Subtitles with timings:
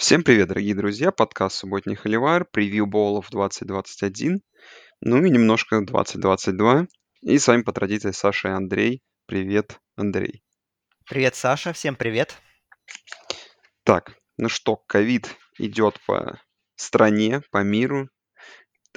[0.00, 1.12] Всем привет, дорогие друзья!
[1.12, 4.40] Подкаст «Субботний Холивар», превью боулов 2021,
[5.02, 6.86] ну и немножко 2022.
[7.20, 9.02] И с вами по традиции Саша и Андрей.
[9.26, 10.42] Привет, Андрей.
[11.04, 12.34] Привет, Саша, всем привет.
[13.84, 16.40] Так, ну что, ковид идет по
[16.76, 18.08] стране, по миру,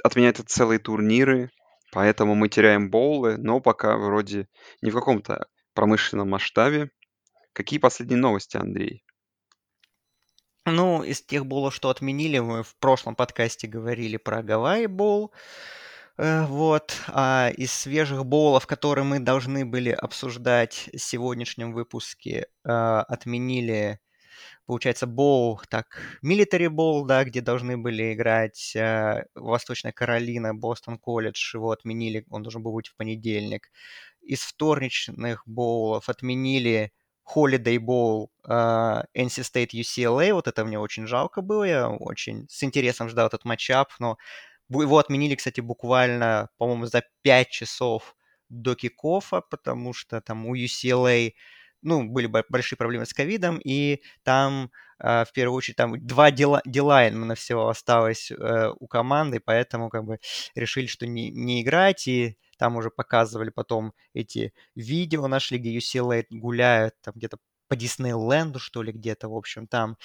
[0.02, 1.50] отменяют целые турниры,
[1.92, 4.48] поэтому мы теряем боулы, но пока вроде
[4.80, 6.88] не в каком-то промышленном масштабе.
[7.52, 9.04] Какие последние новости, Андрей?
[10.66, 15.30] Ну, из тех боулов, что отменили, мы в прошлом подкасте говорили про Гавайи боул.
[16.16, 16.96] Э, вот.
[17.08, 24.00] А из свежих боулов, которые мы должны были обсуждать в сегодняшнем выпуске, э, отменили,
[24.66, 25.86] получается, боул, так,
[26.24, 32.42] Military Bowl, да, где должны были играть э, Восточная Каролина, Бостон колледж, его отменили, он
[32.42, 33.70] должен был быть в понедельник.
[34.22, 36.92] Из вторничных боулов отменили
[37.24, 42.62] Holiday Bowl uh, NC State UCLA, вот это мне очень жалко было, я очень с
[42.62, 44.18] интересом ждал этот матчап, но
[44.68, 48.14] его отменили, кстати, буквально, по-моему, за 5 часов
[48.48, 51.32] до кикофа, потому что там у UCLA,
[51.82, 56.62] ну, были большие проблемы с ковидом, и там, э, в первую очередь, там два дела,
[56.64, 60.18] именно всего осталось э, у команды, поэтому как бы
[60.54, 66.24] решили, что не, не играть, и там уже показывали потом эти видео, нашли, где UCLA
[66.30, 67.38] гуляют, там где-то
[67.68, 69.96] по Диснейленду, что ли, где-то, в общем, там.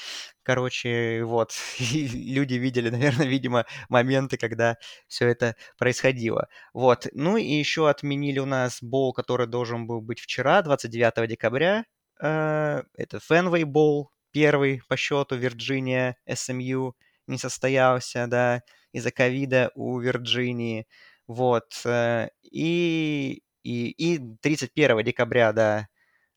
[0.44, 4.78] Короче, вот, люди видели, наверное, видимо, моменты, когда
[5.08, 6.48] все это происходило.
[6.74, 11.86] Вот, ну и еще отменили у нас бол, который должен был быть вчера, 29 декабря.
[12.22, 16.96] Э, это Фенвей бол, первый по счету, Вирджиния, СМЮ
[17.28, 20.88] не состоялся, да, из-за ковида у Вирджинии.
[21.30, 21.82] Вот.
[21.86, 25.88] Э, и, и, и 31 декабря, да,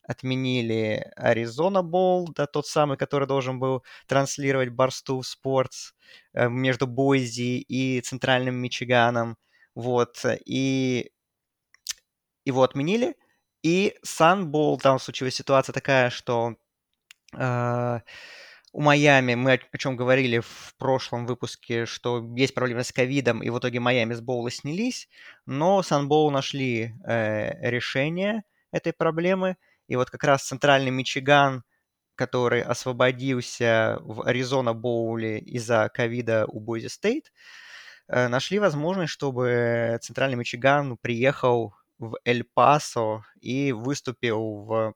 [0.03, 5.93] отменили Аризона Bowl, да, тот самый, который должен был транслировать Barstool Sports
[6.35, 9.37] э, между Бойзи и Центральным Мичиганом.
[9.73, 10.23] Вот.
[10.45, 11.11] И
[12.45, 13.15] его отменили.
[13.63, 16.55] И Sun Bowl, там случилась ситуация такая, что
[17.35, 17.99] э,
[18.73, 23.49] у Майами, мы о, чем говорили в прошлом выпуске, что есть проблемы с ковидом, и
[23.51, 25.07] в итоге Майами с Боула снялись,
[25.45, 29.57] но Санбоу нашли э, решение этой проблемы,
[29.87, 31.63] и вот как раз центральный Мичиган,
[32.15, 37.31] который освободился в Аризона Боуле из-за ковида у Бойзи Стейт,
[38.07, 44.93] э, нашли возможность, чтобы центральный Мичиган приехал в Эль-Пасо и выступил в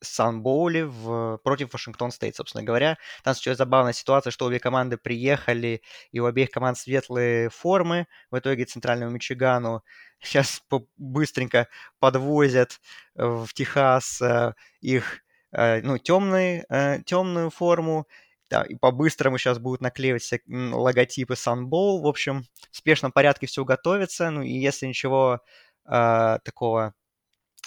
[0.00, 2.98] Санбоуле в, против Вашингтон Стейт, собственно говоря.
[3.22, 8.06] Там сейчас забавная ситуация, что обе команды приехали, и у обеих команд светлые формы.
[8.30, 9.82] В итоге Центральному Мичигану
[10.20, 10.62] сейчас
[10.96, 11.68] быстренько
[11.98, 12.80] подвозят
[13.14, 18.06] в Техас э, их э, ну, темные, э, темную форму,
[18.48, 22.00] да, и по-быстрому сейчас будут наклеивать все логотипы Sunbowl.
[22.00, 24.30] В общем, в спешном порядке все готовится.
[24.30, 25.40] Ну и если ничего
[25.84, 26.94] э, такого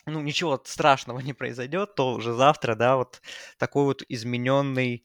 [0.10, 3.22] ну, ничего страшного не произойдет, то уже завтра, да, вот
[3.58, 5.04] такой вот измененный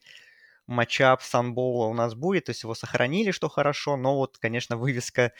[0.67, 5.33] матчап Санбола у нас будет, то есть его сохранили, что хорошо, но вот, конечно, вывеска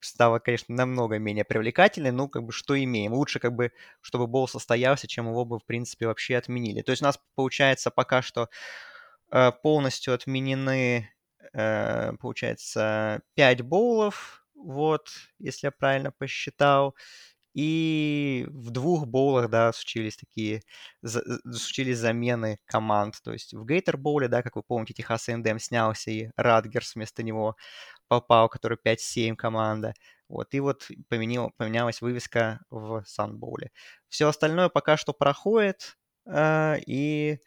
[0.00, 3.12] стала, конечно, намного менее привлекательной, ну, как бы, что имеем.
[3.14, 3.72] Лучше, как бы,
[4.02, 6.82] чтобы бол состоялся, чем его бы, в принципе, вообще отменили.
[6.82, 8.48] То есть у нас, получается, пока что
[9.30, 11.10] э, полностью отменены,
[11.52, 15.08] э, получается, 5 боулов, вот,
[15.38, 16.94] если я правильно посчитал.
[17.54, 20.62] И в двух боулах, да, случились такие,
[21.02, 21.22] за,
[21.52, 23.16] случились замены команд.
[23.22, 27.22] То есть в Гейтер боуле, да, как вы помните, Техас A&M снялся, и Радгерс вместо
[27.22, 27.56] него
[28.08, 29.94] попал, который 5-7 команда.
[30.28, 33.72] Вот, и вот поменял, поменялась вывеска в Санбоуле.
[34.08, 35.96] Все остальное пока что проходит,
[36.26, 37.40] э, и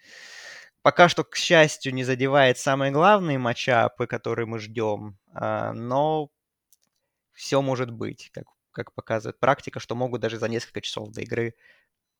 [0.82, 6.30] пока что, к счастью, не задевает самые главные матчапы, которые мы ждем, э, но
[7.34, 11.56] все может быть, как как показывает практика, что могут даже за несколько часов до игры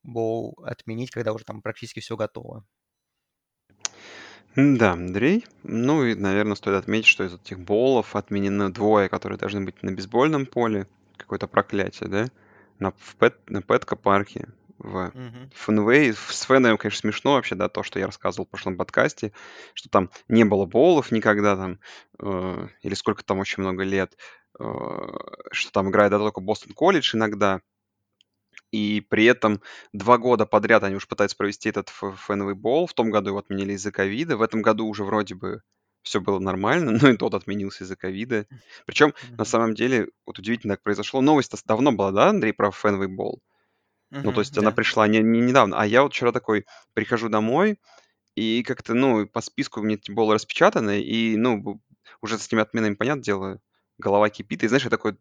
[0.04, 2.66] боу отменить, когда уже там практически все готово.
[4.56, 5.46] Да, Андрей.
[5.64, 9.92] Ну и, наверное, стоит отметить, что из этих боулов отменены двое, которые должны быть на
[9.92, 10.88] бейсбольном поле.
[11.18, 12.28] Какое-то проклятие, да?
[12.80, 14.50] На, в Пэт, на Пэтко-парке
[14.84, 15.50] в Мгм.
[15.56, 16.14] Фенвей.
[16.14, 19.32] С Фенвеем, конечно, смешно вообще, да, то, что я рассказывал в прошлом подкасте,
[19.74, 21.80] что там не было боулов никогда там,
[22.20, 24.18] э, или сколько там очень много лет.
[24.60, 24.64] Э,
[25.52, 27.62] что там играет да, только Бостон Колледж иногда,
[28.72, 29.62] и при этом
[29.94, 32.88] два года подряд они уже пытаются провести этот фэновый бол.
[32.88, 34.36] В том году его отменили из-за ковида.
[34.36, 35.62] В этом году уже вроде бы
[36.02, 38.48] все было нормально, но и тот отменился из-за ковида.
[38.86, 41.22] Причем, на самом деле, вот удивительно так произошло.
[41.22, 43.42] Новость давно была, да, Андрей, про фэновый бол?
[44.22, 44.76] Ну, то есть она да.
[44.76, 45.80] пришла не, не недавно.
[45.80, 47.78] А я вот вчера такой прихожу домой,
[48.36, 51.82] И как-то, ну, по списку мне эти болы распечатаны, и, ну,
[52.22, 53.60] уже с этими отменами, понятное дело,
[54.00, 54.64] голова кипит.
[54.64, 55.18] И знаешь, я такой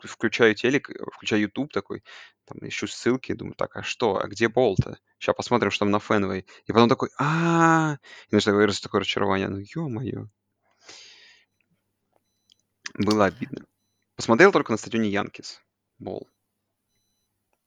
[0.00, 2.02] включаю телек, включаю YouTube такой,
[2.46, 4.98] там ищу ссылки, думаю, так, а что, а где бол-то?
[5.18, 6.46] Сейчас посмотрим, что там на Фенвей.
[6.66, 10.28] И потом такой, а И знаешь, такое, такое разочарование, ну, ё-моё.
[12.94, 13.64] Было обидно.
[14.16, 15.62] Посмотрел только на стадионе Янкис.
[15.98, 16.28] Бол.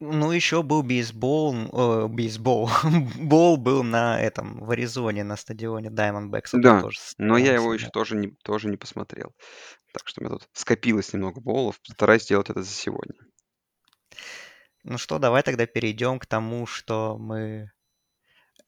[0.04, 2.72] Ну, еще был бейсбол, э, бейсбол,
[3.20, 6.50] бол был на этом, в Аризоне, на стадионе Diamondbacks.
[6.54, 6.84] Да,
[7.20, 9.32] но я его еще тоже не, тоже не посмотрел.
[9.94, 11.80] Так что у меня тут скопилось немного болов.
[11.84, 13.14] Стараюсь сделать это за сегодня.
[14.84, 17.72] Ну что, давай тогда перейдем к тому, что мы...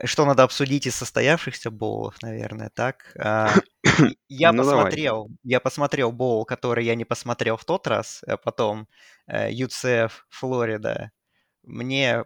[0.03, 3.11] Что надо обсудить из состоявшихся боулов, наверное, так?
[3.17, 3.55] А,
[4.27, 5.37] я ну, посмотрел, давай.
[5.43, 8.87] я посмотрел боул, который я не посмотрел в тот раз, а потом
[9.27, 11.11] UCF, Флорида,
[11.63, 12.25] мне,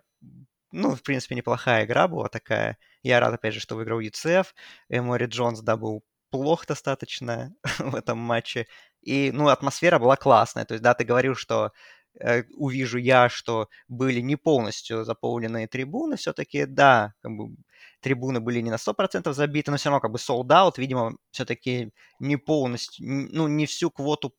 [0.72, 2.78] ну, в принципе, неплохая игра была такая.
[3.04, 4.48] Я рад, опять же, что выиграл UCF.
[4.90, 8.68] Эмори Джонс, да, был плох достаточно в этом матче.
[9.02, 10.66] И, ну, атмосфера была классная.
[10.66, 11.72] То есть, да, ты говорил, что
[12.20, 16.18] э, увижу я, что были не полностью заполненные трибуны.
[16.18, 17.56] Все-таки, да, как бы,
[18.02, 20.74] трибуны были не на 100% забиты, но все равно как бы sold out.
[20.78, 24.34] Видимо, все-таки не полностью, ну, не всю квоту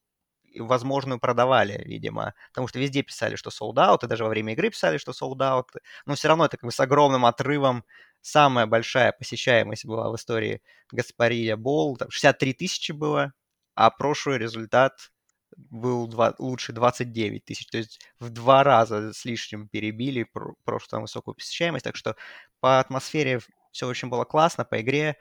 [0.59, 2.35] возможную продавали, видимо.
[2.51, 5.39] Потому что везде писали, что sold out, и даже во время игры писали, что sold
[5.39, 5.67] out.
[6.07, 7.85] Но все равно это как бы с огромным отрывом.
[8.21, 10.63] Самая большая посещаемость была в истории
[10.93, 11.97] Гаспария Бол.
[11.97, 13.33] Там 63 тысячи было,
[13.75, 15.11] а прошлый результат
[15.57, 17.67] был два, лучше 29 тысяч.
[17.69, 20.27] То есть в два раза с лишним перебили
[20.65, 21.85] прошлую высокую посещаемость.
[21.85, 22.17] Так что
[22.61, 23.41] по атмосфере
[23.73, 25.17] все очень было классно, по игре.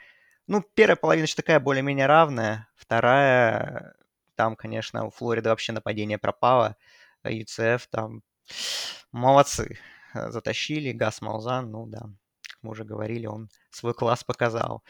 [0.47, 2.69] Ну, первая половина еще такая более-менее равная.
[2.75, 3.95] Вторая
[4.37, 6.77] там, конечно, у Флориды вообще нападение пропало.
[7.23, 7.29] А
[7.91, 8.21] там
[9.11, 9.79] молодцы.
[10.13, 10.91] Э, затащили.
[10.91, 12.09] Гас Малзан, ну да,
[12.43, 14.83] как мы уже говорили, он свой класс показал.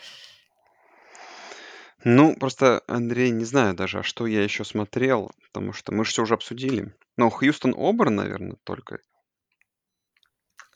[2.03, 6.11] Ну, просто, Андрей, не знаю даже, а что я еще смотрел, потому что мы же
[6.11, 6.95] все уже обсудили.
[7.17, 8.99] Ну, Хьюстон Оберн, наверное, только.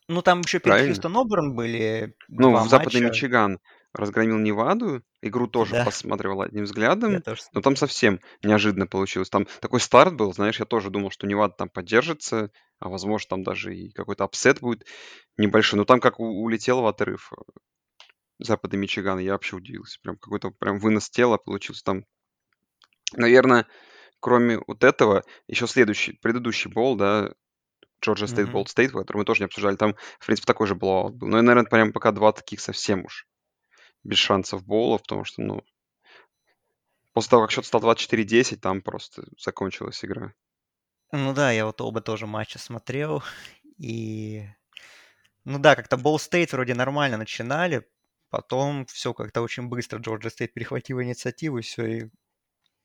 [0.07, 3.59] Ну, там еще перед Хьюстон Оберн были Ну, в Западный Мичиган
[3.93, 5.03] разгромил Неваду.
[5.21, 9.29] Игру тоже Да, посматривал одним взглядом, тоже но там совсем неожиданно получилось.
[9.29, 13.43] Там такой старт был, знаешь, я тоже думал, что Невада там поддержится, а возможно там
[13.43, 14.85] даже и какой-то upset будет
[15.38, 15.77] небольшой.
[15.77, 17.41] Но там как улетел в отрыв э,
[18.39, 19.99] Западный Мичиган, я вообще удивился.
[20.01, 22.05] Прям какой-то прям вынос тела получился там.
[23.13, 23.67] Наверное,
[24.19, 27.33] кроме вот этого, еще следующий, предыдущий боул, да,
[28.03, 31.15] Georgia State, Ball State, который мы тоже не обсуждали, там, в принципе, такой же blowout
[31.15, 31.27] был.
[31.27, 33.27] Но, наверное, прям пока два таких совсем уж
[34.03, 35.63] без шансов Боула, потому что, ну,
[37.13, 40.33] после того, как счет стал 24-10, там просто закончилась игра.
[41.12, 43.24] Ну да, я вот оба тоже матча смотрел,
[43.77, 44.45] и...
[45.44, 47.88] Ну да, как-то Ball State вроде нормально начинали,
[48.30, 52.09] потом все как-то очень быстро Georgia State перехватил инициативу, и все, и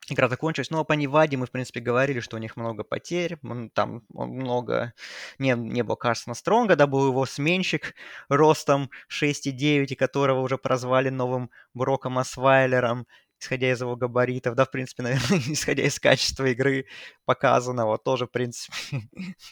[0.09, 0.71] игра закончилась.
[0.71, 3.37] А по Неваде мы, в принципе, говорили, что у них много потерь,
[3.73, 4.93] там много...
[5.39, 7.93] Не, не было Карсона Стронга, да, был его сменщик
[8.29, 13.07] ростом 6,9, и которого уже прозвали новым Броком Асвайлером,
[13.39, 16.85] исходя из его габаритов, да, в принципе, наверное, исходя из качества игры
[17.25, 18.73] показанного, тоже, в принципе,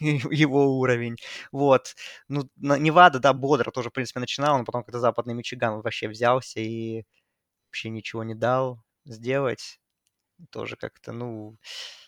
[0.00, 1.16] его уровень.
[1.52, 1.94] Вот.
[2.28, 6.60] Ну, Невада, да, бодро тоже, в принципе, начинал, но потом, когда западный Мичиган вообще взялся
[6.60, 7.04] и
[7.68, 9.78] вообще ничего не дал сделать
[10.50, 11.56] тоже как-то, ну,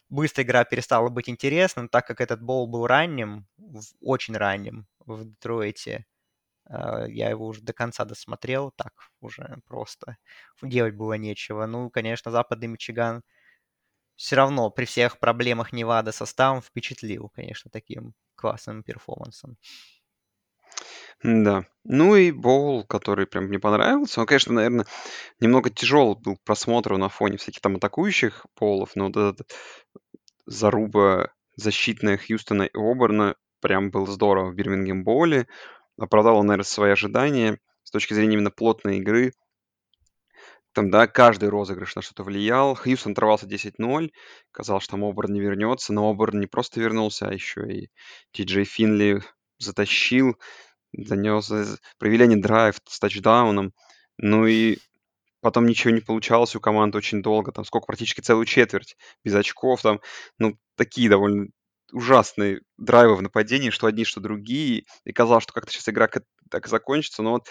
[0.09, 3.47] быстро игра перестала быть интересным, так как этот бол был ранним,
[4.01, 6.07] очень ранним в Детройте.
[6.67, 10.19] А, я его уже до конца досмотрел, так уже просто
[10.63, 11.67] делать было нечего.
[11.67, 13.23] Ну, конечно, западный Мичиган
[14.17, 19.57] все равно при всех проблемах Невада составом впечатлил, конечно, таким классным перформансом.
[21.23, 21.65] Да.
[21.85, 24.21] Ну и Боул, который прям мне понравился.
[24.21, 24.87] Он, конечно, наверное,
[25.41, 29.51] немного тяжелый был к просмотру на фоне всяких там атакующих полов, но вот этот
[30.47, 35.49] заруба защитная Хьюстона и Оберна прям был здорово в Бирмингем Боуле.
[35.99, 39.33] Оправдал он, наверное, свои ожидания с точки зрения именно плотной игры.
[40.73, 42.77] Там, да, каждый розыгрыш на что-то влиял.
[42.77, 44.13] Хьюстон оторвался 10-0.
[44.53, 47.91] Казалось, что там Оберн не вернется, но Оберн не просто вернулся, а еще и
[48.31, 49.23] Ти Джей Финли
[49.59, 50.39] затащил
[50.93, 51.51] занес,
[51.99, 53.73] провели они драйв с тачдауном,
[54.19, 54.79] ну и
[55.41, 59.83] потом ничего не получалось у команды очень долго, там сколько, практически целую четверть без очков,
[59.83, 60.01] там,
[60.39, 61.49] ну, такие довольно
[61.93, 66.09] ужасные драйвы в нападении, что одни, что другие, и казалось, что как-то сейчас игра
[66.51, 67.49] так закончится, но вот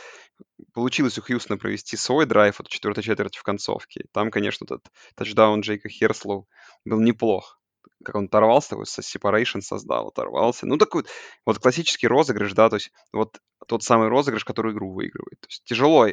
[0.73, 4.05] получилось у Хьюстона провести свой драйв от четвертой четверти в концовке.
[4.11, 6.47] Там, конечно, этот тачдаун Джейка Херслоу
[6.85, 7.56] был неплох
[8.03, 10.65] как он оторвался, такой separation создал, оторвался.
[10.65, 11.11] Ну, такой вот,
[11.45, 15.39] вот классический розыгрыш, да, то есть вот тот самый розыгрыш, который игру выигрывает.
[15.41, 16.07] То есть тяжело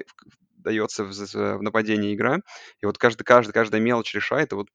[0.57, 2.39] дается в, в нападении игра,
[2.81, 4.69] и вот каждый, каждый, каждая мелочь решает, и вот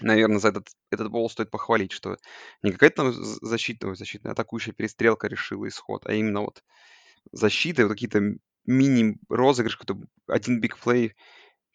[0.00, 2.16] наверное, за этот, этот бол стоит похвалить, что
[2.62, 6.62] не какая-то там защитная, защитная атакующая перестрелка решила исход, а именно вот
[7.32, 8.20] защита, вот какие-то
[8.66, 9.78] мини-розыгрыши,
[10.26, 11.14] один биг плей,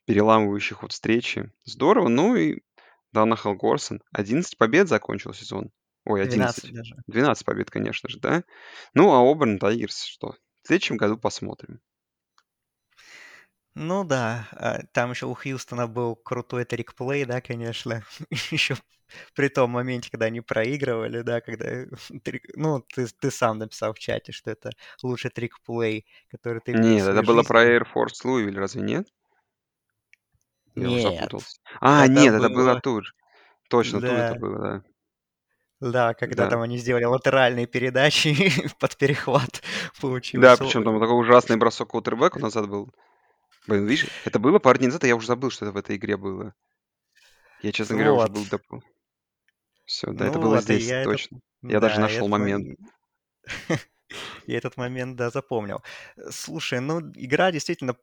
[0.06, 1.52] переламывающий ход встречи.
[1.66, 2.08] Здорово.
[2.08, 2.62] Ну и
[3.12, 4.02] Дана Халгорсон.
[4.14, 5.72] 11 побед закончил сезон.
[6.06, 6.64] Ой, 11.
[6.64, 6.96] 12 даже.
[7.08, 8.44] 12 побед, конечно же, да.
[8.94, 10.36] Ну, а Оберн Тайгерс что?
[10.64, 11.82] В следующем году посмотрим.
[13.76, 18.04] Ну да, а, там еще у Хьюстона был крутой трик-плей, да, конечно.
[18.52, 18.76] еще
[19.36, 21.86] при том моменте, когда они проигрывали, да, когда...
[22.56, 27.24] Ну, ты, ты сам написал в чате, что это лучший трик-плей, который ты Нет, это
[27.24, 29.08] было про Air Force Louisville, разве нет?
[30.76, 31.60] Я уже запутался.
[31.80, 33.14] А, это нет, это было же.
[33.70, 34.08] Точно, да.
[34.08, 34.84] тут это было, да.
[35.80, 36.50] Да, когда да.
[36.50, 38.36] там они сделали латеральные передачи
[38.80, 39.62] под перехват
[40.02, 40.42] получился.
[40.42, 42.94] Да, причем там такой ужасный бросок кутербеку назад был.
[43.68, 45.96] Блин, видишь, это было пару дней назад, а я уже забыл, что это в этой
[45.96, 46.54] игре было.
[47.62, 48.84] Я, честно говоря, уже был допол.
[49.86, 51.40] Все, да, это ну было здесь, я точно.
[51.62, 52.78] Я даже нашел момент.
[54.48, 55.84] Я этот момент, да, запомнил.
[56.32, 57.96] Слушай, ну, игра действительно...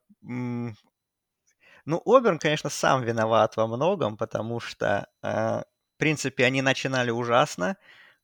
[1.87, 5.64] Ну, Оберн, конечно, сам виноват во многом, потому что, а,
[5.97, 7.76] в принципе, они начинали ужасно.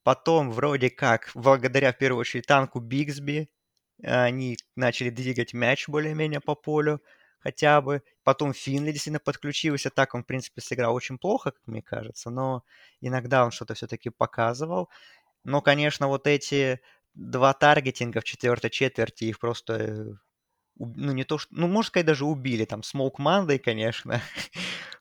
[0.03, 3.49] Потом, вроде как, благодаря, в первую очередь, танку Бигсби,
[4.03, 7.01] они начали двигать мяч более-менее по полю
[7.39, 8.03] хотя бы.
[8.25, 9.91] Потом Финли действительно подключился.
[9.91, 12.65] Так он, в принципе, сыграл очень плохо, как мне кажется, но
[13.01, 14.89] иногда он что-то все-таки показывал.
[15.45, 16.81] Но, конечно, вот эти
[17.15, 20.15] два таргетинга в четвертой четверти, их просто э,
[20.79, 24.21] ну, не то что, ну, можно сказать, даже убили, там, Смоук Мандой, конечно.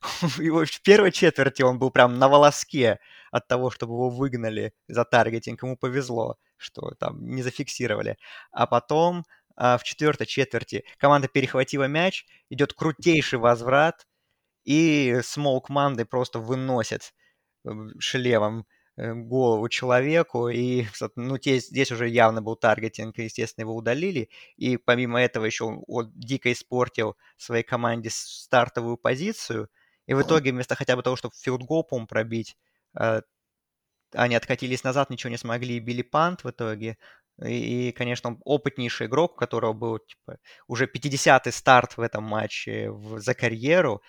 [0.38, 3.00] Его в первой четверти он был прям на волоске
[3.32, 5.64] от того, чтобы его выгнали за таргетинг.
[5.64, 8.18] Ему повезло, что там не зафиксировали.
[8.52, 9.26] А потом
[9.56, 14.08] а, в четвертой четверти команда перехватила мяч, идет крутейший возврат,
[14.64, 17.14] и смол команды просто выносит
[17.66, 18.66] э, шлемом
[18.98, 24.78] голову человеку, и ну, здесь, здесь уже явно был таргетинг, и, естественно, его удалили, и
[24.78, 29.70] помимо этого еще он, он дико испортил своей команде стартовую позицию,
[30.08, 32.58] и в итоге вместо хотя бы того, чтобы field goal, по пробить,
[33.00, 33.22] э,
[34.14, 36.98] они откатились назад, ничего не смогли и били punt в итоге.
[37.44, 43.20] И, конечно, опытнейший игрок, у которого был типа, уже 50-й старт в этом матче в,
[43.20, 44.02] за карьеру,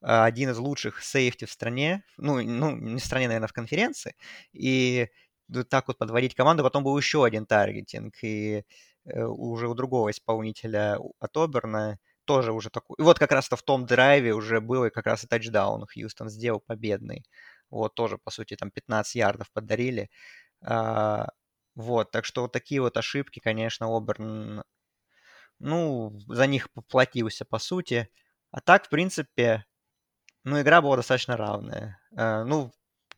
[0.00, 4.14] один из лучших сейфти в стране, ну, ну, не в стране, наверное, в конференции,
[4.52, 5.08] и
[5.70, 6.62] так вот подводить команду.
[6.62, 8.64] Потом был еще один таргетинг, и
[9.04, 12.96] э, уже у другого исполнителя от Оберна тоже уже такой.
[12.98, 16.28] И вот как раз-то в том драйве уже был и как раз и тачдаун Хьюстон
[16.28, 17.24] сделал победный.
[17.70, 20.10] Вот тоже, по сути, там 15 ярдов подарили.
[20.62, 21.28] А,
[21.76, 24.64] вот, так что вот такие вот ошибки, конечно, Оберн,
[25.58, 28.08] ну, за них поплатился, по сути.
[28.50, 29.64] А так, в принципе,
[30.46, 32.00] ну, игра была достаточно равная.
[32.16, 32.72] Э, ну,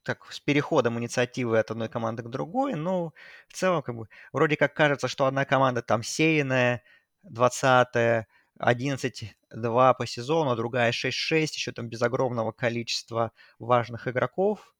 [0.04, 3.12] так, с переходом инициативы от одной команды к другой, ну,
[3.49, 6.82] в целом, как бы, вроде как кажется, что одна команда там сеянная,
[7.25, 14.75] 20 11-2 по сезону, а другая 6-6, еще там без огромного количества важных игроков.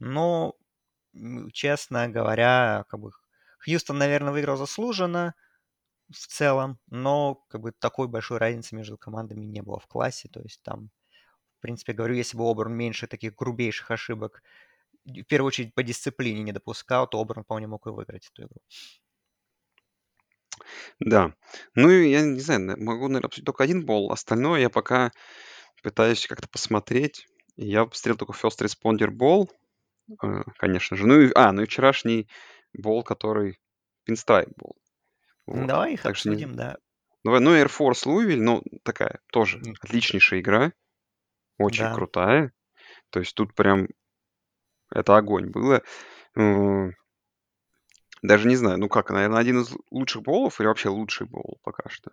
[0.00, 0.54] Но
[1.52, 3.10] честно говоря, как бы
[3.64, 5.34] Хьюстон, наверное, выиграл заслуженно
[6.10, 10.28] в целом, но как бы такой большой разницы между командами не было в классе.
[10.32, 10.90] То есть там,
[11.58, 14.42] в принципе, говорю, если бы Оберн меньше таких грубейших ошибок,
[15.04, 18.60] в первую очередь по дисциплине не допускал, то Оберн вполне мог и выиграть эту игру.
[21.00, 21.34] Да.
[21.74, 24.12] Ну, я не знаю, могу, наверное, обсудить только один бол.
[24.12, 25.10] Остальное я пока
[25.82, 27.26] пытаюсь как-то посмотреть.
[27.56, 29.48] Я посмотрел только First Responder Ball.
[30.22, 31.06] Э, конечно же.
[31.06, 32.28] Ну и, а, ну и вчерашний
[32.72, 33.58] бол, который
[34.08, 34.76] Pinstripe был.
[35.46, 35.66] Вот.
[35.66, 36.56] Давай их так обсудим, не...
[36.56, 36.76] да.
[37.24, 39.74] Давай, ну, Air Force Louisville, ну, такая тоже mm.
[39.80, 40.72] отличнейшая игра.
[41.58, 41.94] Очень да.
[41.94, 42.52] крутая.
[43.10, 43.88] То есть тут прям
[44.90, 45.82] это огонь было.
[48.22, 51.88] Даже не знаю, ну как, наверное, один из лучших болов или вообще лучший бол пока
[51.88, 52.10] что?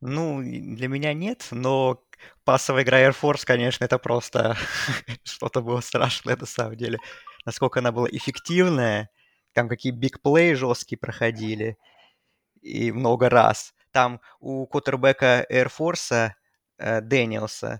[0.00, 2.04] Ну, для меня нет, но
[2.44, 4.56] пассовая игра Air Force, конечно, это просто
[5.24, 6.98] что-то было страшное на самом деле
[7.48, 9.08] насколько она была эффективная,
[9.54, 11.78] там какие big play жесткие проходили,
[12.60, 13.72] и много раз.
[13.90, 16.32] Там у квотербека Air Force
[16.78, 17.78] э, Дэниелса, э,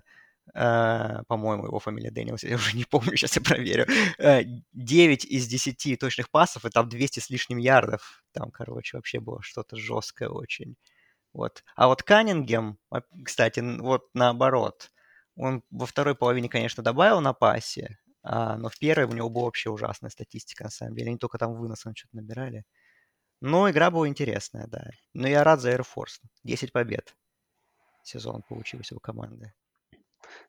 [0.53, 3.85] по-моему, его фамилия Дэниелс, я уже не помню, сейчас я проверю,
[4.17, 8.23] э, 9 из 10 точных пасов, и там 200 с лишним ярдов.
[8.31, 10.75] Там, короче, вообще было что-то жесткое очень.
[11.33, 11.63] Вот.
[11.75, 12.77] А вот Каннингем,
[13.23, 14.91] кстати, вот наоборот,
[15.35, 19.45] он во второй половине, конечно, добавил на пасе, а, но в первой у него была
[19.45, 21.09] вообще ужасная статистика, на самом деле.
[21.09, 22.65] Они только там выносом что-то набирали.
[23.41, 24.89] Но игра была интересная, да.
[25.13, 26.19] Но я рад за Air Force.
[26.43, 27.15] 10 побед.
[28.03, 29.53] сезон получился у команды.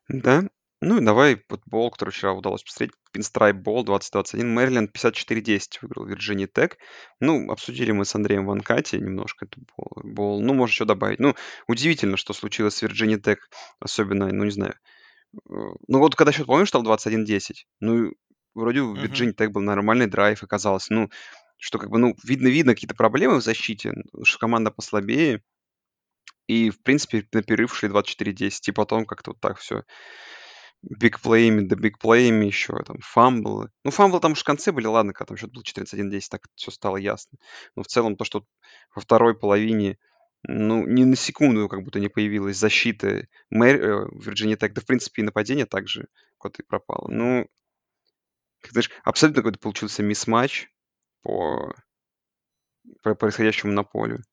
[0.07, 0.43] Да.
[0.83, 2.91] Ну и давай футбол, который вчера удалось посмотреть.
[3.15, 4.51] Pinstripe Bowl 2021.
[4.51, 6.77] Мэриленд 54-10 выиграл Вирджиния Тек.
[7.19, 9.63] Ну, обсудили мы с Андреем в Анкате немножко этот
[10.03, 10.41] бол.
[10.41, 11.19] Ну, можно еще добавить.
[11.19, 11.35] Ну,
[11.67, 13.47] удивительно, что случилось с Вирджиния Тек.
[13.79, 14.73] Особенно, ну, не знаю.
[15.35, 15.53] Э,
[15.87, 17.65] ну, вот когда счет, помнишь, стал 21-10?
[17.79, 18.13] Ну,
[18.55, 20.89] вроде у Вирджинии Тек был нормальный драйв, оказалось.
[20.89, 21.09] Ну,
[21.57, 25.43] что как бы, ну, видно-видно какие-то проблемы в защите, что команда послабее.
[26.47, 28.67] И, в принципе, на перерыв шли 24-10.
[28.67, 29.83] И потом как-то вот так все
[30.83, 33.69] бигплеями, да бигплеями еще, там, фамблы.
[33.83, 36.71] Ну, фамблы там уж в конце были, ладно, когда там счет был 14-1-10, так все
[36.71, 37.37] стало ясно.
[37.75, 38.45] Но в целом то, что
[38.95, 39.97] во второй половине,
[40.43, 44.85] ну, ни на секунду как будто не появилась защита Мэр, э, Вирджиния Тек, да, в
[44.85, 46.07] принципе, и нападение также
[46.37, 47.07] куда-то пропало.
[47.09, 47.47] Ну,
[48.61, 50.67] как знаешь, абсолютно какой-то получился мисс-матч
[51.21, 51.75] по,
[53.03, 54.23] по происходящему на поле.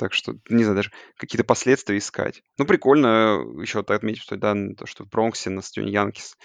[0.00, 2.42] Так что, не знаю, даже какие-то последствия искать.
[2.56, 6.38] Ну, прикольно еще так отметить, что, да, то, что в Бронксе на стадионе Янкис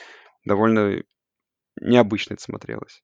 [0.44, 1.02] довольно
[1.80, 3.02] необычно это смотрелось.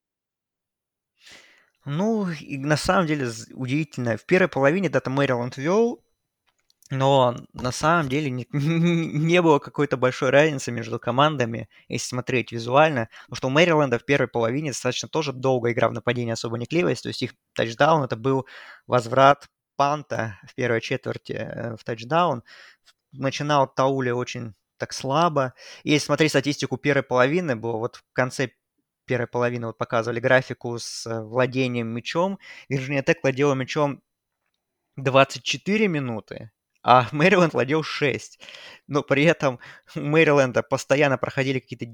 [1.86, 4.18] Ну, и на самом деле удивительно.
[4.18, 6.04] В первой половине да, там Мэриленд вел,
[6.90, 13.08] но на самом деле не, не было какой-то большой разницы между командами, если смотреть визуально.
[13.22, 16.66] Потому что у Мэриленда в первой половине достаточно тоже долго игра в нападении особо не
[16.66, 17.00] клеилась.
[17.00, 18.46] То есть их тачдаун это был
[18.86, 22.42] возврат панта в первой четверти э, в тачдаун.
[23.12, 25.54] Начинал Таули очень так слабо.
[25.84, 28.50] И если смотреть статистику первой половины, было вот в конце
[29.04, 32.38] первой половины вот показывали графику с э, владением мячом.
[32.68, 34.02] Вирджиния Тек владела мячом
[34.96, 36.50] 24 минуты,
[36.82, 38.40] а Мэриленд владел 6.
[38.86, 39.58] Но при этом
[39.94, 41.86] у Мэриленда постоянно проходили какие-то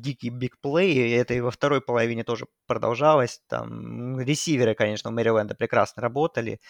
[0.00, 3.40] дикие бигплеи, это и во второй половине тоже продолжалось.
[3.48, 6.60] Там ресиверы, конечно, у Мэриленда прекрасно работали,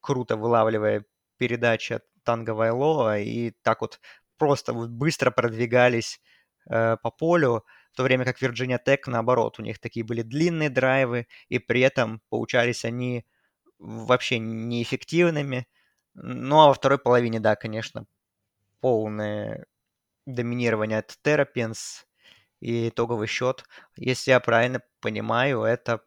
[0.00, 1.04] круто вылавливая
[1.36, 4.00] передачи от Танго Вайлоа, и так вот
[4.38, 6.20] просто быстро продвигались
[6.70, 10.70] э, по полю, в то время как Virginia Tech, наоборот, у них такие были длинные
[10.70, 13.26] драйвы, и при этом получались они
[13.78, 15.66] вообще неэффективными.
[16.14, 18.06] Ну, а во второй половине, да, конечно,
[18.80, 19.66] полное
[20.26, 22.04] доминирование от Terrapins
[22.60, 23.64] и итоговый счет.
[23.96, 26.00] Если я правильно понимаю, это...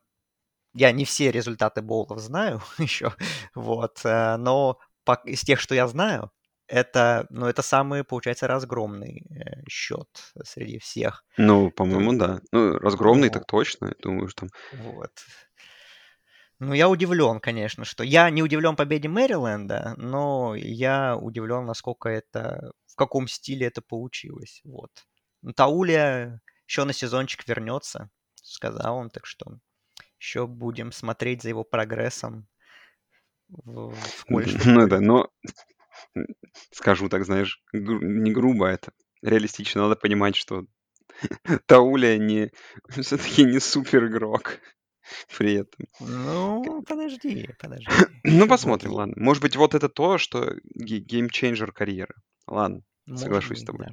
[0.74, 3.14] Я не все результаты боулов знаю еще,
[3.54, 4.80] вот, э, но
[5.26, 6.32] из тех, что я знаю,
[6.68, 10.08] это, ну, это самый, получается, разгромный э, счет
[10.44, 11.24] среди всех.
[11.38, 12.40] Ну, по-моему, да.
[12.52, 13.34] Ну, разгромный вот.
[13.34, 14.48] так точно, я думаю, что...
[14.74, 15.12] Вот.
[16.60, 22.72] Ну, я удивлен, конечно, что я не удивлен победе Мэриленда, но я удивлен, насколько это,
[22.88, 24.62] в каком стиле это получилось.
[24.64, 24.92] Вот.
[25.56, 29.58] Таулия еще на сезончик вернется, сказал он, так что
[30.20, 32.48] еще будем смотреть за его прогрессом
[33.50, 35.30] в, в Ну да, но
[36.72, 40.66] скажу так, знаешь, не грубо это, реалистично надо понимать, что
[41.66, 42.52] Таулия не
[42.90, 44.60] все-таки не супер игрок.
[45.38, 45.86] при этом.
[46.00, 47.88] Ну, подожди, подожди.
[48.24, 49.14] Ну, посмотрим, ладно.
[49.18, 52.16] Может быть, вот это то, что геймчейнджер карьеры.
[52.48, 52.82] Ладно,
[53.16, 53.88] соглашусь с тобой.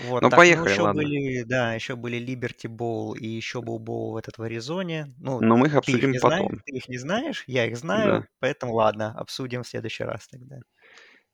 [0.00, 1.02] Вот, ну, так, поехали, ну, еще ладно.
[1.02, 5.14] Были, да, еще были Liberty Bowl и еще был Bowl этот в Аризоне.
[5.18, 6.48] Ну, Но мы их обсудим их потом.
[6.48, 8.28] Знаешь, ты их не знаешь, я их знаю, да.
[8.40, 10.56] поэтому ладно, обсудим в следующий раз тогда.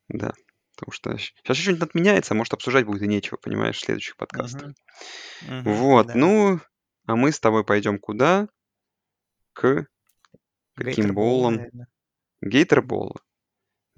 [0.08, 0.32] Да,
[0.74, 4.72] потому что сейчас еще что-нибудь отменяется, может обсуждать будет и нечего, понимаешь, в следующих подкастах.
[5.46, 5.58] Угу.
[5.58, 6.14] Угу, вот, да.
[6.14, 6.60] ну,
[7.06, 8.48] а мы с тобой пойдем куда?
[9.58, 9.86] к
[10.74, 11.66] каким боулам?
[12.40, 13.16] Gator Bowl у,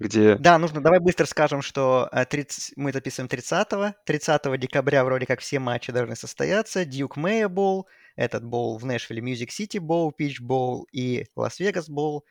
[0.01, 0.35] где...
[0.35, 5.39] Да, нужно, давай быстро скажем, что 30, э, мы записываем 30 30 декабря вроде как
[5.39, 6.83] все матчи должны состояться.
[6.85, 11.89] Duke's Mayo Bowl, этот боул в Нэшвилле, Music City Bowl, Peach Bowl и Las Vegas
[11.89, 12.25] Bowl.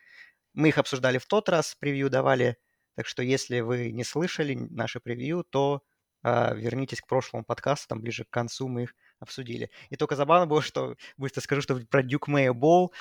[0.53, 2.57] Мы их обсуждали в тот раз, превью давали,
[2.95, 5.81] так что если вы не слышали наши превью, то
[6.23, 9.69] э, вернитесь к прошлому подкасту, там ближе к концу мы их обсудили.
[9.89, 12.91] И только забавно было, что, быстро скажу, что про Duke's Mayo Bowl,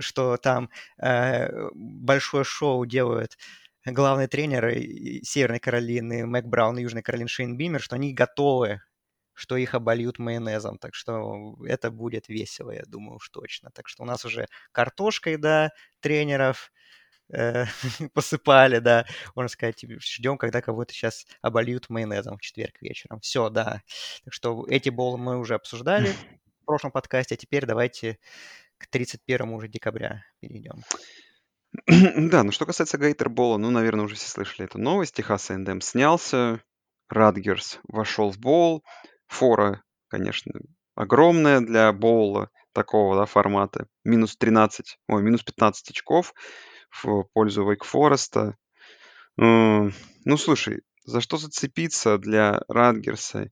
[0.00, 0.68] что там
[1.00, 3.38] э, большое шоу делают
[3.86, 8.80] главные тренеры Северной Каролины Мэг Браун и Южной Каролины Шейн Бимер, что они готовы,
[9.32, 10.78] что их обольют майонезом.
[10.78, 13.70] Так что это будет весело, я думаю уж точно.
[13.70, 15.70] Так что у нас уже картошкой, да,
[16.00, 16.72] тренеров,
[17.32, 17.66] э,
[18.14, 23.20] посыпали, да, можно сказать, ждем, когда кого-то сейчас обольют майонезом в четверг вечером.
[23.20, 23.82] Все, да.
[24.24, 28.18] Так что эти болы мы уже обсуждали в прошлом подкасте, а теперь давайте
[28.78, 30.82] к 31 уже декабря перейдем.
[31.86, 35.14] Да, ну что касается Гейтербола, ну, наверное, уже все слышали эту новость.
[35.14, 36.62] Техас A&M снялся,
[37.08, 38.82] Радгерс вошел в бол.
[39.26, 40.52] Фора, конечно,
[40.94, 43.86] огромная для боула такого да, формата.
[44.04, 46.32] Минус 13, ой, минус 15 очков
[46.90, 48.56] в пользу Вейк Фореста.
[49.38, 49.92] М,
[50.24, 53.42] ну, слушай, за что зацепиться для Радгерса?
[53.42, 53.48] Э,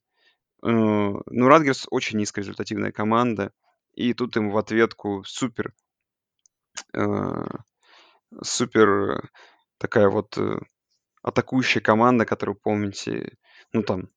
[0.63, 3.53] ну, Радгерс очень низкорезультативная команда,
[3.95, 5.75] и тут им в ответку супер,
[6.93, 7.45] э,
[8.43, 9.31] супер
[9.79, 10.59] такая вот э,
[11.23, 13.37] атакующая команда, которую помните,
[13.73, 14.09] ну там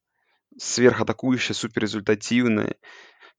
[0.57, 2.75] сверхатакующая, суперрезультативная.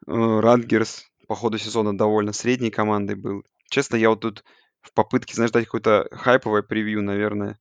[0.06, 3.44] Э, Радгерс по ходу сезона довольно средней командой был.
[3.70, 4.44] Честно, я вот тут
[4.80, 7.58] в попытке, знаешь, дать какое-то хайповое превью, наверное,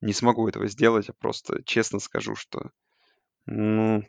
[0.00, 1.08] не смогу этого сделать.
[1.08, 2.70] Я просто честно скажу, что
[3.46, 4.04] ну,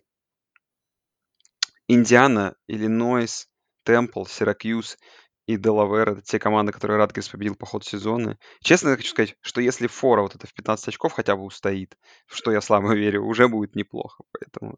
[1.88, 3.48] Индиана, Иллинойс,
[3.84, 4.98] Темпл, Сиракьюз
[5.47, 8.38] и Делавер— это те команды, которые Радгерс победил по ходу сезона.
[8.62, 11.97] Честно, я хочу сказать, что если фора вот это в 15 очков хотя бы устоит,
[12.27, 14.23] что я слабо верю, уже будет неплохо.
[14.33, 14.77] Поэтому,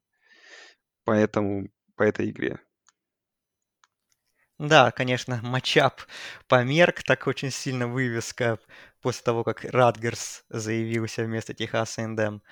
[1.04, 2.60] поэтому по этой игре.
[4.60, 6.02] Да, конечно, матчап
[6.48, 8.60] померк, так очень сильно вывеска
[9.02, 12.44] после того, как Радгерс заявился вместо Техаса Эндем.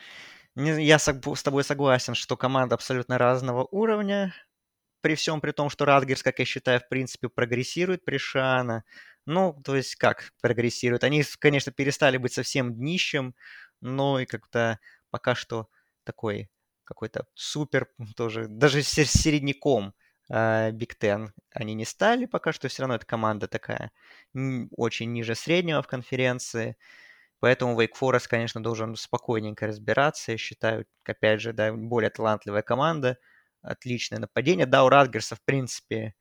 [0.56, 4.34] Я с тобой согласен, что команда абсолютно разного уровня,
[5.08, 8.84] при всем при том, что Радгерс, как я считаю, в принципе, прогрессирует при Шана.
[9.26, 11.06] Ну, то есть как прогрессирует?
[11.06, 13.34] Они, конечно, перестали быть совсем днищем,
[13.80, 15.70] но и как-то пока что
[16.04, 16.50] такой
[16.84, 19.94] какой-то супер тоже, даже середняком
[20.28, 23.94] Биг uh, Ten они не стали пока что, все равно эта команда такая
[24.76, 26.76] очень ниже среднего в конференции.
[27.40, 30.34] Поэтому Wake Forest, конечно, должен спокойненько разбираться.
[30.34, 33.18] Я считаю, опять же, да, более талантливая команда,
[33.68, 34.66] отличное нападение.
[34.66, 36.14] Да, у Радгерса, в принципе,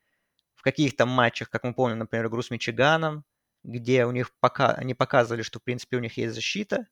[0.54, 3.24] в каких-то матчах, как мы помним, например, игру с Мичиганом,
[3.62, 6.86] где у них пока, они показывали, что, в принципе, у них есть защита,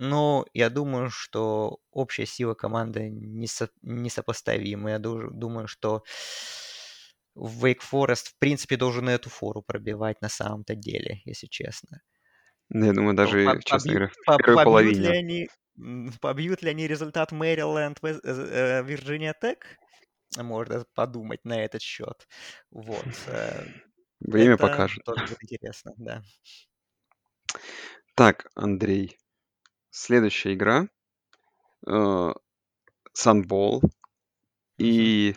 [0.00, 4.90] но я думаю, что общая сила команды несо, несопоставима.
[4.90, 6.04] Я думаю, что
[7.36, 12.00] Wake Forest, в принципе, должен эту фору пробивать на самом-то деле, если честно.
[12.68, 15.08] Ну, я думаю, даже, по, честно говоря, в первой половине.
[15.08, 15.48] Они,
[16.20, 19.78] побьют ли они результат Мэриленд, э, Вирджиния Тек?
[20.36, 22.26] Можно подумать на этот счет.
[22.70, 23.06] Вот.
[23.26, 23.64] Э,
[24.20, 25.04] Время Это покажет.
[25.04, 26.22] Тоже будет интересно, да.
[28.14, 29.16] Так, Андрей,
[29.90, 30.88] Следующая игра.
[31.86, 32.32] Э,
[33.16, 33.80] Sunball.
[34.78, 35.34] И,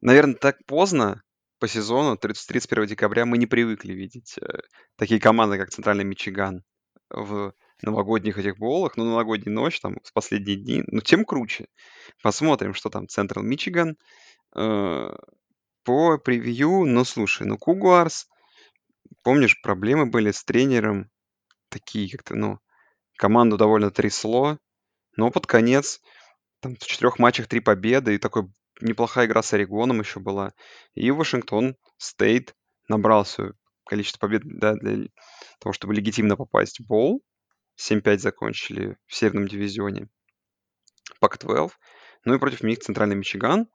[0.00, 1.22] наверное, так поздно
[1.58, 4.60] по сезону, 30, 31 декабря, мы не привыкли видеть э,
[4.96, 6.62] такие команды, как Центральный Мичиган
[7.10, 8.96] в новогодних этих болах.
[8.96, 10.82] Ну, новогодняя ночь, там, с последние дни.
[10.86, 11.66] Но тем круче.
[12.22, 13.96] Посмотрим, что там Централ Мичиган.
[14.54, 15.10] Э,
[15.84, 18.28] по превью, ну, слушай, ну, Кугуарс,
[19.22, 21.10] помнишь, проблемы были с тренером
[21.70, 22.58] такие как-то, ну,
[23.16, 24.58] команду довольно трясло,
[25.16, 26.00] но под конец
[26.60, 28.48] там, в четырех матчах три победы, и такой
[28.80, 30.52] неплохая игра с Орегоном еще была.
[30.94, 32.54] И Вашингтон Стейт
[32.88, 33.52] набрал свое
[33.84, 35.08] количество побед да, для
[35.60, 37.22] того, чтобы легитимно попасть в боул.
[37.78, 40.08] 7-5 закончили в северном дивизионе.
[41.20, 41.70] Пак-12.
[42.24, 43.68] Ну и против них Центральный Мичиган.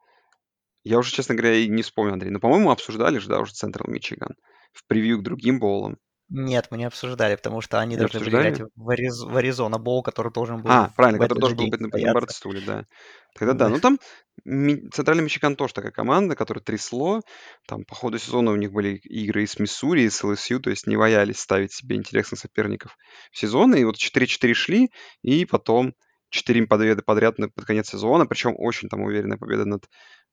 [0.82, 2.30] Я уже, честно говоря, и не вспомнил, Андрей.
[2.30, 4.36] Но, по-моему, обсуждали же, да, уже Централ Мичиган
[4.72, 5.98] в превью к другим боулам.
[6.30, 8.54] Нет, мы не обсуждали, потому что они Не должны были обсуждали?
[8.54, 9.20] играть в, Ариз...
[9.20, 12.12] в Аризона Боул, который должен был А, правильно, который должен же был быть на, на.
[12.14, 12.86] Бардстуле, да.
[13.34, 13.64] Тогда да.
[13.66, 13.68] Да.
[13.68, 13.98] Ну там
[14.44, 17.20] Ми- Центральный Мичиган тоже такая команда, которая трясло.
[17.68, 20.70] Там по ходу сезона у них были игры и с Миссури, и с ЛСЮ, то
[20.70, 22.96] есть не боялись ставить себе интересных соперников
[23.30, 23.74] в сезон.
[23.74, 24.90] И вот 4-4 шли,
[25.22, 25.94] и потом
[26.30, 29.84] 4 победы подряд на, под конец сезона, причем очень там уверенная победа над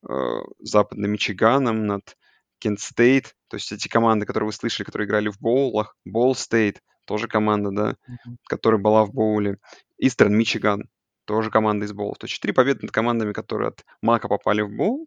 [0.09, 0.13] э,
[0.59, 2.15] Западным Мичиганом, над
[2.59, 6.81] Kent State, то есть эти команды, которые вы слышали, которые играли в боулах, Ball State,
[7.05, 8.37] тоже команда, да, Мгм.
[8.47, 9.57] которая была в боуле,
[9.97, 10.83] Eastern Michigan,
[11.25, 12.17] тоже команда из боулов.
[12.17, 15.05] То есть четыре победы над командами, которые от Мака попали в боул.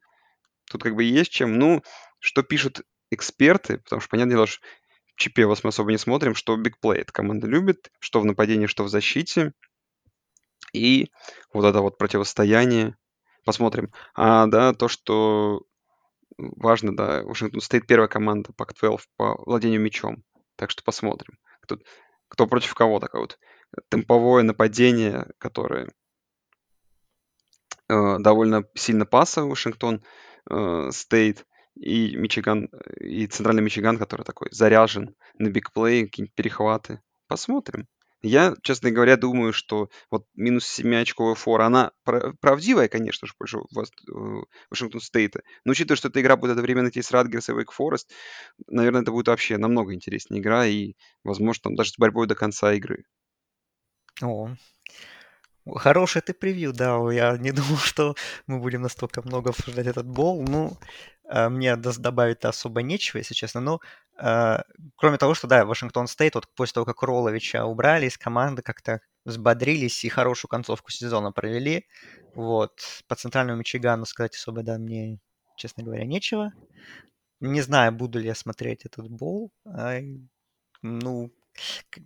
[0.70, 1.58] Тут как бы есть чем.
[1.58, 1.82] Ну,
[2.18, 4.60] что пишут эксперты, потому что, понятное дело, что
[5.06, 8.84] Chippewas мы особо не смотрим, что big play эта команда любит, что в нападении, что
[8.84, 9.52] в защите.
[10.74, 11.10] И
[11.54, 12.94] вот это вот противостояние.
[13.46, 13.90] Посмотрим.
[14.14, 15.62] А, да, то, что
[16.38, 20.24] важно, да, Вашингтон стоит первая команда Пак-12 по владению мячом.
[20.56, 21.78] Так что посмотрим, кто,
[22.28, 23.38] кто против кого такое вот
[23.90, 25.90] темповое нападение, которое
[27.88, 30.02] э, довольно сильно паса Вашингтон
[30.50, 31.44] э, Стейт
[31.74, 32.68] и Мичиган,
[33.00, 37.00] и Центральный Мичиган, который такой заряжен на бигплей, какие-нибудь перехваты.
[37.26, 37.88] Посмотрим.
[38.24, 43.58] Я, честно говоря, думаю, что вот минус 7-очковая фора, она пра- правдивая, конечно же, больше
[44.70, 45.42] Вашингтон Стейта.
[45.66, 48.10] Но учитывая, что эта игра будет одновременно идти с Радгерс и Вейк Форест,
[48.66, 52.72] наверное, это будет вообще намного интереснее игра и, возможно, там даже с борьбой до конца
[52.72, 53.04] игры.
[54.22, 54.56] О,
[55.76, 56.98] хороший ты превью, да.
[57.12, 58.14] Я не думал, что
[58.46, 60.42] мы будем настолько много обсуждать этот бол.
[60.42, 60.78] Ну,
[61.28, 63.60] а, мне добавить-то особо нечего, если честно.
[63.60, 63.80] Но
[64.16, 64.64] а,
[64.96, 69.00] кроме того, что, да, Вашингтон Стейт, вот после того, как Роловича убрали из команды, как-то
[69.24, 71.86] взбодрились и хорошую концовку сезона провели.
[72.34, 72.78] Вот.
[73.08, 75.18] По центральному Мичигану сказать особо, да, мне,
[75.56, 76.52] честно говоря, нечего.
[77.40, 79.50] Не знаю, буду ли я смотреть этот бол.
[80.82, 81.30] Ну,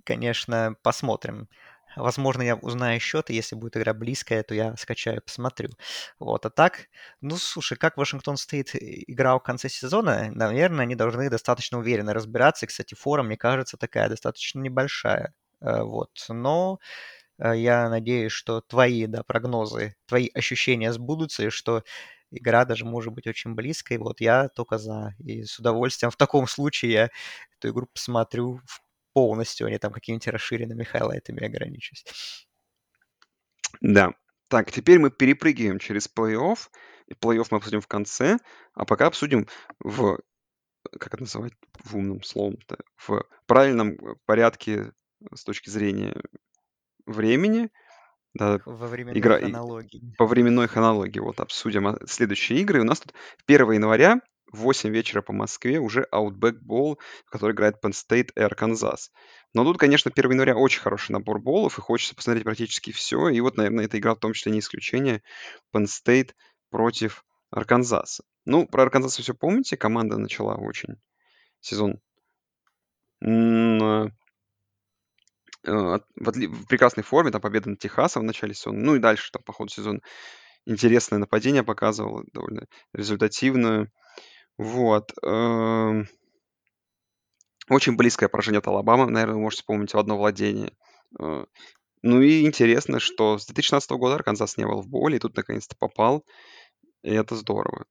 [0.05, 1.49] конечно, посмотрим.
[1.97, 5.71] Возможно, я узнаю счет, и если будет игра близкая, то я скачаю посмотрю.
[6.19, 6.89] Вот, а так,
[7.21, 12.67] ну, слушай, как Вашингтон стоит играл в конце сезона, наверное, они должны достаточно уверенно разбираться.
[12.67, 15.35] И, кстати, фора, мне кажется, такая достаточно небольшая.
[15.61, 16.79] Э, вот, но
[17.39, 21.85] э, я надеюсь, что твои, да, прогнозы, твои ощущения сбудутся, и что
[22.31, 23.99] игра даже может быть очень близкой.
[23.99, 25.15] Вот я только за.
[25.19, 27.11] И с удовольствием в таком случае я
[27.59, 28.81] эту игру посмотрю в
[29.13, 32.05] полностью, а не там какими-нибудь расширенными хайлайтами ограничусь.
[33.81, 34.13] Да.
[34.49, 36.59] Так, теперь мы перепрыгиваем через плей-офф.
[37.21, 38.39] Плей-офф мы обсудим в конце,
[38.75, 39.47] а пока обсудим
[39.81, 40.19] в
[40.93, 41.53] как это называть
[41.85, 44.93] в умном словом-то, в правильном порядке
[45.35, 46.15] с точки зрения
[47.05, 47.71] времени,
[48.35, 50.15] да, Во временной игра, хронологии.
[50.17, 51.19] по временной хронологии.
[51.19, 52.81] Вот обсудим а, следующие игры.
[52.81, 53.15] У нас тут
[53.47, 54.21] 1 января
[54.53, 59.11] в 8 вечера по Москве уже Outback Bowl, в который играет Penn State и Арканзас.
[59.55, 63.29] Но тут, конечно, 1 января очень хороший набор болов, и хочется посмотреть практически все.
[63.29, 65.23] И вот, наверное, эта игра в том числе не исключение.
[65.75, 66.33] Penn State
[66.71, 68.25] против Арканзаса.
[68.45, 69.77] Ну, про Арканзас вы все помните.
[69.77, 70.97] Команда начала очень
[71.61, 72.01] сезон
[73.21, 74.11] в,
[75.65, 77.31] в прекрасной форме.
[77.31, 78.79] Там победа над Техасом в начале сезона.
[78.79, 80.01] Ну и дальше там по ходу сезона
[80.67, 83.91] интересное нападение показывало, довольно результативную.
[84.59, 85.13] Вот.
[85.23, 86.09] Эм,
[87.71, 90.73] очень близкое поражение от Алабамы, наверное, вы можете вспомнить в одно владение.
[91.21, 91.45] Э,
[92.03, 95.77] ну и интересно, что с 2016 года Арканзас не был в боли, и тут наконец-то
[95.77, 96.25] попал.
[97.03, 97.87] И это здорово.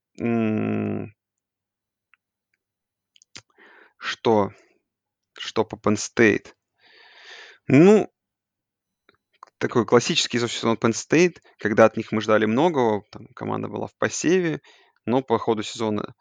[3.97, 4.51] Что?
[5.37, 6.53] Что по Penn State?
[7.67, 8.11] Ну,
[9.57, 13.95] такой классический сезон Penn State, когда от них мы ждали многого, там команда была в
[13.97, 14.61] посеве,
[15.05, 16.13] но по ходу сезона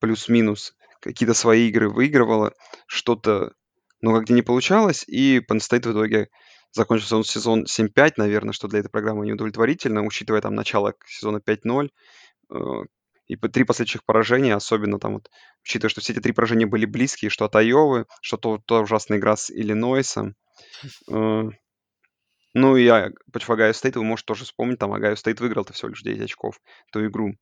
[0.00, 2.52] плюс-минус какие-то свои игры выигрывала,
[2.86, 3.52] что-то,
[4.00, 6.28] ну, как-то не получалось, и Penn в итоге
[6.72, 11.90] закончился он сезон 7-5, наверное, что для этой программы неудовлетворительно, учитывая там начало сезона 5-0,
[12.50, 12.56] э,
[13.26, 15.30] и три последующих поражения, особенно там вот,
[15.62, 19.18] учитывая, что все эти три поражения были близкие, что от Айовы, что то, то ужасная
[19.18, 20.34] игра с Иллинойсом.
[21.08, 21.44] Э,
[22.52, 25.90] ну и я против Ohio State, вы можете тоже вспомнить, там Ohio State выиграл-то всего
[25.90, 26.60] лишь 9 очков
[26.92, 27.34] ту игру.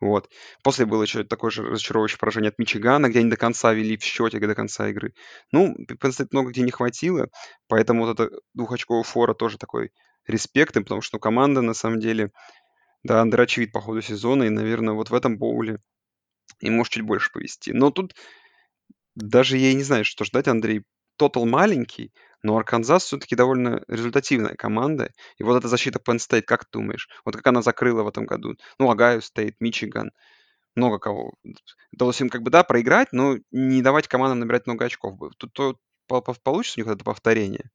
[0.00, 0.28] Вот.
[0.62, 4.04] После было еще такое же разочаровывающее поражение от Мичигана, где они до конца вели в
[4.04, 5.14] счете, до конца игры.
[5.52, 7.28] Ну, Penn State много где не хватило,
[7.66, 9.90] поэтому вот эта двухочковая фора тоже такой
[10.26, 12.30] респект потому что ну, команда, на самом деле,
[13.04, 15.78] да, андерочевид по ходу сезона, и, наверное, вот в этом боуле
[16.60, 17.70] им может чуть больше повести.
[17.72, 18.14] Но тут
[19.14, 20.82] даже я не знаю, что ждать, Андрей.
[21.16, 22.12] Тотал маленький,
[22.46, 25.10] но Арканзас все-таки довольно результативная команда.
[25.36, 27.08] И вот эта защита Penn State, как ты думаешь?
[27.24, 28.54] Вот как она закрыла в этом году?
[28.78, 30.12] Ну, Ohio State, Мичиган,
[30.76, 31.34] много кого.
[31.92, 35.18] Удалось им как бы, да, проиграть, но не давать командам набирать много очков.
[35.38, 37.68] Тут то, получится у них это повторение?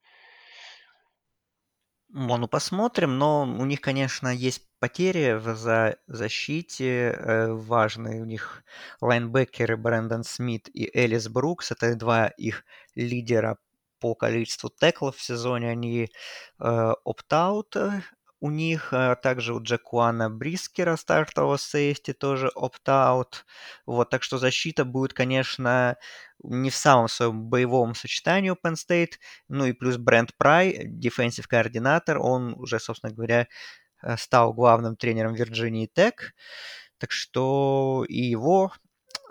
[2.13, 8.21] Ну, посмотрим, но у них, конечно, есть потери в за защите э, важные.
[8.21, 8.63] У них
[9.01, 11.71] лайнбекеры Брэндон Смит и Эллис Брукс.
[11.71, 12.63] Это два их
[12.95, 13.57] лидера
[14.01, 15.69] по количеству tackle ов в сезоне.
[15.69, 16.09] Они
[16.59, 18.01] э, opt-out э,
[18.41, 23.45] у них, а также у Джекуана Брискера, стартового safety, тоже opt-out.
[23.85, 25.95] Вот, так что защита будет, конечно,
[26.43, 29.13] не в самом своем боевом сочетании у Penn State.
[29.47, 33.47] Ну и плюс Брент Прай, defensive координатор, он уже, собственно говоря,
[34.03, 36.33] э, стал главным тренером Вирджинии Тек.
[36.97, 38.73] Так что и его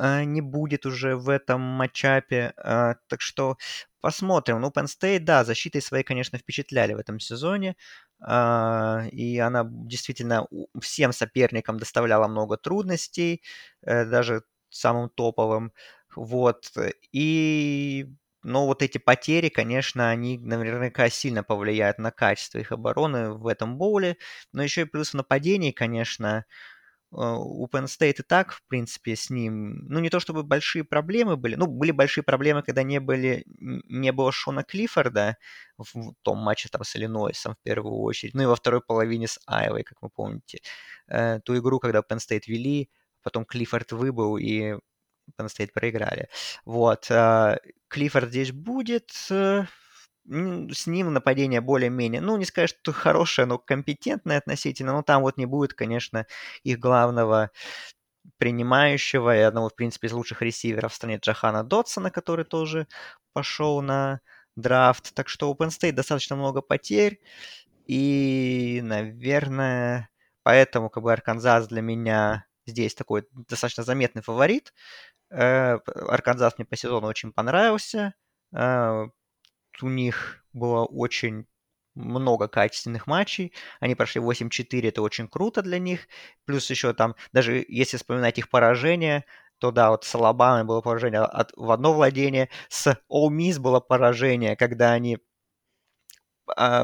[0.00, 2.52] э, не будет уже в этом матчапе.
[2.56, 3.56] Э, так что
[4.00, 4.60] посмотрим.
[4.60, 7.76] Ну, Penn State, да, защитой своей, конечно, впечатляли в этом сезоне.
[8.22, 10.46] А, и она действительно
[10.80, 13.42] всем соперникам доставляла много трудностей,
[13.82, 15.72] э, даже самым топовым.
[16.16, 16.72] Вот.
[17.12, 18.06] И
[18.42, 23.76] но вот эти потери, конечно, они наверняка сильно повлияют на качество их обороны в этом
[23.76, 24.16] боуле.
[24.52, 26.44] Но еще и плюс в нападении, конечно, а,
[27.12, 31.36] у Penn State и так, в принципе, с ним, ну, не то чтобы большие проблемы
[31.36, 35.36] были, ну, были большие проблемы, когда не, были, не было Шона Клиффорда
[35.76, 39.40] в том матче там с Иллинойсом в первую очередь, ну и во второй половине с
[39.46, 40.60] Айвой, как вы помните.
[41.08, 42.90] Э, ту игру, когда Penn State вели,
[43.22, 44.74] потом Клиффорд выбыл, и
[45.36, 46.28] Penn State проиграли.
[46.64, 47.10] Вот.
[47.10, 49.64] Э, Клиффорд здесь будет, э,
[50.26, 55.36] с ним нападение более-менее, ну, не сказать, что хорошее, но компетентное относительно, но там вот
[55.38, 56.26] не будет, конечно,
[56.62, 57.50] их главного
[58.38, 62.86] принимающего и одного, в принципе, из лучших ресиверов в стране Джахана Дотсона, который тоже
[63.32, 64.20] пошел на
[64.56, 65.14] драфт.
[65.14, 67.20] Так что у Penn State достаточно много потерь.
[67.86, 70.10] И, наверное,
[70.42, 74.72] поэтому как бы Арканзас для меня здесь такой достаточно заметный фаворит.
[75.30, 78.14] Э, Арканзас мне по сезону очень понравился.
[79.82, 81.46] У них было очень
[81.94, 83.52] много качественных матчей.
[83.80, 86.08] Они прошли 8-4, это очень круто для них.
[86.44, 89.24] Плюс еще там, даже если вспоминать их поражение,
[89.58, 94.56] то да, вот с Алабамой было поражение от, в одно владение, с Miss было поражение,
[94.56, 95.18] когда они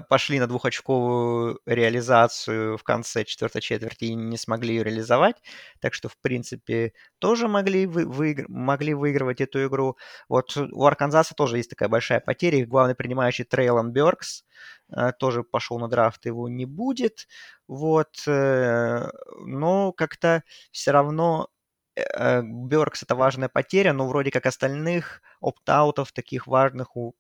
[0.09, 5.37] пошли на двухочковую реализацию в конце четвертой четверти и не смогли ее реализовать.
[5.81, 9.97] Так что, в принципе, тоже могли, вы, выигр- могли выигрывать эту игру.
[10.29, 12.59] Вот у Арканзаса тоже есть такая большая потеря.
[12.59, 14.45] Их главный принимающий Трейлон Беркс
[14.93, 17.27] а, тоже пошел на драфт, его не будет.
[17.69, 18.23] Вот.
[18.27, 19.09] Э,
[19.45, 21.49] но как-то все равно
[21.97, 27.15] э, Беркс это важная потеря, но вроде как остальных опт-аутов таких важных у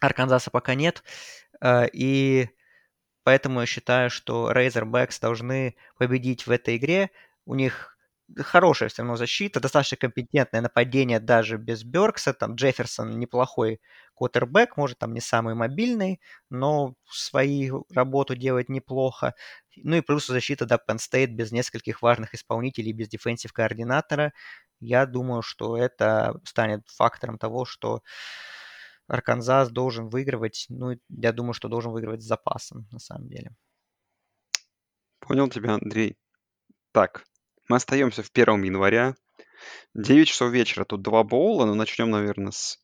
[0.00, 1.02] Арканзаса пока нет.
[1.60, 2.48] Э, и
[3.24, 7.10] поэтому я считаю, что Razorbacks должны победить в этой игре.
[7.46, 7.96] У них
[8.36, 12.34] хорошая все равно защита, достаточно компетентное нападение даже без Беркса.
[12.34, 13.80] Там Джефферсон неплохой
[14.14, 19.34] квотербек, может, там не самый мобильный, но свою работу делает неплохо.
[19.76, 24.32] Ну и плюс защита до Penn State без нескольких важных исполнителей, без дефенсив координатора.
[24.80, 28.02] Я думаю, что это станет фактором того, что
[29.08, 30.66] Арканзас должен выигрывать.
[30.68, 33.56] Ну, я думаю, что должен выигрывать с запасом, на самом деле.
[35.20, 36.18] Понял тебя, Андрей.
[36.92, 37.24] Так,
[37.68, 39.14] мы остаемся в 1 января.
[39.94, 40.84] 9 часов вечера.
[40.84, 42.78] Тут два боула, но начнем, наверное, с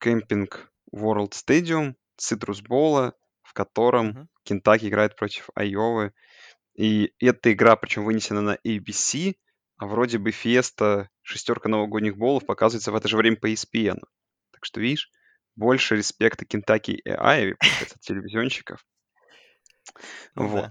[0.00, 4.26] Кемпинг World Stadium, Цитрус Боула, в котором uh-huh.
[4.44, 6.12] Кентаки играет против Айовы.
[6.74, 9.34] И эта игра, причем вынесена на ABC,
[9.76, 13.98] а вроде бы Фиеста, шестерка новогодних боулов, показывается в это же время по ESPN.
[14.52, 15.10] Так что, видишь,
[15.56, 18.84] больше респекта Кентаки и Айви, получается, от телевизионщиков.
[20.34, 20.70] Ну, вот.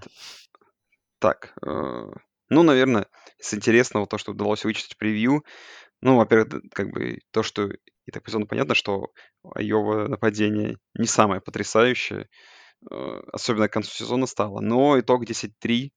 [1.18, 2.10] Так, э,
[2.48, 3.06] ну, наверное,
[3.38, 5.44] с интересного то, что удалось вычислить превью.
[6.00, 7.68] Ну, во-первых, как бы то, что
[8.06, 9.12] и так по понятно, что
[9.54, 12.28] Айова нападение не самое потрясающее,
[12.90, 14.60] э, особенно к концу сезона стало.
[14.60, 15.92] Но итог 10-3,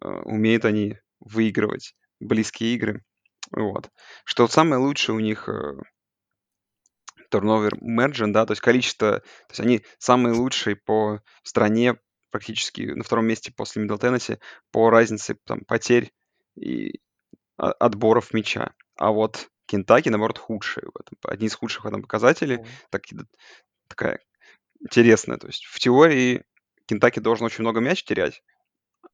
[0.00, 3.04] э, умеют они выигрывать близкие игры.
[3.52, 3.90] Вот.
[4.24, 5.48] Что самое лучшее у них
[7.30, 11.96] turnover margin, да, то есть количество, то есть они самые лучшие по стране
[12.30, 14.38] практически на втором месте после Middle Tennessee
[14.70, 16.12] по разнице там, потерь
[16.56, 17.00] и
[17.56, 18.74] отборов мяча.
[18.96, 20.86] А вот Кентаки, наоборот, худшие
[21.24, 22.60] одни из худших в этом показателей.
[22.90, 23.02] Так,
[23.88, 24.20] такая
[24.80, 25.38] интересная.
[25.38, 26.44] То есть в теории
[26.86, 28.42] Кентаки должен очень много мяч терять,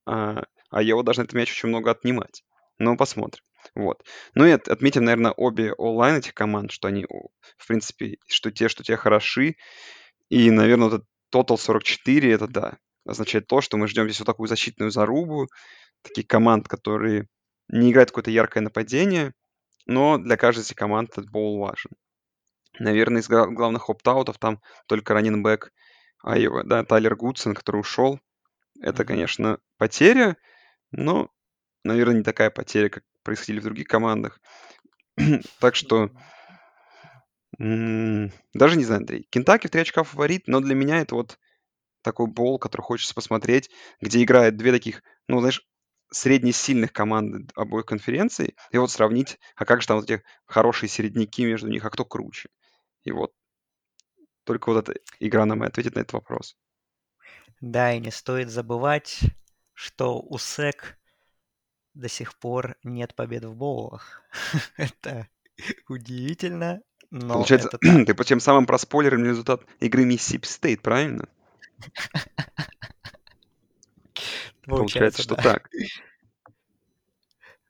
[0.04, 2.44] а, а его должен этот мяч очень много отнимать.
[2.78, 3.42] Ну, посмотрим.
[3.74, 4.04] Вот.
[4.34, 8.84] Ну и отметим, наверное, обе онлайн этих команд, что они, в принципе, что те, что
[8.84, 9.56] те хороши.
[10.28, 14.26] И, наверное, вот этот Total 44, это да, означает то, что мы ждем здесь вот
[14.26, 15.48] такую защитную зарубу,
[16.02, 17.28] таких команд, которые
[17.68, 19.32] не играют какое-то яркое нападение,
[19.86, 21.90] но для каждой из команд этот боул важен.
[22.78, 25.72] Наверное, из главных опт-аутов там только раненбэк
[26.22, 28.20] Айова, да, Тайлер Гудсон, который ушел.
[28.80, 30.36] Это, конечно, потеря,
[30.90, 31.30] но,
[31.84, 34.40] наверное, не такая потеря, как происходили в других командах.
[35.60, 36.10] так что
[37.58, 39.26] даже не знаю, Андрей.
[39.30, 41.38] Кентаки в 3 очка фаворит, но для меня это вот
[42.02, 45.66] такой бол, который хочется посмотреть, где играют две таких, ну, знаешь,
[46.10, 51.44] средне-сильных команды обоих конференций, и вот сравнить, а как же там вот эти хорошие середняки
[51.44, 52.48] между них, а кто круче.
[53.04, 53.32] И вот
[54.44, 56.56] только вот эта игра нам и ответит на этот вопрос.
[57.60, 59.20] Да, и не стоит забывать,
[59.72, 60.98] что у СЭК
[61.94, 64.22] до сих пор нет побед в боулах.
[64.76, 65.28] это
[65.88, 68.06] удивительно, но Получается, это так.
[68.16, 71.28] ты тем самым проспойлером результат игры Миссисипи Стейт, правильно?
[74.64, 75.68] Получается, что так.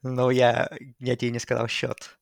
[0.02, 2.18] Но я, я тебе не сказал счет.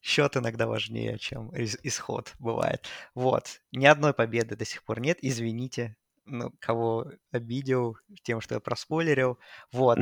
[0.00, 2.86] Счет иногда важнее, чем исход бывает.
[3.14, 3.60] Вот.
[3.72, 5.18] Ни одной победы до сих пор нет.
[5.20, 9.38] Извините, ну, кого обидел тем, что я проспойлерил.
[9.72, 9.98] Вот.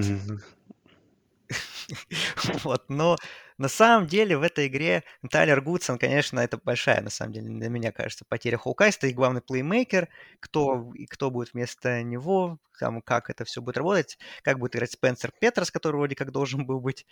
[2.65, 3.17] вот, но
[3.59, 7.69] на самом деле в этой игре Тайлер Гудсон, конечно, это большая, на самом деле, для
[7.69, 10.09] меня кажется, потеря Хоукайста и главный плеймейкер,
[10.41, 14.93] кто, и кто будет вместо него, там, как это все будет работать, как будет играть
[14.93, 17.07] Спенсер Петерс, который вроде как должен был быть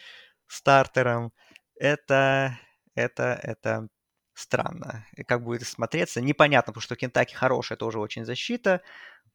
[0.47, 1.33] стартером,
[1.77, 2.59] это,
[2.95, 3.89] это, это
[4.35, 5.05] странно.
[5.17, 8.83] И как будет смотреться, непонятно, потому что Кентаки хорошая тоже очень защита,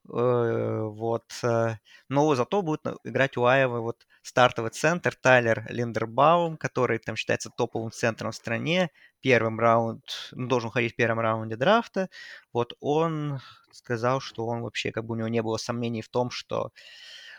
[0.06, 1.24] Вот.
[2.08, 7.90] Но зато будет играть у Айвы вот стартовый центр Тайлер Линдербаум, который там считается топовым
[7.90, 8.90] центром в стране.
[9.20, 12.10] Первым раунд, ну, должен ходить в первом раунде драфта.
[12.52, 13.40] Вот он
[13.72, 16.70] сказал, что он вообще, как бы у него не было сомнений в том, что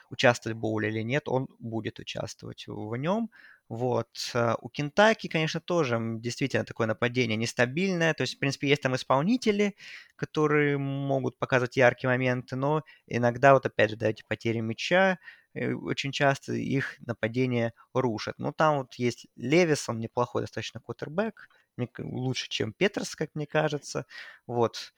[0.10, 3.30] участвовать в боуле или нет, он будет участвовать в нем.
[3.70, 4.10] Вот.
[4.34, 8.14] Э, у Кентаки, конечно, тоже действительно такое нападение нестабильное.
[8.14, 9.76] То есть, в принципе, есть там исполнители,
[10.16, 15.18] которые могут показывать яркие моменты, но иногда, вот опять же, да, эти потери мяча,
[15.56, 18.36] э, очень часто их нападение рушат.
[18.38, 21.50] Ну, там вот есть Левис, он неплохой достаточно квотербек,
[22.00, 24.06] лучше, чем Петерс, как мне кажется.
[24.48, 24.94] Вот.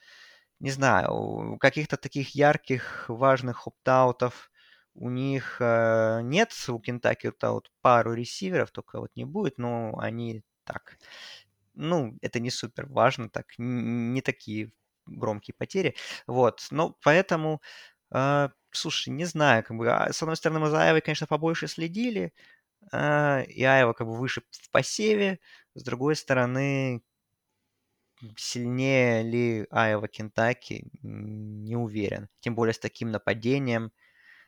[0.59, 4.51] Не знаю, каких-то таких ярких, важных опт-аутов
[4.97, 9.97] у них э, нет, у Кентаки вот, вот пару ресиверов, только вот не будет, но
[9.99, 10.97] они так,
[11.75, 14.71] ну, это не супер важно, так, не такие
[15.05, 15.95] громкие потери,
[16.27, 17.61] вот, но поэтому,
[18.11, 21.67] э, слушай, не знаю, как бы, а, с одной стороны, мы за Айвой, конечно, побольше
[21.67, 22.33] следили,
[22.93, 25.39] э, и Айва как бы выше в посеве,
[25.75, 27.03] с другой стороны,
[28.35, 33.91] сильнее ли Айва Кентаки, не уверен, тем более с таким нападением,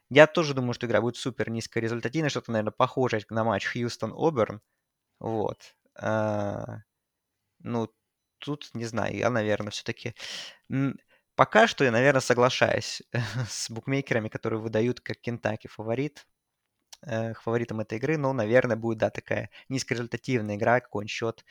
[0.09, 4.61] я тоже думаю, что игра будет супер низкорезультативной, что-то, наверное, похожее на матч Хьюстон-Оберн.
[5.19, 5.75] Вот.
[5.95, 6.79] А,
[7.59, 7.89] ну,
[8.39, 10.15] тут, не знаю, я, наверное, все-таки...
[11.35, 13.01] Пока что я, наверное, соглашаюсь
[13.49, 16.27] с букмекерами, которые выдают как Кентаки фаворит,
[17.03, 21.45] э, фаворитом этой игры, но, наверное, будет, да, такая низкорезультативная игра, какой-нибудь счет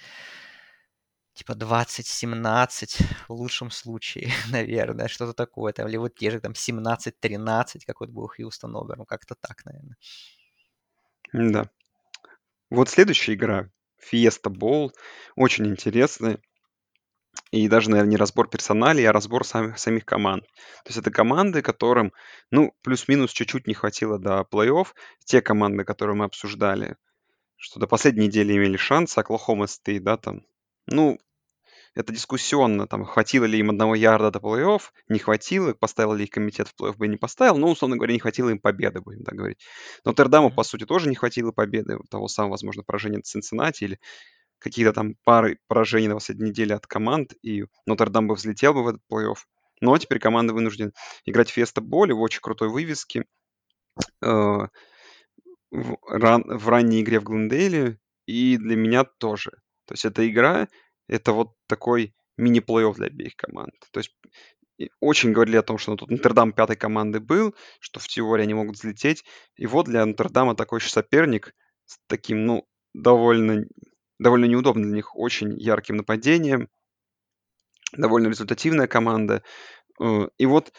[1.39, 5.73] типа 20-17 в лучшем случае, наверное, что-то такое.
[5.73, 9.65] Там, или вот те же там 17-13, как вот был Хьюстон Обер, ну как-то так,
[9.65, 9.97] наверное.
[11.33, 11.71] Да.
[12.71, 13.71] Вот следующая игра,
[14.01, 14.91] Fiesta Bowl,
[15.37, 16.41] очень интересная.
[17.53, 20.45] И даже, наверное, не разбор персоналей, а разбор самих, самих команд.
[20.85, 22.13] То есть это команды, которым,
[22.51, 24.89] ну, плюс-минус чуть-чуть не хватило до плей-офф.
[25.25, 26.97] Те команды, которые мы обсуждали,
[27.57, 30.43] что до последней недели имели шанс, Оклахома Стейт, да, там,
[30.87, 31.19] ну,
[31.99, 36.31] это дискуссионно, там, хватило ли им одного ярда до плей-офф, не хватило, поставил ли их
[36.31, 39.35] комитет в плей-офф бы не поставил, но, условно говоря, не хватило им победы, будем так
[39.35, 39.59] говорить.
[40.05, 43.99] Но Тердаму, по сути, тоже не хватило победы, того самого, возможно, поражения от Цинциннати или
[44.61, 48.89] какие-то там пары поражений на последней неделе от команд, и Нотр-Дам бы взлетел бы в
[48.89, 49.39] этот плей-офф.
[49.81, 50.93] Но теперь команда вынуждена
[51.25, 53.25] играть Феста Боли в очень крутой вывеске.
[54.23, 54.69] Э,
[55.73, 59.51] в, ран, в ранней игре в Глендейле, и для меня тоже.
[59.87, 60.69] То есть эта игра
[61.09, 63.73] это вот такой мини-плей-офф для обеих команд.
[63.91, 64.15] То есть
[65.01, 68.55] очень говорили о том, что ну, тут Нотр-Дам пятой команды был, что в теории они
[68.55, 69.25] могут взлететь.
[69.57, 71.55] И вот для Нотр-Дама такой же соперник
[71.87, 73.65] с таким, ну, довольно,
[74.19, 76.69] довольно неудобным для них, очень ярким нападением.
[77.97, 79.43] Довольно результативная команда.
[80.01, 80.73] Э, и вот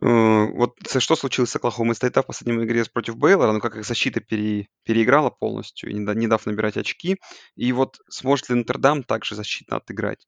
[0.00, 4.20] вот что случилось с Оклахомой Стейта в последнем игре против Бейлора, ну как их защита
[4.20, 7.16] пере, переиграла полностью, не, не дав набирать очки.
[7.56, 10.26] И вот сможет ли Нотр-Дам также защитно отыграть?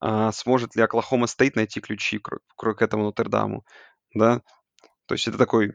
[0.00, 3.64] А сможет ли Оклахома Стейт найти ключи к, к, к этому Нотр-Даму?
[4.14, 4.42] Да?
[5.06, 5.72] То есть это такой...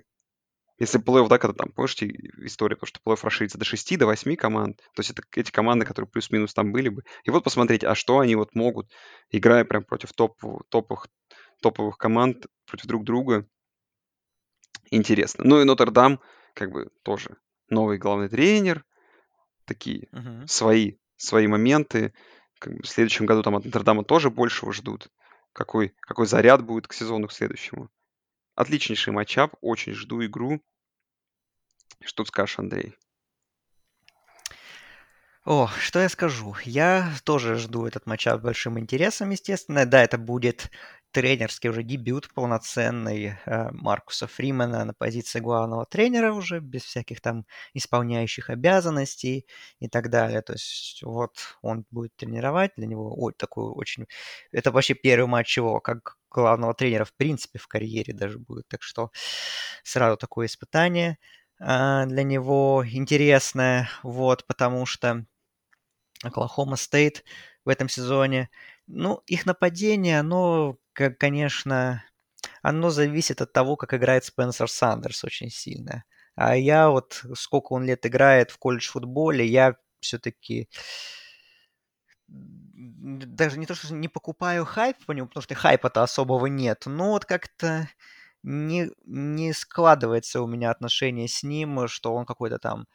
[0.79, 2.07] Если плей-офф, да, когда там, помните
[2.45, 5.85] история, потому что плей-офф расширится до 6, до 8 команд, то есть это эти команды,
[5.85, 7.03] которые плюс-минус там были бы.
[7.25, 8.89] И вот посмотреть, а что они вот могут,
[9.29, 10.35] играя прям против топ,
[10.69, 11.07] топовых
[11.63, 13.47] топовых команд против друг друга.
[14.91, 15.43] Интересно.
[15.45, 16.19] Ну и Нотр-Дам,
[16.53, 17.37] как бы тоже
[17.69, 18.85] новый главный тренер,
[19.65, 20.47] такие uh-huh.
[20.47, 22.13] свои, свои моменты.
[22.59, 25.09] Как бы в следующем году там от Нотр-Дама тоже большего ждут.
[25.53, 27.89] Какой, какой заряд будет к сезону к следующему.
[28.55, 30.61] Отличнейший матчап, очень жду игру.
[32.01, 32.95] Что скажешь, Андрей?
[35.45, 36.55] О, что я скажу?
[36.63, 39.85] Я тоже жду этот матчап с большим интересом, естественно.
[39.85, 40.71] Да, это будет
[41.13, 47.45] тренерский уже дебют полноценный э, Маркуса Фримена на позиции главного тренера уже, без всяких там
[47.73, 49.45] исполняющих обязанностей
[49.79, 50.41] и так далее.
[50.41, 54.07] То есть вот он будет тренировать, для него ой, такой очень...
[54.51, 58.67] Это вообще первый матч его как главного тренера в принципе в карьере даже будет.
[58.67, 59.11] Так что
[59.83, 61.19] сразу такое испытание
[61.59, 65.25] э, для него интересное, вот, потому что
[66.23, 67.23] Оклахома Стейт
[67.65, 68.49] в этом сезоне
[68.87, 72.03] ну, их нападение, оно конечно,
[72.61, 76.03] оно зависит от того, как играет Спенсер Сандерс очень сильно.
[76.35, 80.67] А я вот, сколько он лет играет в колледж-футболе, я все-таки
[82.27, 87.11] даже не то, что не покупаю хайп по нему, потому что хайпа-то особого нет, но
[87.11, 87.87] вот как-то
[88.41, 92.87] не, не складывается у меня отношение с ним, что он какой-то там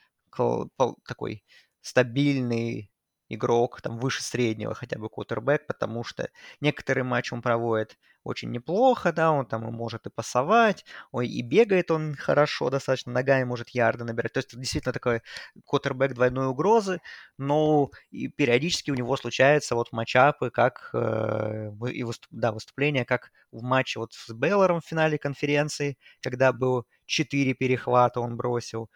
[1.06, 1.44] такой
[1.80, 2.90] стабильный,
[3.28, 6.28] игрок, там, выше среднего хотя бы кутербэк, потому что
[6.60, 11.42] некоторые матчи он проводит очень неплохо, да, он там и может и пасовать, ой, и
[11.42, 14.32] бегает он хорошо достаточно, ногами может ярды набирать.
[14.34, 15.22] То есть это действительно такой
[15.66, 17.00] квотербек двойной угрозы,
[17.38, 23.30] но и периодически у него случаются вот матчапы, как э, и выступ, да, выступления, как
[23.52, 28.90] в матче вот с Беллером в финале конференции, когда был 4 перехвата он бросил.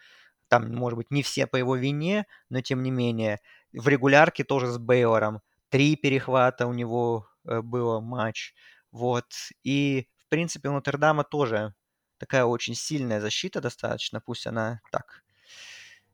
[0.49, 3.39] Там, может быть, не все по его вине, но тем не менее.
[3.73, 5.41] В регулярке тоже с Бейлором.
[5.69, 8.53] Три перехвата у него э, было матч.
[8.91, 9.25] Вот.
[9.63, 11.73] И, в принципе, у Нотр-Дама тоже
[12.17, 14.21] такая очень сильная защита достаточно.
[14.21, 15.23] Пусть она так,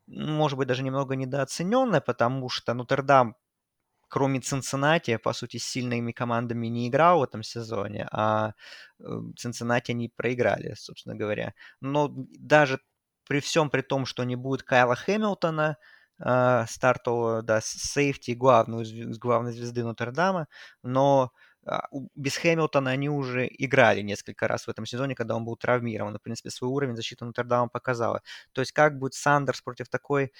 [0.07, 3.35] может быть, даже немного недооцененная, потому что Нотр-Дам
[4.09, 8.53] кроме Цинциннати, по сути, с сильными командами не играл в этом сезоне, а
[8.99, 9.03] э,
[9.37, 11.53] Цинциннати они проиграли, собственно говоря.
[11.79, 12.79] Но даже
[13.27, 15.77] при всем при том, что не будет Кайла Хэмилтона,
[16.19, 18.85] стартового, да, сейфти, главную,
[19.17, 20.47] главной звезды Нотр-Дама,
[20.83, 21.31] но
[21.65, 26.17] а, без Хэмилтона они уже играли несколько раз в этом сезоне, когда он был травмирован.
[26.17, 28.21] В принципе, свой уровень защиты Нотр-Дама показала.
[28.53, 30.31] То есть как будет Сандерс против такой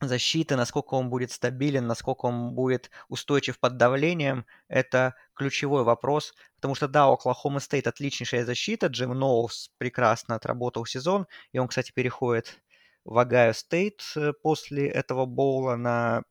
[0.00, 6.74] защиты, насколько он будет стабилен, насколько он будет устойчив под давлением, это ключевой вопрос, потому
[6.74, 12.60] что да, Oklahoma State отличнейшая защита, Джим Ноулс прекрасно отработал сезон, и он, кстати, переходит
[13.04, 16.22] в Ohio State э, после этого bowl а на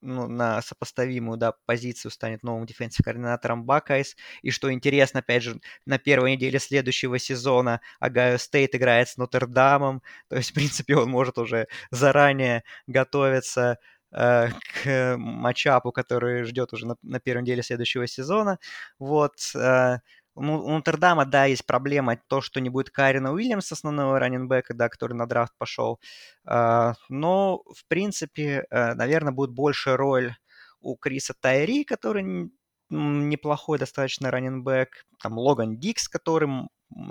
[0.00, 4.16] ну, на сопоставимую да, позицию станет новым defensive координатором Buckeyes.
[4.42, 10.02] И что интересно, опять же, на первой неделе следующего сезона Ohio State играет с Нотр-Дамом.
[10.28, 13.78] То есть, в принципе, он может уже заранее готовиться
[14.12, 14.48] э,
[14.84, 18.58] к matchup у, который ждет уже на, на первой неделе следующего сезона.
[18.98, 19.34] Вот.
[19.56, 19.98] Э,
[20.40, 24.65] ну, у Нотр-Дама, да, есть проблема, то, что не будет Кайрена Уильямса, основного running back
[24.65, 26.00] а, да, который на драфт пошел.
[26.44, 30.34] А, но, в принципе, э, наверное, будет больше роль
[30.80, 32.50] у Криса Тайри, который
[32.90, 35.04] неплохой достаточно раненбэк.
[35.22, 36.48] Там Логан Дикс, который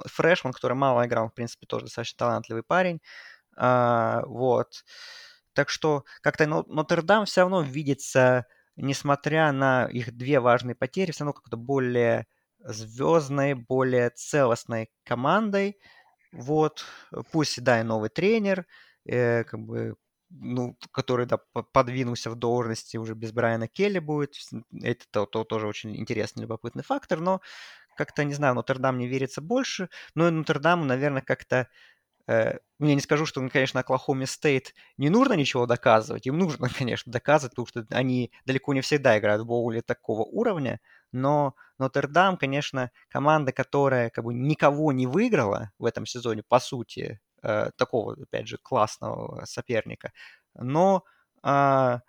[0.06, 3.00] фрешман, который мало играл, в принципе, тоже достаточно талантливый парень.
[3.56, 4.84] А, вот.
[5.54, 11.34] Так что как-то Нотр-Дам все равно видится, несмотря на их две важные потери, все равно
[11.34, 12.28] как-то более
[12.60, 15.78] звездной, более целостной командой.
[16.32, 16.86] Вот,
[17.32, 18.66] пусть, да, и новый тренер,
[19.06, 19.96] э, как бы,
[20.30, 21.40] ну, который, да,
[21.74, 24.36] подвинулся в должности уже без Брайана Келли будет.
[24.84, 27.42] Это то, то, тоже очень интересный, любопытный фактор, но
[27.96, 29.90] как-то, не знаю, Нотр-Дам не верится больше.
[30.16, 31.68] Но и Нотр-Даму, наверное, как-то
[32.28, 36.28] Э, ну, я не скажу, что, конечно, Оклахоме Стейт не нужно ничего доказывать.
[36.28, 40.80] Им нужно, конечно, доказывать, потому что они далеко не всегда играют в боуле такого уровня.
[41.12, 47.20] Но Нотр-Дам, конечно, команда, которая как бы никого не выиграла в этом сезоне, по сути,
[47.44, 50.12] э, такого, опять же, классного соперника.
[50.56, 51.04] Но
[51.44, 52.00] э,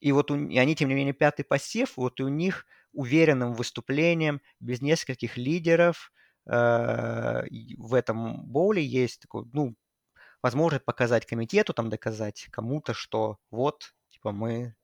[0.00, 3.54] и вот у, и они, тем не менее, пятый посев, вот и у них уверенным
[3.54, 6.12] выступлением, без нескольких лидеров,
[6.46, 7.44] э,
[7.78, 9.74] в этом боуле есть такой, ну,
[10.42, 14.74] возможность показать комитету, там доказать кому-то, что вот, типа, мы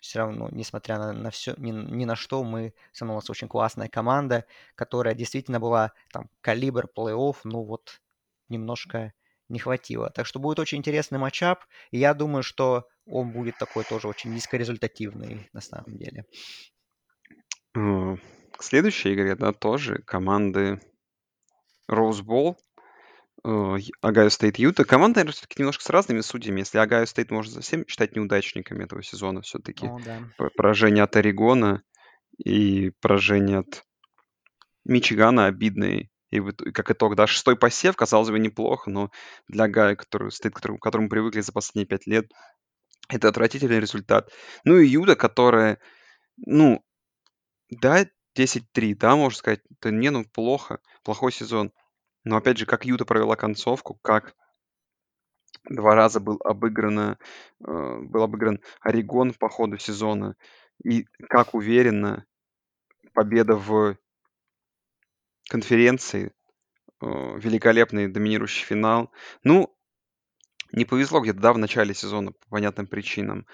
[0.00, 3.48] все равно, несмотря на, на все, ни, ни на что, мы все у нас очень
[3.48, 4.44] классная команда,
[4.74, 8.00] которая действительно была там калибр плей-офф, ну вот
[8.48, 9.12] немножко
[9.48, 10.10] не хватило.
[10.10, 14.32] Так что будет очень интересный matchup, и я думаю, что он будет такой тоже очень
[14.32, 16.24] низкорезультативный на самом деле.
[17.72, 20.80] К следующей игре, да, тоже команды
[21.90, 22.56] Rose Bowl,
[23.42, 24.84] Ohio State Юта.
[24.84, 26.60] Команда, наверное, все-таки немножко с разными судьбами.
[26.60, 30.22] Если Ohio State можно совсем считать неудачниками этого сезона, все-таки О, да.
[30.56, 31.82] поражение от Орегона
[32.36, 33.84] и поражение от
[34.84, 36.08] Мичигана обидные.
[36.30, 39.10] И вот, как итог, да, шестой посев, казалось бы, неплохо, но
[39.46, 42.30] для Гая, который стоит, к которому, к которому привыкли за последние пять лет,
[43.08, 44.30] это отвратительный результат.
[44.64, 45.78] Ну и Юда, которая,
[46.36, 46.82] ну,
[47.70, 51.72] да, 10-3, да, можно сказать, это не, ну, плохо, плохой сезон.
[52.24, 54.34] Но опять же, как Юта провела концовку, как
[55.68, 57.18] два раза был обыграно,
[57.60, 60.36] э, был обыгран Орегон по ходу сезона,
[60.84, 62.26] и как уверенно
[63.14, 63.96] победа в
[65.48, 66.32] конференции,
[67.00, 67.06] э,
[67.38, 69.10] великолепный доминирующий финал.
[69.42, 69.74] Ну,
[70.72, 73.46] не повезло где-то, да, в начале сезона по понятным причинам.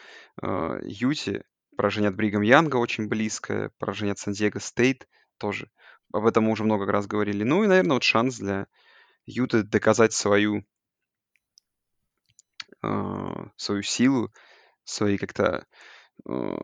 [0.43, 1.45] Э, Юте
[1.77, 5.09] Поражение от Бригам Янга очень близкое, поражение от Сан-Диего Стейт
[5.39, 5.71] тоже.
[6.15, 7.43] Об этом мы уже много раз говорили.
[7.43, 8.69] Ну и, наверное, вот шанс для
[9.27, 10.65] Юты доказать свою,
[12.85, 14.33] э, свою силу,
[14.85, 15.67] свои как-то
[16.29, 16.59] э,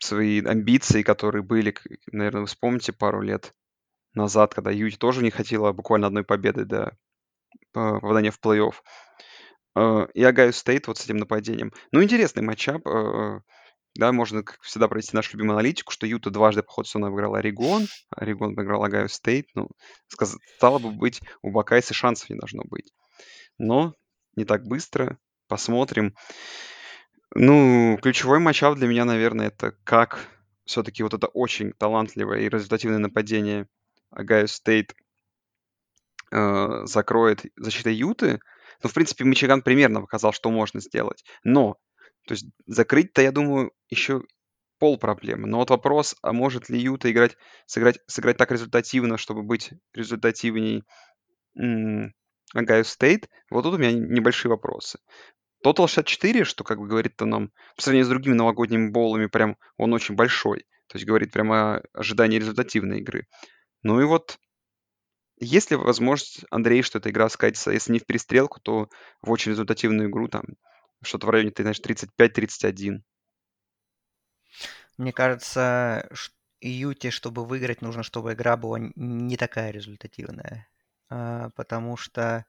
[0.00, 1.74] свои амбиции, которые были,
[2.12, 3.54] наверное, вы вспомните пару лет
[4.12, 6.94] назад, когда Юте тоже не хватило буквально одной победы до
[7.72, 8.74] попадания в плей-офф.
[9.76, 11.72] Э, и Ohio State вот с этим нападением.
[11.90, 12.86] Ну, интересный matchup.
[12.86, 13.40] Э,
[13.98, 17.34] да, можно, как всегда, провести нашу любимую аналитику, что Юта дважды по ходу сезона обыграл
[17.34, 19.48] Орегон, Орегон обыграл Ohio State.
[19.54, 19.68] Ну,
[20.56, 22.92] стало бы быть, у Buckeyes шансов не должно быть.
[23.58, 23.94] Но
[24.36, 25.18] не так быстро.
[25.48, 26.14] Посмотрим.
[27.34, 30.28] Ну, ключевой matchup для меня, наверное, это как
[30.64, 33.68] все-таки вот это очень талантливое и результативное нападение
[34.10, 34.94] Ohio State
[36.32, 38.40] э, закроет защита Юты.
[38.82, 41.24] Ну, в принципе, Мичиган примерно показал, что можно сделать.
[41.44, 41.76] Но,
[42.26, 44.22] то есть закрыть-то, я думаю, еще
[44.78, 45.46] пол проблемы.
[45.48, 50.84] Но вот вопрос, а может ли Юта играть, сыграть, сыграть так результативно, чтобы быть результативней
[52.54, 53.28] Ohio State?
[53.50, 54.98] Вот тут у меня небольшие вопросы.
[55.64, 59.56] Total 64, что как бы говорит-то нам, по сравнению с другими новогодними bowl ами, прям
[59.78, 60.66] он очень большой.
[60.88, 63.26] То есть говорит прямо о ожидании результативной игры.
[63.82, 64.38] Ну и вот
[65.38, 68.88] есть ли возможность, Андрей, что эта игра скатится, если не в перестрелку, то
[69.22, 70.44] в очень результативную игру, там,
[71.06, 73.02] что-то в районе, ты знаешь, 35-31?
[74.98, 76.08] Мне кажется,
[76.60, 80.68] Юте, чтобы выиграть, нужно, чтобы игра была не такая результативная.
[81.08, 82.46] А, потому что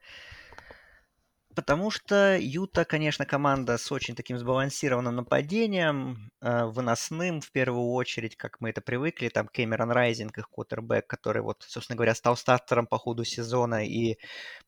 [1.58, 8.36] потому что Юта, конечно, команда с очень таким сбалансированным нападением, э, выносным в первую очередь,
[8.36, 9.28] как мы это привыкли.
[9.28, 13.84] Там Кэмерон Райзинг, их квотербек, который вот, собственно говоря, стал стартером по ходу сезона.
[13.84, 14.18] И,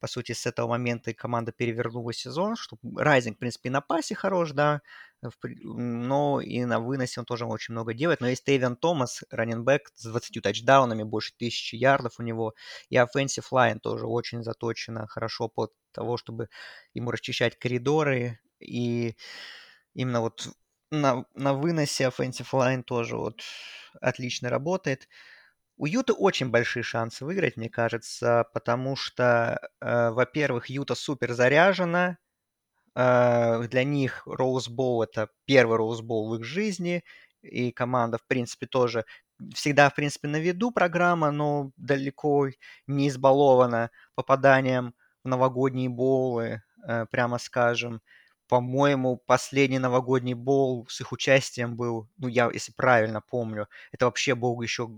[0.01, 2.57] по сути, с этого момента команда перевернула сезон.
[2.57, 4.80] Что Райзинг, в принципе, на пасе хорош, да,
[5.62, 8.20] но и на выносе он тоже очень много делает.
[8.20, 12.55] Но есть Тейвен Томас, раненбэк с 20 тачдаунами, больше тысячи ярдов у него.
[12.88, 16.49] И offensive line тоже очень заточено хорошо под того, чтобы
[16.95, 18.41] ему расчищать коридоры.
[18.61, 19.16] И
[19.95, 20.49] именно вот
[20.91, 23.43] на, на выносе offensive line тоже вот
[24.01, 25.09] отлично работает.
[25.76, 32.18] У Юта очень большие шансы выиграть, мне кажется, потому что, э, во-первых, Юта супер заряжена,
[32.95, 37.05] э, для них Роуз Боул это первый Роуз Боул в их жизни,
[37.43, 39.05] и команда, в принципе, тоже
[39.55, 42.49] всегда, в принципе, на виду программа, но далеко
[42.86, 44.95] не избалована попаданием
[45.25, 48.01] в новогодние боулы, э, прямо скажем.
[48.49, 54.35] По-моему, последний новогодний боул с их участием был, ну, я, если правильно помню, это вообще
[54.35, 54.91] был еще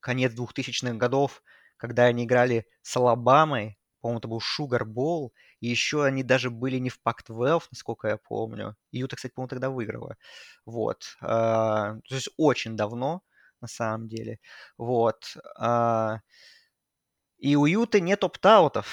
[0.00, 1.42] конец 2000-х годов,
[1.76, 6.76] когда они играли с Алабамой, по-моему, это был Шугар Боул, и еще они даже были
[6.76, 8.76] не в Pac-12, насколько я помню.
[8.92, 10.18] Юта, кстати, по-моему, тогда выиграла.
[10.66, 11.16] Вот.
[11.22, 13.22] А, то есть очень давно,
[13.62, 14.40] на самом деле.
[14.76, 15.38] Вот.
[15.58, 16.20] А,
[17.38, 18.86] и у Юты нет опт-аутов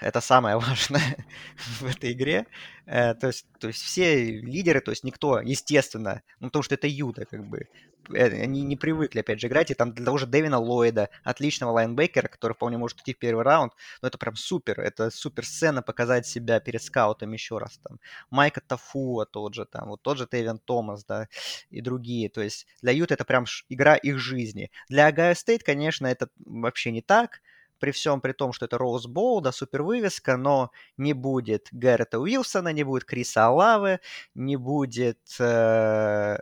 [0.00, 1.26] это самое важное
[1.56, 2.46] в этой игре.
[2.86, 6.86] Э, то, есть, то есть все лидеры, то есть никто, естественно, ну, потому что это
[6.86, 7.68] Юта, как бы,
[8.14, 11.72] э, они не привыкли, опять же, играть, и там для того же Дэвина Ллойда, отличного
[11.72, 15.82] лайнбекера, который вполне может идти в первый раунд, но это прям супер, это супер сцена
[15.82, 20.26] показать себя перед скаутом еще раз, там, Мика Тафуа тот же, там, вот тот же
[20.26, 21.28] Тавион Томас, да,
[21.70, 24.70] и другие, то есть для Юта это прям игра их жизни.
[24.88, 27.42] Для Ohio State, конечно, это вообще не так,
[27.78, 32.18] при всем при том, что это Rose Bowl, да, супер вывеска, но не будет Гаррета
[32.18, 34.00] Уилсона, не будет Криса Олаве,
[34.34, 36.38] не будет э,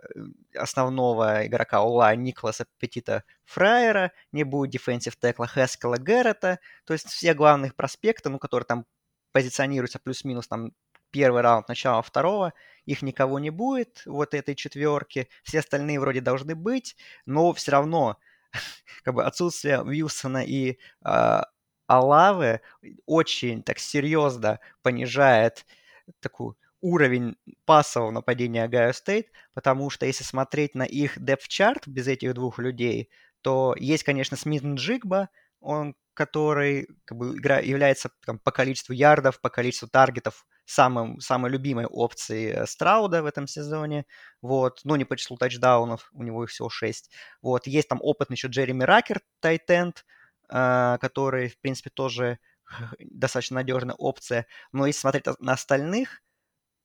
[0.55, 6.93] основного игрока O-line а Николаса Петита Фрайера, не будет defensive tackle а Хаскелла Гаррета, то
[6.93, 8.85] есть все главных проспекты, ну, которые там
[9.31, 10.71] позиционируются плюс-минус там
[11.11, 12.53] первый раунд, начало второго,
[12.85, 18.17] их никого не будет, вот этой четверки, все остальные вроде должны быть, но все равно
[19.03, 21.41] как бы отсутствие Уилсона и э,
[21.87, 22.61] Олаве
[23.05, 25.65] очень так серьезно понижает
[26.19, 27.35] такую уровень
[27.65, 32.59] пассового нападения Ohio State, потому что если смотреть на их depth chart без этих двух
[32.59, 33.09] людей,
[33.41, 35.29] то есть, конечно, Смит Джигба,
[35.59, 41.51] он, который как бы, игра, является там, по количеству ярдов, по количеству таргетов самым, самой
[41.51, 44.05] любимой опцией э, Страуда в этом сезоне,
[44.41, 47.11] вот, ну, не по числу тачдаунов, у него их всего 6,
[47.43, 50.05] вот, есть там опытный еще Джереми Ракер, тайтенд,
[50.49, 52.39] э, который, в принципе, тоже
[52.99, 56.23] достаточно надежная опция, но если смотреть на остальных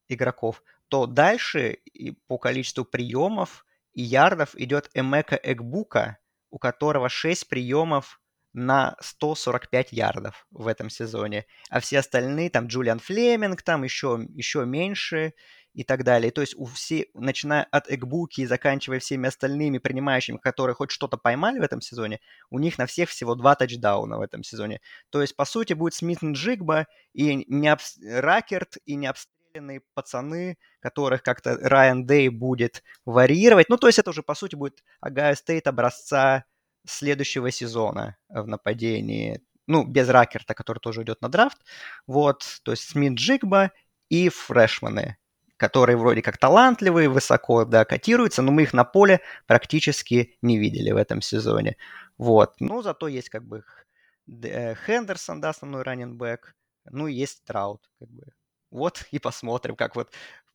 [0.09, 1.79] игроков, то дальше
[2.27, 3.65] по количеству приемов
[3.95, 6.19] и ярдов идет Эмека Эгбука,
[6.51, 8.21] у которого 6 приемов
[8.53, 11.47] на 145 ярдов в этом сезоне.
[11.71, 15.33] А все остальные, там Джулиан Флеминг, там еще, еще меньше
[15.75, 16.31] и так далее.
[16.31, 21.17] То есть у все, начиная от Эгбуки и заканчивая всеми остальными принимающими, которые хоть что-то
[21.17, 24.81] поймали в этом сезоне, у них на всех всего два тачдауна в этом сезоне.
[25.11, 27.81] То есть, по сути, будет Смит Джигба и не об...
[28.03, 33.69] Ракерт, и не обстрелянные пацаны, которых как-то Райан Дэй будет варьировать.
[33.69, 36.45] Ну, то есть это уже, по сути, будет Ohio State образца
[36.87, 39.43] следующего сезона в нападении.
[39.67, 41.59] Ну, без Ракерта, который тоже идет на драфт.
[42.07, 43.71] Вот, то есть Смит Джигба
[44.09, 45.17] и фрешманы,
[45.57, 50.91] которые вроде как талантливые, высоко, да, котируются, но мы их на поле практически не видели
[50.91, 51.77] в этом сезоне.
[52.19, 52.55] Вот.
[52.61, 53.65] Ну, зато есть как бы
[54.27, 56.55] э, Хендерсон, да, основной раненбэк,
[56.91, 58.25] ну, и есть Траут, как бы.
[58.71, 60.13] Вот и посмотрим, как вот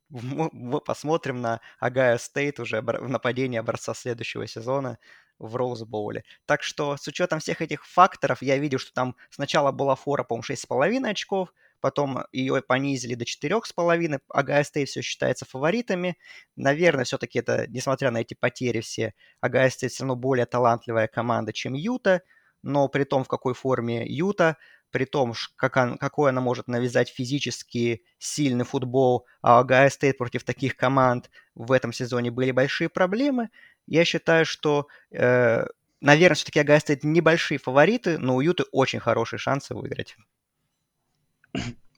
[0.09, 4.97] мы посмотрим на Агая Стейт уже в нападении образца следующего сезона
[5.39, 6.23] в Rose Bowl е.
[6.45, 10.43] Так что с учетом всех этих факторов я видел, что там сначала была фора, по-моему,
[10.43, 16.17] 6,5 очков, потом ее понизили до 4,5, Ohio State все считается фаворитами.
[16.55, 21.53] Наверное, все-таки это, несмотря на эти потери все, Ohio State все равно более талантливая команда,
[21.53, 22.21] чем Юта,
[22.63, 24.57] но при том, в какой форме Юта,
[24.89, 30.43] при том, как он, какой она может навязать физически сильный футбол, а Ohio State против
[30.43, 33.49] таких команд в этом сезоне были большие проблемы,
[33.87, 35.65] я считаю, что, э,
[36.01, 40.15] наверное, все-таки Агая Стейт небольшие фавориты, но у Юты очень хорошие шансы выиграть.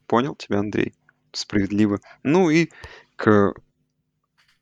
[0.08, 0.94] Понял тебя, Андрей.
[1.32, 2.00] Справедливо.
[2.24, 2.70] Ну и
[3.16, 3.54] к,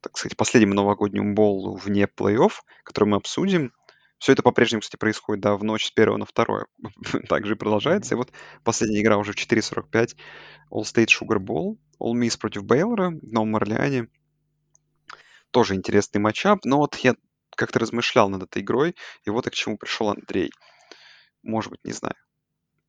[0.01, 2.51] так сказать, последнему новогоднему болу вне плей-офф,
[2.83, 3.71] который мы обсудим.
[4.19, 6.65] Все это по-прежнему, кстати, происходит, да, в ночь с первого на второе.
[7.29, 8.15] Также и продолжается.
[8.15, 8.31] И вот
[8.63, 10.15] последняя игра уже в 4.45.
[10.71, 11.77] All State Sugar Bowl.
[12.01, 14.07] All Miss против Бейлора в Новом Орлеане.
[15.57, 16.65] Тоже интересный матчап.
[16.65, 17.15] Но вот я
[17.55, 18.95] как-то размышлял над этой игрой,
[19.25, 20.51] и вот и к чему пришел Андрей.
[21.41, 22.13] Может быть, не знаю,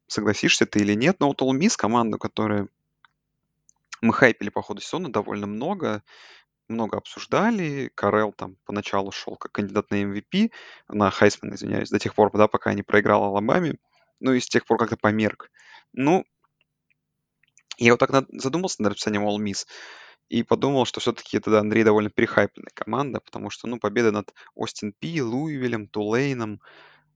[0.06, 2.68] согласишься ты или нет, но вот All Miss, команда, которая
[4.02, 6.02] мы хайпили по ходу сезона довольно много,
[6.68, 7.90] много обсуждали.
[7.94, 10.50] Карел там поначалу шел как кандидат на MVP,
[10.88, 13.76] на Хайсман, извиняюсь, до тех пор, да, пока не проиграл Алабаме.
[14.20, 15.50] Ну и с тех пор как-то померк.
[15.94, 16.26] Ну,
[17.78, 19.64] я вот так задумался над расписанием Ole Miss
[20.28, 24.92] и подумал, что все-таки это, Андрей, довольно перехайпленная команда, потому что, ну, победа над Остин
[24.98, 26.60] Пи, Луивилем, Тулейном,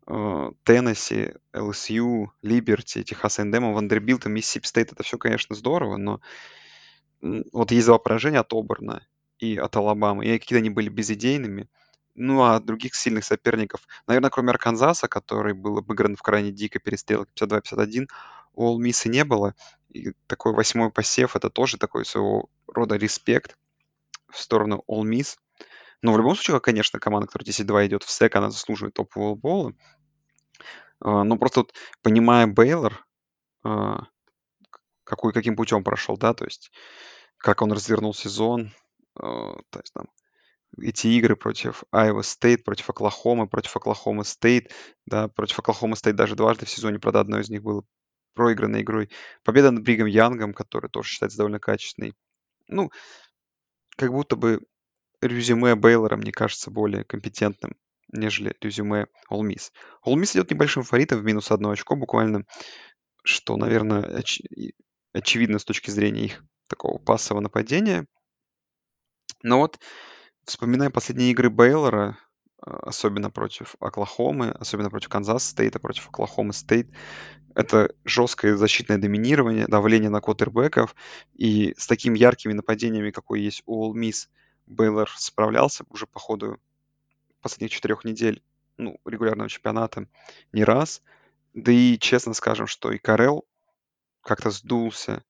[0.06, 6.20] э, Теннесси, LSU, Либерти, Texas A&M ом, Вандербилтом, Миссисипи Стейт, это все, конечно, здорово, но
[7.52, 9.06] вот есть два поражения от Оберна
[9.38, 11.68] и от Алабамы, и какие-то они были безыдейными.
[12.14, 17.32] Ну, а других сильных соперников, наверное, кроме Арканзаса, который был обыгран в крайне дико перестрелке
[17.34, 18.06] 52-51,
[18.54, 19.54] у Олмиса не было.
[19.93, 23.59] И такой восьмой посев— это тоже такой своего рода респект
[24.30, 25.36] в сторону All Miss.
[26.01, 29.74] Но в любом случае, конечно, команда, которая 10-2 идет в сек, она заслуживает топового бола.
[31.01, 33.07] А, но просто вот, понимая Бейлор,
[33.64, 34.07] а,
[35.05, 36.72] какой, каким путем прошел, да, то есть
[37.36, 38.72] как он развернул сезон,
[39.14, 40.07] а, то есть там
[40.78, 44.72] эти игры против Iowa State, против Оклахомы, против Оклахомы Стейт,
[45.05, 47.84] да, против Оклахомы Стейт даже дважды в сезоне, правда, одной из них было
[48.35, 49.11] проигранной игрой.
[49.45, 52.14] Победа над Бригом Янгом, который тоже считается довольно качественной.
[52.68, 52.91] Ну,
[53.97, 54.61] как будто бы
[55.20, 57.76] резюме Бейлора, мне кажется, более компетентным,
[58.09, 59.70] нежели резюме Ole Miss.
[60.07, 62.45] Ole Miss идет небольшим фаворитом в минус одно очко буквально,
[63.22, 64.41] что, наверное, оч...
[65.12, 68.07] очевидно с точки зрения их такого пассового нападения.
[69.43, 69.78] Но вот,
[70.45, 72.18] вспоминая последние игры Бейлора,
[72.62, 76.88] особенно против Оклахомы, особенно против Канзас Стейта, против Оклахомы Стейт,
[77.54, 80.94] это жесткое защитное доминирование, давление на квотербеков,
[81.34, 84.28] и с такими яркими нападениями, какой есть у Ole Miss,
[84.66, 86.58] Бейлор справлялся уже по ходу
[87.40, 88.42] последних четырех недель
[88.78, 90.06] ну, регулярного чемпионата
[90.52, 91.02] не раз.
[91.54, 93.44] Да и честно скажем, что и Карел
[94.22, 95.22] как-то сдулся.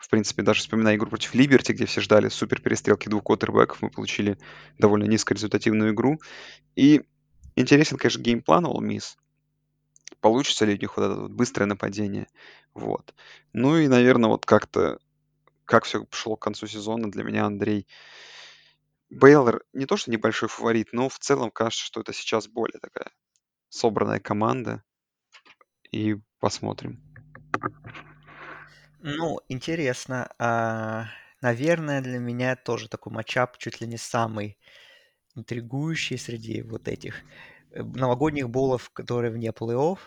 [0.00, 3.90] В принципе, даже вспоминая игру против Либерти, где все ждали супер перестрелки двух квотербеков, мы
[3.90, 4.38] получили
[4.78, 6.20] довольно низкорезультативную игру.
[6.74, 7.02] И
[7.54, 9.16] интересен, конечно, геймплан All Miss
[10.20, 12.26] получится ли у них вот это вот быстрое нападение.
[12.74, 13.14] Вот.
[13.52, 14.98] Ну и, наверное, вот как-то,
[15.64, 17.86] как все шло к концу сезона, для меня Андрей
[19.08, 23.10] Бейлор не то, что небольшой фаворит, но в целом кажется, что это сейчас более такая
[23.68, 24.82] собранная команда.
[25.90, 27.02] И посмотрим.
[29.02, 30.30] Ну, интересно.
[30.38, 31.06] А,
[31.40, 34.58] наверное, для меня тоже такой матчап чуть ли не самый
[35.36, 37.22] интригующий среди вот этих
[37.72, 39.98] Э, новогодних болов, которые вне плей-офф,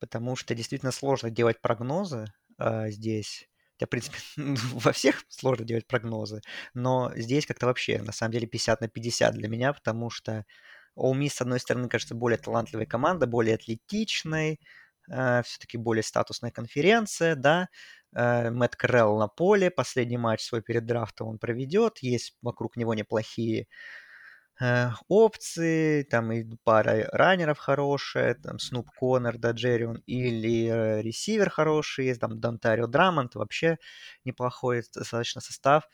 [0.00, 2.26] потому что действительно сложно делать прогнозы
[2.58, 3.48] а, здесь.
[3.74, 4.18] Хотя, в принципе,
[4.74, 6.42] во всех сложно делать прогнозы,
[6.74, 10.44] но здесь как-то вообще, на самом деле, 50 на 50 для меня, потому что
[10.98, 14.60] All Miss, с одной стороны, кажется, более талантливая команда, более атлетичной,
[15.10, 17.68] э, все-таки более статусная конференция, да,
[18.14, 23.66] Мэтт Крелл на поле, последний матч свой перед драфтом он проведет, есть вокруг него неплохие
[24.60, 31.50] э, опции, там и пара раннеров хорошая, там Снуп Коннор, да, Джеррион, или э, ресивер
[31.50, 33.78] хороший, есть там Донтарио Драмонт, вообще
[34.24, 35.88] неплохой достаточно состав.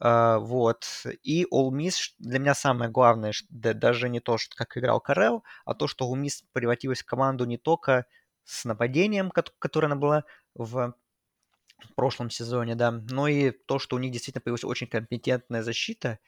[0.00, 0.84] Вот.
[1.22, 5.44] И All Miss для меня самое главное, да, даже не то, что как играл Карел,
[5.64, 8.06] а то, что All Miss превратилась в команду не только
[8.44, 9.30] с нападением,
[9.60, 10.24] которое она была
[10.54, 10.94] в
[11.94, 12.90] прошлом сезоне, да.
[12.90, 16.18] Но и то, что у них действительно появилась очень компетентная защита,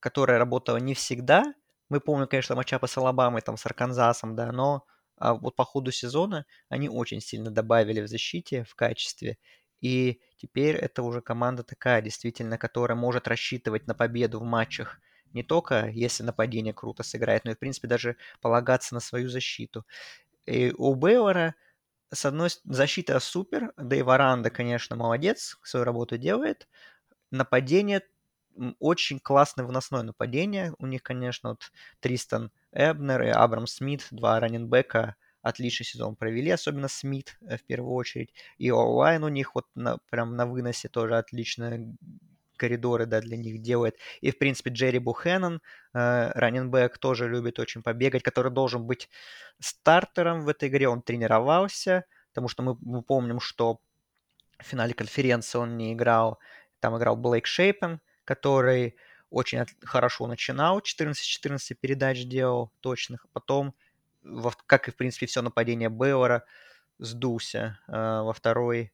[0.00, 1.54] которая работала не всегда.
[1.88, 4.84] Мы помним, конечно, матчапы с Алабамой, там, с Арканзасом, да, но
[5.16, 9.38] а вот по ходу сезона они очень сильно добавили в защите в качестве.
[9.80, 15.00] И теперь это уже команда такая, действительно, которая может рассчитывать на победу в матчах
[15.32, 19.84] не только если нападение круто сыграет, но и, в принципе, даже полагаться на свою защиту.
[20.46, 21.54] И у Бейлора,
[22.12, 26.68] с одной защита супер, да и Варанда, конечно, молодец, свою работу делает.
[27.30, 28.02] Нападение
[28.78, 30.74] очень классное выносное нападение.
[30.78, 36.88] У них, конечно, вот Тристан Эбнер и Абрам Смит, два раненбека, отличный сезон провели, особенно
[36.88, 38.32] Смит э, в первую очередь.
[38.58, 41.96] И онлайн у них вот на, прям на выносе тоже отлично
[42.56, 43.96] коридоры, да, для них делает.
[44.20, 45.60] И, в принципе, Джерри Бухеннон,
[45.94, 49.08] э, раненбэк, тоже любит очень побегать, который должен быть
[49.60, 50.88] стартером в этой игре.
[50.88, 53.80] Он тренировался, потому что мы, мы помним, что
[54.58, 56.38] в финале конференции он не играл.
[56.80, 58.96] Там играл Блейк Шейпен, который
[59.30, 63.26] очень от, хорошо начинал, 14-14 передач делал точных.
[63.32, 63.74] Потом,
[64.22, 66.44] во, как и, в принципе, все нападение Бейлора,
[66.98, 68.92] сдулся э, во второй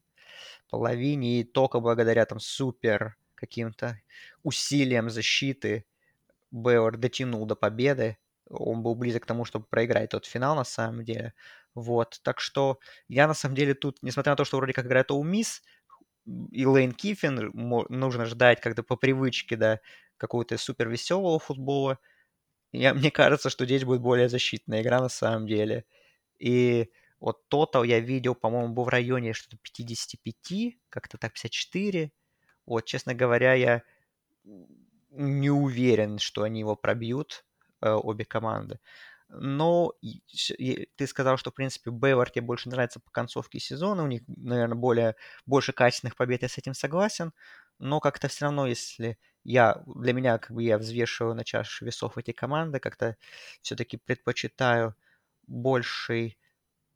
[0.70, 1.40] половине.
[1.40, 4.00] И только благодаря там супер каким-то
[4.42, 5.84] усилием защиты
[6.50, 8.18] Бейлор дотянул до победы.
[8.48, 11.34] Он был близок к тому, чтобы проиграть тот финал на самом деле.
[11.74, 15.10] Вот, так что я на самом деле тут, несмотря на то, что вроде как играет
[15.12, 15.62] Оумис,
[16.52, 17.50] и Лейн Киффин
[17.88, 19.80] нужно ждать когда по привычке, да,
[20.16, 21.98] какого-то супер веселого футбола.
[22.72, 25.84] Я, мне кажется, что здесь будет более защитная игра на самом деле.
[26.38, 32.12] И вот тотал я видел, по-моему, был в районе что-то 55, как-то так 54.
[32.70, 33.82] Вот, честно говоря, я
[35.10, 37.44] не уверен, что они его пробьют,
[37.80, 38.78] э, обе команды.
[39.28, 39.92] Но
[40.96, 44.04] ты сказал, что, в принципе, Бейвар тебе больше нравится по концовке сезона.
[44.04, 45.16] У них, наверное, более,
[45.46, 47.32] больше качественных побед, я с этим согласен.
[47.80, 52.18] Но как-то все равно, если я, для меня, как бы я взвешиваю на чаше весов
[52.18, 53.16] эти команды, как-то
[53.62, 54.94] все-таки предпочитаю
[55.48, 56.38] больший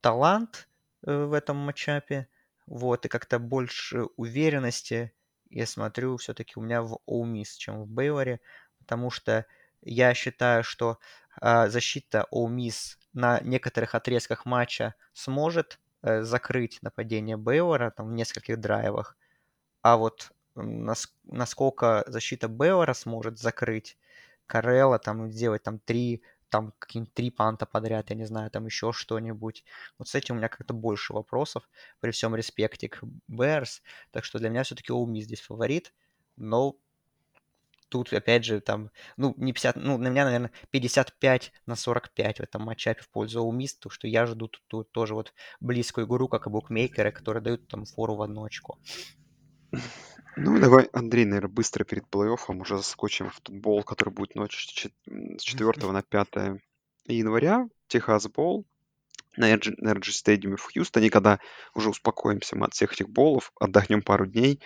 [0.01, 0.68] талант
[1.05, 2.29] э, в этом матчапе,
[2.66, 5.12] вот, и как-то больше уверенности
[5.55, 8.41] я смотрю все-таки у меня в Оумис, чем в Бейлоре,
[8.79, 9.47] потому что
[9.83, 10.99] я считаю, что
[11.41, 18.59] э, защита Оумис на некоторых отрезках матча сможет э, закрыть нападение Бейлора там, в нескольких
[18.59, 19.17] драйвах,
[19.83, 23.97] а вот нас, насколько защита Бейлора сможет закрыть
[24.47, 28.93] Карелла, там сделать там три там какие-нибудь три панта подряд, я не знаю, там еще
[28.93, 29.65] что-нибудь.
[29.99, 31.69] Вот с этим у меня как-то больше вопросов,
[32.01, 33.83] при всем респекте к Берс.
[34.11, 35.93] Так что для меня все-таки Уми здесь фаворит.
[36.37, 36.77] Но
[37.95, 42.43] тут, опять же, там, ну, не 50, ну, на меня, наверное, 55 на 45 в
[42.43, 46.27] этом матчапе в пользу Умис, то что я жду тут, тут тоже вот близкую игру,
[46.29, 48.79] как и букмекеры, которые дают там фору в одно очко.
[50.37, 55.43] Ну, давай, Андрей, наверное, быстро перед плей-оффом уже заскочим в футбол, который будет ночью с
[55.43, 56.28] 4 на 5
[57.07, 57.68] января.
[57.87, 58.65] Texas Bowl
[59.37, 61.41] на NRG, NRG Stadium в Хьюстоне, когда
[61.74, 64.61] уже успокоимся мы от всех этих болов, отдохнем пару дней.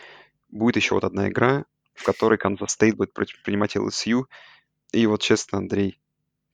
[0.51, 1.65] Будет еще вот одна игра,
[1.95, 4.25] в которой Канзас Стейт будет принимать LSU.
[4.93, 6.01] И вот, честно, Андрей,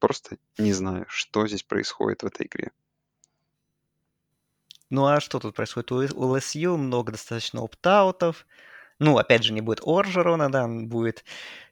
[0.01, 2.73] просто не знаю, что здесь происходит в этой игре.
[4.91, 5.93] Ну а что тут происходит?
[5.93, 8.47] У LSU много достаточно опт-аутов,
[9.01, 11.25] ну, опять же, не будет Оржерона, да, он будет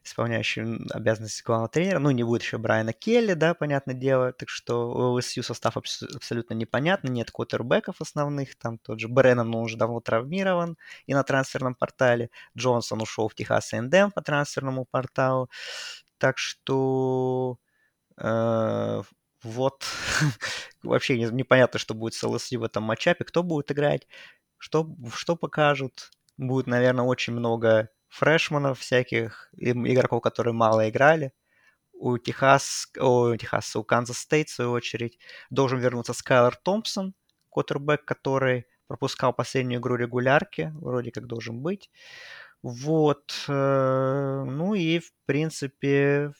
[0.03, 1.99] исполняющим обязанности главного тренера.
[1.99, 4.33] Ну, не будет еще Брайана Келли, да, понятное дело.
[4.33, 7.11] Так что у состав абс- абсолютно непонятный.
[7.11, 8.55] Нет квотербеков основных.
[8.57, 12.29] Там тот же Бреннан, он уже давно травмирован и на трансферном портале.
[12.57, 15.49] Джонсон ушел в Техас Эндем по трансферному порталу.
[16.17, 17.57] Так что...
[18.17, 19.01] Э,
[19.43, 19.85] вот.
[20.83, 23.23] Вообще непонятно, что будет с LSU в этом матчапе.
[23.25, 24.07] Кто будет играть?
[24.57, 26.11] Что, что покажут?
[26.37, 31.33] Будет, наверное, очень много фрешманов всяких, игроков, которые мало играли.
[31.93, 35.19] У Техас, у Техаса, у Канзас Стейт, в свою очередь,
[35.49, 37.13] должен вернуться Скайлер Томпсон,
[37.49, 41.89] квотербек, который пропускал последнюю игру регулярки, вроде как должен быть.
[42.61, 43.33] Вот.
[43.47, 46.33] Э, ну и, в принципе,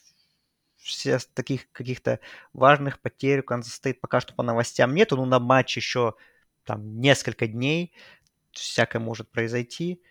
[0.78, 2.20] все таких каких-то
[2.54, 5.18] важных потерь у Канзас Стейт пока что по новостям нету.
[5.18, 6.16] Ну, на матч еще
[6.66, 7.94] там несколько дней
[8.58, 10.02] всякое может произойти.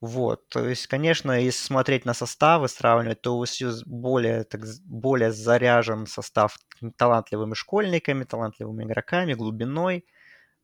[0.00, 6.06] Вот, то есть, конечно, если смотреть на составы, сравнивать, то LSU более, так, более заряжен
[6.06, 6.58] состав
[6.96, 10.04] талантливыми школьниками, талантливыми игроками, глубиной.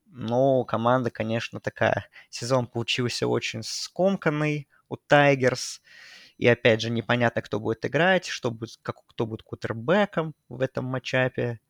[0.07, 2.07] Но команда, конечно, такая.
[2.29, 5.81] Сезон получился очень скомканный у Тайгерс.
[6.37, 10.85] И опять же, непонятно, кто будет играть, что будет, как, кто будет квотербеком в этом
[10.85, 11.61] матчапе.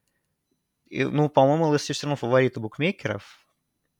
[0.88, 3.46] И, ну, по-моему, LSU все равно фаворит у букмекеров.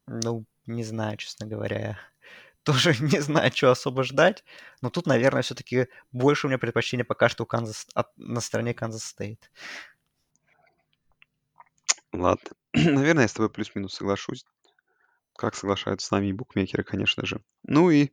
[0.08, 1.98] Ну, не знаю, честно говоря.
[2.62, 4.44] тоже не знаю, что особо ждать.
[4.80, 7.86] Но тут, наверное, все-таки больше у меня предпочтение пока что у Канзас,
[8.16, 9.50] на стороне Канзас Стейт.
[12.12, 12.50] Ладно.
[12.74, 14.44] Наверное, я с тобой плюс-минус соглашусь.
[15.36, 17.42] Как соглашаются с нами и букмекеры, конечно же.
[17.62, 18.10] Ну и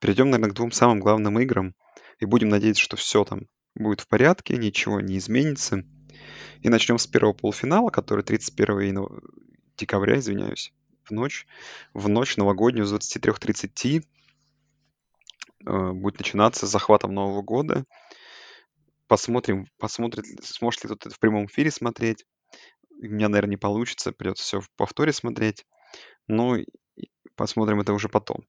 [0.00, 1.74] перейдем, наверное, к двум самым главным играм.
[2.18, 3.42] И будем надеяться, что все там
[3.74, 5.84] будет в порядке, ничего не изменится.
[6.62, 9.20] И начнем с первого полуфинала, который 31
[9.76, 10.72] декабря, извиняюсь,
[11.06, 11.46] в ночь.
[11.94, 14.04] В ночь новогоднюю с 23.30
[15.66, 17.84] э, будет начинаться с захватом Нового года.
[19.06, 22.24] Посмотрим, посмотрит, сможет ли кто-то в прямом эфире смотреть.
[22.90, 25.64] У меня, наверное, не получится, придется все в повторе смотреть.
[26.26, 26.56] Ну,
[27.36, 28.44] посмотрим это уже потом.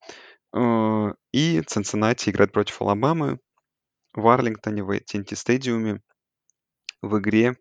[0.54, 3.40] Э, и Цинциннати играет против Алабамы
[4.14, 6.02] в Арлингтоне, в TNT стадиуме
[7.02, 7.58] в игре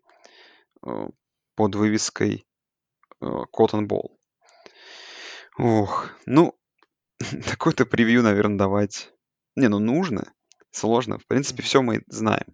[0.85, 1.07] э,
[1.55, 2.45] под вывеской
[3.21, 4.16] Cotton Bowl.
[5.57, 6.55] Ох, ну,
[7.45, 9.11] такой-то превью, наверное, давать.
[9.55, 10.33] Не, ну нужно.
[10.71, 11.17] Сложно.
[11.17, 12.45] В принципе, все мы знаем.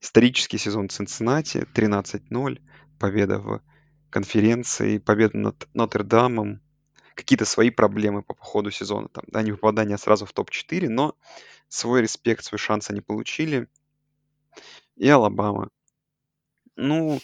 [0.00, 2.60] Исторический сезон Цинциннати 13-0
[2.98, 3.62] победа в
[4.10, 6.60] конференции, победа над Нотр-Дамом,
[7.14, 11.16] какие-то свои проблемы по ходу сезона, там, да, не попадание сразу в топ-4, но
[11.68, 13.68] свой респект, свой шанс они получили.
[14.96, 15.70] И Алабама.
[16.76, 17.20] Ну,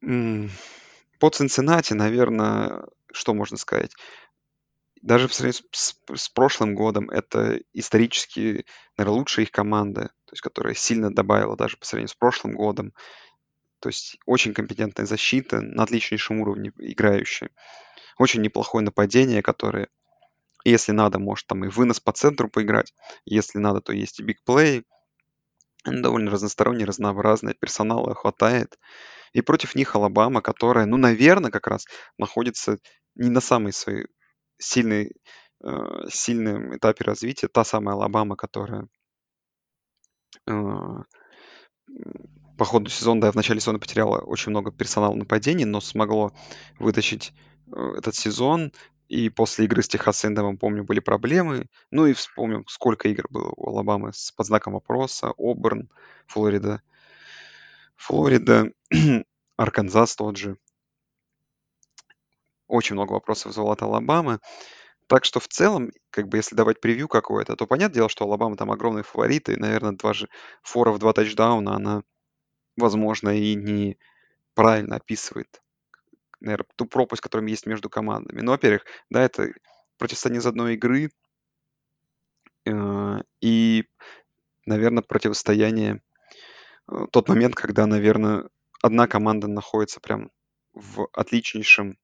[0.00, 3.92] по Цинциннати, наверное, что можно сказать?
[5.02, 8.66] Даже в сравнении с, с прошлым годом это исторически,
[8.98, 12.92] наверное, лучшая их команда, то есть которая сильно добавила даже по сравнению с прошлым годом.
[13.80, 17.50] То есть очень компетентная защита, на отличнейшем уровне играющая.
[18.18, 19.88] Очень неплохое нападение, которое,
[20.64, 22.92] если надо, может там и вынос по центру поиграть.
[23.24, 24.84] Если надо, то есть и бигплей.
[25.86, 28.78] Довольно разносторонний, разнообразный, персонала хватает.
[29.32, 31.86] И против них Алабама, которая, ну, наверное, как раз
[32.18, 32.76] находится
[33.14, 34.06] не на самой своей
[34.58, 35.12] сильной,
[35.64, 35.68] э,
[36.10, 37.48] сильном этапе развития.
[37.48, 38.88] Та самая Алабама, которая
[40.46, 40.52] э,
[42.58, 46.32] по ходу сезона, да, в начале сезона потеряла очень много персонала нападений, но смогло
[46.78, 47.32] вытащить
[47.74, 48.72] э, этот сезон.
[49.08, 51.66] И после игры с Техас Эндемом, помню, были проблемы.
[51.90, 55.32] Ну и вспомним, сколько игр было у Алабамы с под знаком вопроса.
[55.36, 55.90] Оберн,
[56.28, 56.80] Флорида.
[57.96, 58.70] Флорида,
[59.56, 60.58] Арканзас тот же.
[62.70, 64.38] Очень много вопросов вызвала от Алабамы.
[65.08, 68.56] Так что в целом, как бы если давать превью какое-то, то понятное дело, что Алабама
[68.56, 69.54] там огромные фавориты.
[69.54, 70.28] И, наверное, два же
[70.62, 72.02] фора в два тачдауна, она
[72.76, 73.98] возможно, и не
[74.54, 75.60] правильно описывает,
[76.40, 78.40] наверное, ту пропасть, которая есть между командами.
[78.40, 79.48] Ну, во-первых, да, это
[79.98, 81.10] противостояние из одной игры
[82.66, 83.84] э, и,
[84.64, 86.02] наверное, противостояние
[86.88, 88.48] э, тот момент, когда, наверное,
[88.80, 90.30] одна команда находится прям
[90.72, 91.98] в отличнейшем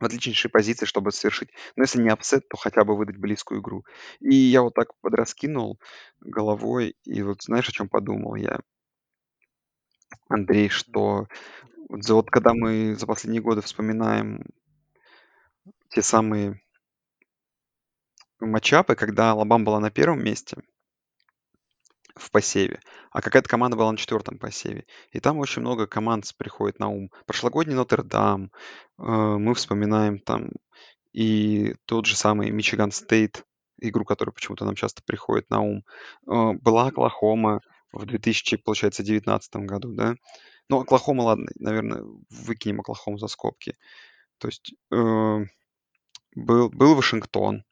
[0.00, 3.84] в отличнейшей позиции, чтобы совершить, ну, если не апсет, то хотя бы выдать близкую игру.
[4.20, 5.78] И я вот так подраскинул
[6.20, 8.60] головой, и вот знаешь, о чем подумал я?
[10.28, 11.28] Андрей, что
[11.88, 14.44] вот вот когда мы за последние годы вспоминаем
[15.90, 16.60] те самые
[18.40, 20.56] матчапы, когда Алабама была на первом месте
[22.16, 24.86] в посеве, а какая-то команда была на четвертом посеве.
[25.10, 27.10] И там очень много команд приходит на ум.
[27.26, 28.50] Прошлогодний Нотр-Дам,
[28.98, 30.50] э, мы вспоминаем там
[31.12, 33.44] и тот же самый Мичиган Стейт,
[33.80, 35.84] игру, которая почему-то нам часто приходит на ум.
[36.26, 37.60] Э, была Оклахома,
[37.92, 40.14] в 2000, получается, 2019 году, да.
[40.68, 43.76] Ну, Оклахома, ладно, наверное, выкинем Оклахому за скобки.
[44.38, 45.46] То есть э,
[46.34, 47.64] был, был Вашингтон.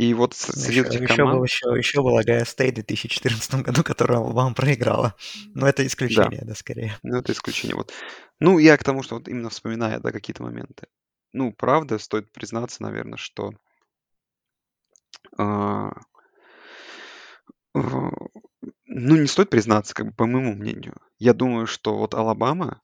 [0.00, 1.36] И вот среди еще, этих еще, команд...
[1.36, 5.14] был, еще, еще был Агая Стейт в 2014 году, которую вам проиграла.
[5.52, 6.96] Но это исключение, да, да скорее.
[7.02, 7.76] Ну, это исключение.
[7.76, 7.92] Вот.
[8.38, 10.86] Ну, я к тому, что вот именно вспоминая, да, какие-то моменты.
[11.34, 13.52] Ну, правда, стоит признаться, наверное, что
[15.38, 15.90] э,
[17.74, 20.96] ну, не стоит признаться, как бы, по моему мнению.
[21.18, 22.80] Я думаю, что вот Алабама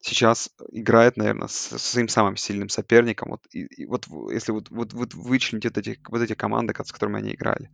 [0.00, 3.30] сейчас играет, наверное, с, со своим самым сильным соперником.
[3.30, 6.92] Вот, и, и вот если вот, вот, вот вычленить вот эти, вот эти команды, с
[6.92, 7.70] которыми они играли.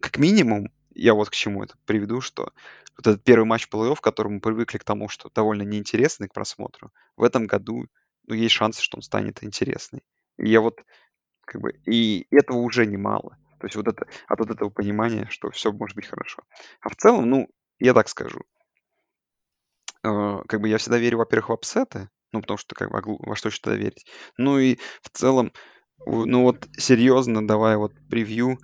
[0.00, 2.52] Как минимум, я вот к чему это приведу, что
[2.96, 6.34] вот этот первый матч плей-офф, к которому мы привыкли к тому, что довольно неинтересный к
[6.34, 7.86] просмотру, в этом году
[8.26, 10.02] ну, есть шансы, что он станет интересный.
[10.38, 10.80] И я вот
[11.44, 13.36] как бы, и этого уже немало.
[13.58, 16.42] То есть вот это, от вот этого понимания, что все может быть хорошо.
[16.80, 17.48] А в целом, ну,
[17.78, 18.40] я так скажу.
[20.04, 23.36] Э, как бы я всегда верю, во-первых, в апсеты, ну, потому что как бы во
[23.36, 24.06] что еще тогда верить.
[24.36, 25.52] Ну и в целом,
[26.06, 28.58] ну вот серьезно, давай вот превью,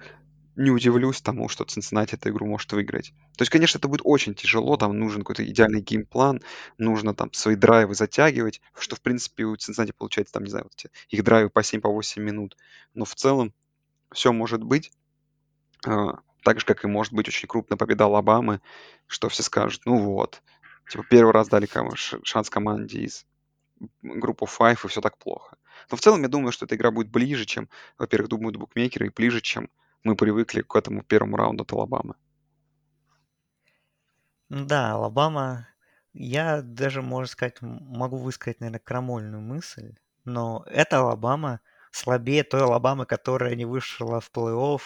[0.56, 3.12] не удивлюсь тому, что Цинциннати эту игру может выиграть.
[3.36, 6.42] То есть, конечно, это будет очень тяжело, там нужен какой-то идеальный геймплан,
[6.78, 10.72] нужно там свои драйвы затягивать, что, в принципе, у Цинциннати получается, там, не знаю, вот
[10.76, 12.56] эти, их драйвы по 7-8 по минут.
[12.94, 13.54] Но в целом
[14.12, 14.90] все может быть.
[15.86, 18.60] А, так же, как и может быть очень крупная победа Алабамы,
[19.06, 20.42] что все скажут, ну вот,
[20.88, 21.68] типа первый раз дали
[22.24, 23.26] шанс команде из
[24.02, 25.56] группы Five, и все так плохо.
[25.90, 27.68] Но в целом я думаю, что эта игра будет ближе, чем,
[27.98, 29.70] во-первых, думают букмекеры, и ближе, чем
[30.04, 32.14] мы привыкли к этому первому раунду от Алабамы.
[34.50, 35.68] Да, Алабама,
[36.14, 41.60] я даже, можно сказать, могу высказать, наверное, крамольную мысль, но эта Алабама
[41.90, 44.80] слабее той Алабамы, которая не вышла в плей-офф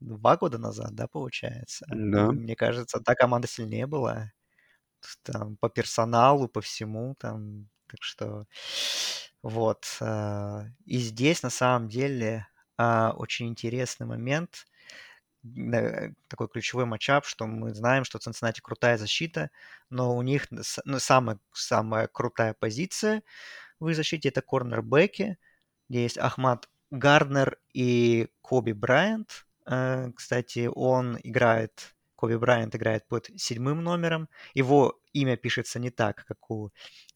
[0.00, 1.86] два года назад, да, получается?
[1.88, 2.32] Да.
[2.32, 4.32] Мне кажется, та команда сильнее была.
[5.22, 8.46] Там, по персоналу, по всему, там, так что
[9.42, 9.84] вот.
[10.00, 12.46] А, и здесь на самом деле
[12.78, 14.66] а, очень интересный момент,
[16.28, 19.50] такой ключевой матчап, что мы знаем, что Цинциннати крутая защита,
[19.90, 23.22] но у них ну, самая, самая крутая позиция
[23.80, 25.38] в их защите это корнербеки,
[25.88, 29.46] где есть Ахмад Гарднер и Коби Брайант.
[29.66, 34.28] Э, кстати, он играет, Коби Брайант играет под седьмым номером.
[34.54, 36.70] Его имя пишется не так, как у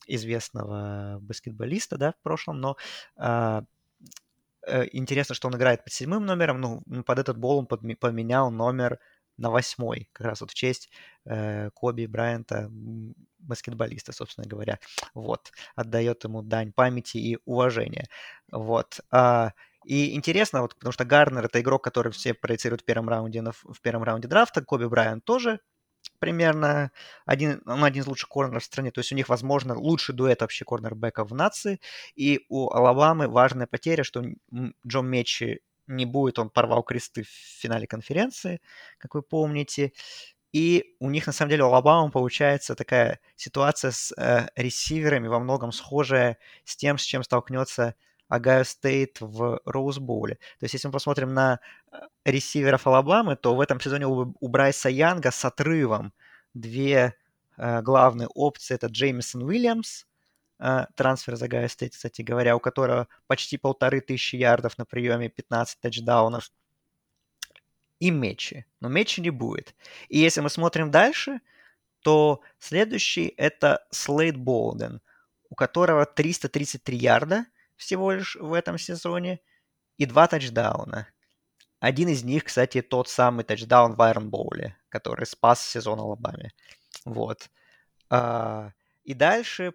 [0.08, 2.76] известного баскетболиста, да, в прошлом, но
[3.16, 3.62] а,
[4.66, 8.98] э, интересно, что он играет под седьмым номером, ну, под этот бол он поменял номер
[9.36, 10.90] на восьмой, как раз вот в честь
[11.24, 12.68] э, Коби Брайанта,
[13.38, 14.80] баскетболиста, собственно говоря.
[15.14, 18.08] Вот, отдает ему дань памяти и уважения.
[18.50, 18.98] Вот.
[19.12, 19.52] А,
[19.86, 23.80] и интересно, вот, потому что Гарнер это игрок, который все проецируют в первом раунде, в
[23.80, 25.60] первом раунде драфта, Коби Брайант тоже
[26.18, 26.90] примерно
[27.24, 28.90] один, он один из лучших корнеров в стране.
[28.90, 31.80] То есть у них, возможно, лучший дуэт вообще корнербеков в нации.
[32.14, 34.24] И у Алабамы важная потеря, что
[34.86, 38.60] Джо Мечи не будет, он порвал кресты в финале конференции,
[38.98, 39.92] как вы помните.
[40.52, 45.38] И у них, на самом деле, у Алабамы получается такая ситуация с э, ресиверами во
[45.38, 47.94] многом схожая с тем, с чем столкнется
[48.28, 50.34] Огайо Стейт в Роуз Боуле.
[50.58, 51.60] То есть, если мы посмотрим на
[51.92, 56.12] э, ресиверов Алабамы, то в этом сезоне у, Брайса Янга с отрывом
[56.54, 57.14] две
[57.56, 58.74] э, главные опции.
[58.74, 60.06] Это Джеймисон Уильямс,
[60.58, 65.28] э, трансфер из Огайо Стейт, кстати говоря, у которого почти полторы тысячи ярдов на приеме,
[65.28, 66.50] 15 тачдаунов.
[68.00, 68.66] И Мечи.
[68.80, 69.74] Но Мечи не будет.
[70.08, 71.40] И если мы смотрим дальше,
[72.00, 75.00] то следующий это Слейд Болден,
[75.48, 77.46] у которого 333 ярда–
[77.76, 79.40] всего лишь в этом сезоне
[79.96, 81.08] и два тачдауна.
[81.80, 86.52] Один из них, кстати, тот самый тачдаун в Айрон Боуле, который спас сезон Алабаме.
[87.04, 87.50] Вот.
[88.08, 88.72] А,
[89.04, 89.74] и дальше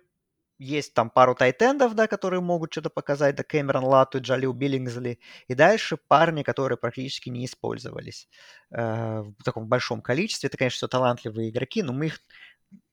[0.58, 5.20] есть там пару тайтендов, да, которые могут что-то показать, да, Кэмерон Лату и Джалил Биллингзли.
[5.48, 8.30] И дальше парни, которые практически не использовались
[8.70, 10.48] э, в таком большом количестве.
[10.48, 12.22] Это, конечно, все талантливые игроки, но мы их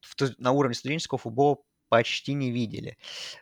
[0.00, 1.58] в, на уровне студенческого футбола
[1.90, 2.96] почти не видели.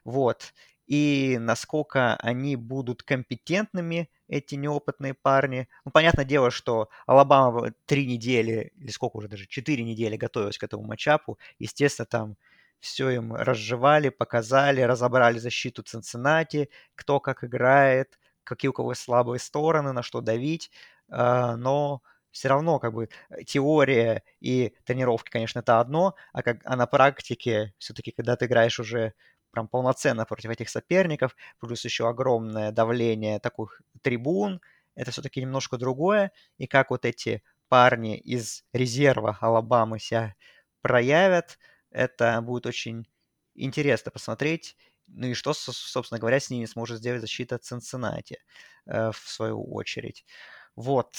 [0.05, 0.53] Вот
[0.87, 5.69] и насколько они будут компетентными, эти неопытные парни.
[5.85, 10.65] Ну, понятное дело, что Алабама три недели, или сколько уже даже, четыре недели готовилась к
[10.65, 11.39] этому матчапу.
[11.59, 12.37] Естественно, там
[12.81, 19.93] все им разжевали, показали, разобрали защиту Цинциннати, кто как играет, какие у кого слабые стороны,
[19.93, 20.71] на что давить.
[21.09, 23.09] А, но все равно как бы
[23.47, 28.79] теория и тренировки, конечно, это одно, а, как, а на практике все-таки, когда ты играешь
[28.79, 29.15] уже
[29.57, 34.61] прям полноценно против этих соперников, плюс еще огромное давление таких трибун,
[34.95, 36.31] это все-таки немножко другое.
[36.59, 40.35] И как вот эти парни из резерва Алабамы себя
[40.83, 41.59] проявят,
[41.91, 43.09] это будет очень
[43.55, 44.77] интересно посмотреть.
[45.07, 48.39] Ну и что, собственно говоря, с ними сможет сделать защита Цинциннати
[48.85, 50.27] э, в свою очередь.
[50.75, 51.17] Вот.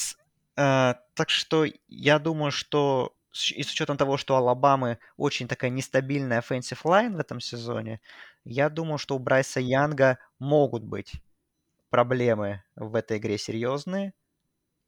[0.55, 5.70] Э, так что я думаю, что и с учетом того, что у Алабамы очень такая
[5.70, 8.02] нестабильная offensive line в этом сезоне,
[8.44, 11.14] я думаю, что у Брайса Янга могут быть
[11.90, 14.14] проблемы в этой игре серьезные.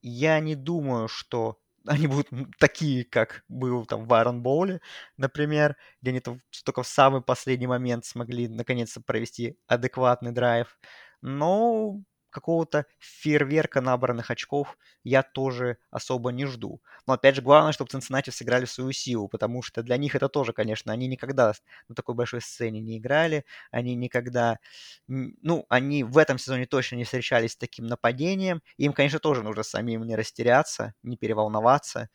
[0.01, 2.27] Я не думаю, что они будут
[2.59, 4.81] такие, как был там в Айрон Боуле,
[5.17, 10.79] например, где они только в самый последний момент смогли наконец-то провести адекватный драйв.
[11.21, 16.81] Но какого-то фейерверка набранных очков я тоже особо не жду.
[17.07, 20.53] Но опять же, главное, чтобы Цинциннати сыграли свою силу, потому что для них это тоже,
[20.53, 21.53] конечно, они никогда
[21.87, 24.59] на такой большой сцене не играли, они никогда,
[25.07, 29.63] ну, они в этом сезоне точно не встречались с таким нападением, им, конечно, тоже нужно
[29.63, 32.09] самим не растеряться, не переволноваться,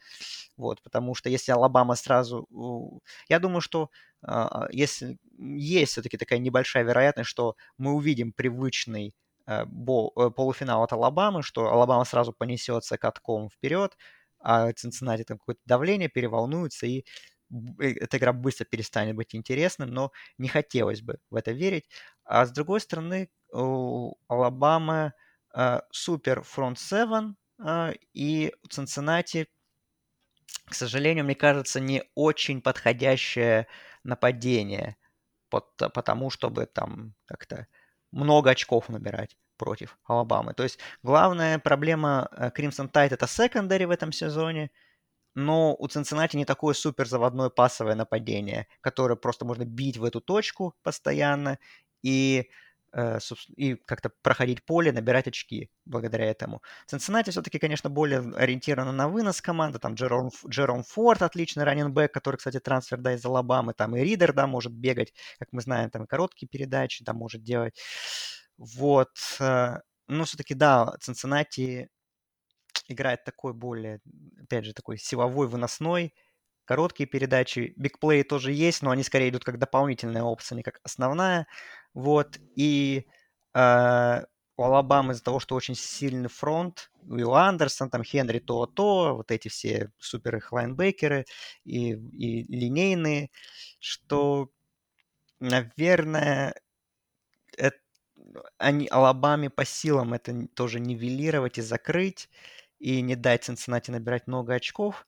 [0.56, 2.48] вот, потому что если Алабама сразу,
[3.28, 3.90] я думаю, что
[4.22, 9.14] а, если есть все-таки такая небольшая вероятность, что мы увидим привычный
[9.46, 13.96] полуфинал от Алабамы, что Алабама сразу понесется катком вперед,
[14.40, 17.04] а Цинциннати там какое-то давление, переволнуется, и
[17.78, 21.88] эта игра быстро перестанет быть интересным, но не хотелось бы в это верить.
[22.24, 25.12] А с другой стороны, у Алабамы
[25.54, 27.34] э, супер фронт 7,
[27.64, 29.46] э, и у Цинциннати,
[30.66, 33.66] к сожалению, мне кажется, не очень подходящее
[34.02, 34.96] нападение
[35.50, 37.66] потому, чтобы там как-то
[38.14, 40.54] много очков набирать против Алабамы.
[40.54, 44.70] То есть главная проблема Crimson Tide это секондари в этом сезоне,
[45.34, 50.20] но у Цинциннати не такое супер заводное пасовое нападение, которое просто можно бить в эту
[50.20, 51.58] точку постоянно
[52.02, 52.46] и, э,
[53.56, 56.62] и как-то проходить поле, набирать очки благодаря этому.
[56.86, 59.78] Цинциннати все-таки, конечно, более ориентирована на вынос команды.
[59.78, 63.74] Там Джером, Джером Форд, отличный раненбэк, который, кстати, трансфер да, из Алабамы.
[63.74, 67.42] Там и Ридер, да, может бегать, как мы знаем, там и короткие передачи, да, может
[67.42, 67.80] делать.
[68.56, 69.10] Вот.
[69.40, 71.88] Э, но все-таки, да, Цинциннати
[72.88, 74.00] играет такой более,
[74.42, 76.14] опять же, такой силовой, выносной,
[76.64, 77.74] короткие передачи.
[77.76, 81.46] Бигплей тоже есть, но они скорее идут как дополнительная опция, не как основная.
[81.94, 82.38] Вот.
[82.56, 83.06] И
[83.54, 84.22] э,
[84.56, 89.48] у Алабамы из-за того, что очень сильный фронт, Уилл Андерсон, там Хенри то-то, вот эти
[89.48, 91.26] все супер их лайнбекеры
[91.64, 93.30] и, и линейные,
[93.80, 94.50] что,
[95.40, 96.54] наверное,
[97.56, 97.76] это,
[98.58, 102.28] они Алабаме по силам это тоже нивелировать и закрыть
[102.78, 105.06] и не дать Цинциннати набирать много очков.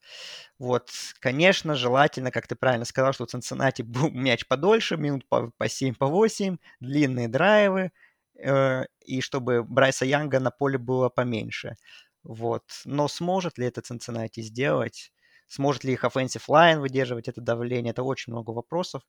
[0.58, 0.90] Вот,
[1.20, 5.68] конечно, желательно, как ты правильно сказал, что у Цинциннати был мяч подольше, минут по, по
[5.68, 7.92] 7, по 8, длинные драйвы,
[8.38, 11.76] э, и чтобы Брайса Янга на поле было поменьше.
[12.22, 12.64] Вот.
[12.84, 15.12] Но сможет ли это Цинциннати сделать?
[15.48, 17.92] Сможет ли их offensive line выдерживать это давление?
[17.92, 19.02] Это очень много вопросов.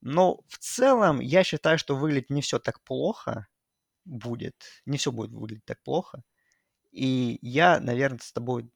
[0.00, 3.48] Но в целом я считаю, что выглядит не все так плохо
[4.04, 4.56] будет.
[4.86, 6.22] Не все будет выглядеть так плохо.
[6.92, 8.70] И я, наверное, с тобой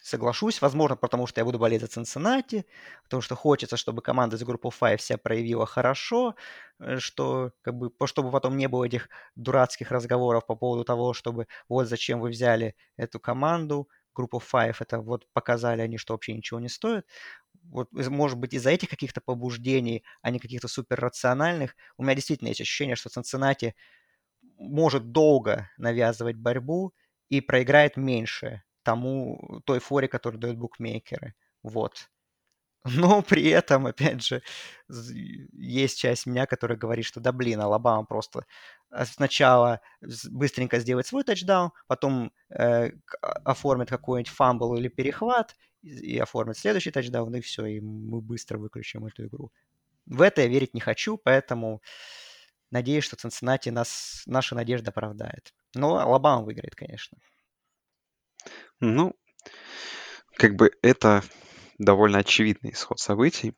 [0.00, 2.66] соглашусь, возможно, потому что я буду болеть за Цинциннати,
[3.04, 6.36] потому что хочется, чтобы команда из группы 5 себя проявила хорошо,
[6.80, 11.48] э, что как бы, чтобы потом не было этих дурацких разговоров по поводу того, чтобы
[11.68, 16.60] вот зачем вы взяли эту команду, группу 5, это вот показали они, что вообще ничего
[16.60, 17.04] не стоит.
[17.64, 22.60] Вот, может быть, из-за этих каких-то побуждений, а не каких-то суперрациональных, у меня действительно есть
[22.62, 23.74] ощущение, что Цинциннати
[24.58, 26.92] может долго навязывать борьбу
[27.28, 31.34] и проиграет меньше тому, той форе, которую дают букмекеры.
[31.62, 32.08] Вот.
[32.84, 34.42] Но при этом, опять же,
[35.52, 38.46] есть часть меня, которая говорит, что да блин, Алабама просто
[38.90, 39.80] э, сначала
[40.30, 42.90] быстренько сделает свой тачдаун, потом э,
[43.44, 49.06] оформит какой-нибудь фамбл или перехват и оформит следующий тачдаун, и все, и мы быстро выключим
[49.06, 49.52] эту игру.
[50.06, 51.82] В это я верить не хочу, поэтому
[52.70, 55.54] Надеюсь, что Цинциннати нас, наша надежда оправдает.
[55.74, 57.18] Но Алабама выиграет, конечно.
[58.80, 59.14] Ну,
[60.36, 61.22] как бы это
[61.78, 63.54] довольно очевидный исход событий.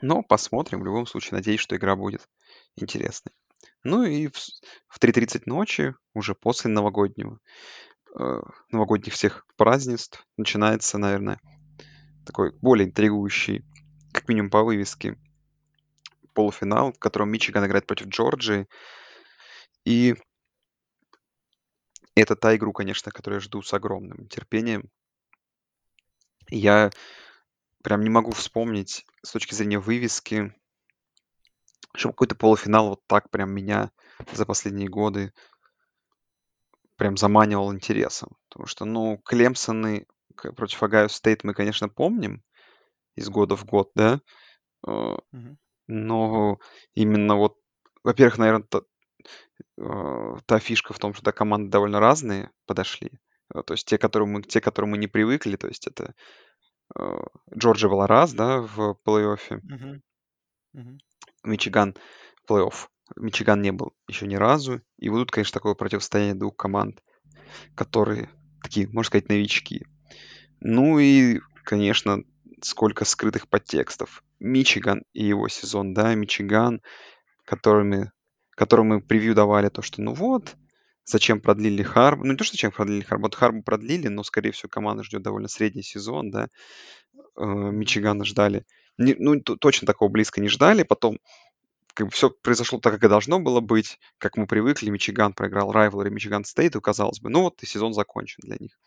[0.00, 0.80] Но посмотрим.
[0.80, 2.28] В любом случае, надеюсь, что игра будет
[2.76, 3.32] интересной.
[3.84, 4.36] Ну и в,
[4.88, 7.38] в 3.30 ночи, уже после новогоднего,
[8.18, 8.40] э,
[8.70, 11.40] новогодних всех празднеств, начинается, наверное,
[12.26, 13.64] такой более интригующий,
[14.12, 15.16] как минимум по вывеске,
[16.38, 18.68] полуфинал, в котором Мичиган играет против Джорджии.
[19.84, 20.14] И
[22.14, 24.88] это та игру, конечно, которую я жду с огромным терпением.
[26.48, 26.90] Я
[27.82, 30.54] прям не могу вспомнить с точки зрения вывески,
[31.96, 33.90] что какой-то полуфинал вот так прям меня
[34.32, 35.32] за последние годы
[36.94, 38.36] прям заманивал интересом.
[38.48, 40.06] Потому что, ну, Клемсон
[40.36, 42.44] против Огайо Стейт мы, конечно, помним
[43.16, 44.20] из года в год, да.
[44.86, 45.56] Mm-hmm.
[45.88, 46.58] Но
[46.94, 47.56] именно вот,
[48.04, 48.82] во-первых, наверное, та,
[49.78, 53.10] э, та фишка в том, что да, команды довольно разные подошли.
[53.54, 56.14] Э, то есть те, которые мы, те, к которым мы не привыкли, то есть это
[56.96, 57.16] э,
[57.56, 59.60] Джорджия была раз, да, в плей-оффе.
[59.62, 60.02] Мгм.
[60.74, 60.98] Мгм.
[61.44, 61.96] Мичиган
[62.46, 62.88] плей-офф.
[63.16, 64.82] Мичиган не был еще ни разу.
[64.98, 67.02] И тут, конечно, такое противостояние двух команд,
[67.74, 68.28] которые
[68.62, 69.86] такие, можно сказать, новички.
[70.60, 72.24] Ну и, конечно,
[72.62, 74.22] сколько скрытых подтекстов.
[74.40, 76.80] Мичиган и его сезон, да, Мичиган,
[77.44, 78.12] которыми,
[78.50, 80.56] которым мы превью давали то, что ну вот,
[81.04, 84.52] зачем продлили Харбу, ну не то, что зачем продлили Харбу, вот Харбу продлили, но, скорее
[84.52, 86.48] всего, команда ждет довольно средний сезон, да,
[87.14, 88.64] э, Мичигана ждали,
[88.98, 91.18] не, ну точно такого близко не ждали, потом
[91.94, 95.72] как бы все произошло так, как и должно было быть, как мы привыкли, Мичиган проиграл
[95.72, 98.78] Райвелри Мичиган Стейт, и казалось бы, ну вот и сезон закончен для них.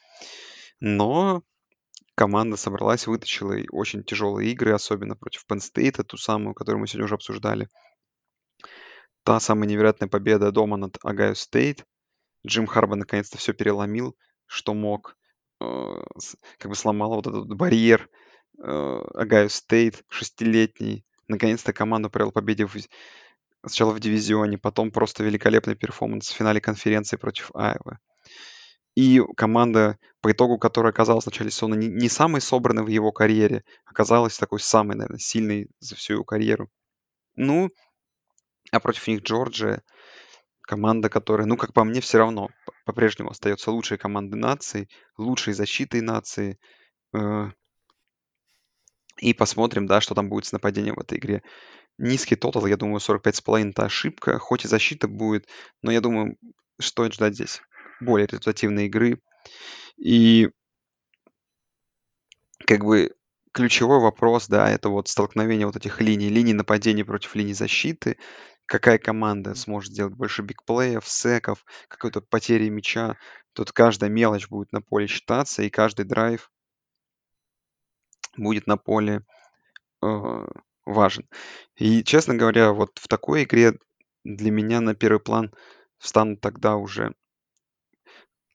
[0.80, 1.44] Но
[2.16, 7.06] команда собралась, вытащила очень тяжелые игры, особенно против Penn State, ту самую, которую мы сегодня
[7.06, 7.70] уже обсуждали.
[9.24, 11.86] та самая невероятная победа дома над Огайо Стейт.
[12.46, 14.16] Джим Харбо наконец-то все переломил,
[14.48, 15.16] что мог.
[15.62, 16.02] Э,
[16.58, 18.10] как бы сломал вот этот барьер
[18.58, 21.06] Огайо Стейт шестилетний.
[21.28, 22.76] Наконец-то команду привел к победе в,
[23.62, 28.00] сначала в дивизионе, потом просто великолепный перформанс в финале конференции против Айвы.
[28.96, 33.12] И команда, по итогу которой оказалась в начале сезона не, не самой собранной в его
[33.12, 36.70] карьере, оказалась такой самой, наверное, сильной за всю его карьеру.
[37.36, 37.70] Ну,
[38.72, 39.82] а против них Джорджия,
[40.62, 42.50] команда, которая, ну, как по мне, все равно
[42.86, 46.60] по-прежнему остается лучшей командой нации, лучшей защитой нации.
[47.14, 47.50] Э,
[49.18, 51.44] и посмотрим, да, что там будет с нападением в этой игре.
[51.98, 54.40] Низкий тотал, я думаю, 45,5 это ошибка.
[54.40, 55.48] Хоть и защита будет,
[55.82, 56.38] но я думаю,
[56.80, 57.62] стоит ждать здесь
[58.02, 59.20] более результативной игры.
[59.98, 60.50] И
[62.66, 63.14] как бы
[63.52, 68.18] ключевой вопрос, да, это вот столкновение вот этих линий, линий нападения против линий защиты.
[68.66, 73.18] Какая команда сможет сделать больше бигплеев, секов, какой-то потери мяча.
[73.54, 76.50] Тут каждая мелочь будет на поле считаться, и каждый драйв
[78.38, 79.26] будет на поле
[80.02, 80.48] э,
[80.86, 81.28] важен.
[81.76, 83.78] И, честно говоря, вот в такой игре
[84.24, 85.54] для меня на первый план
[85.98, 87.14] встанут тогда уже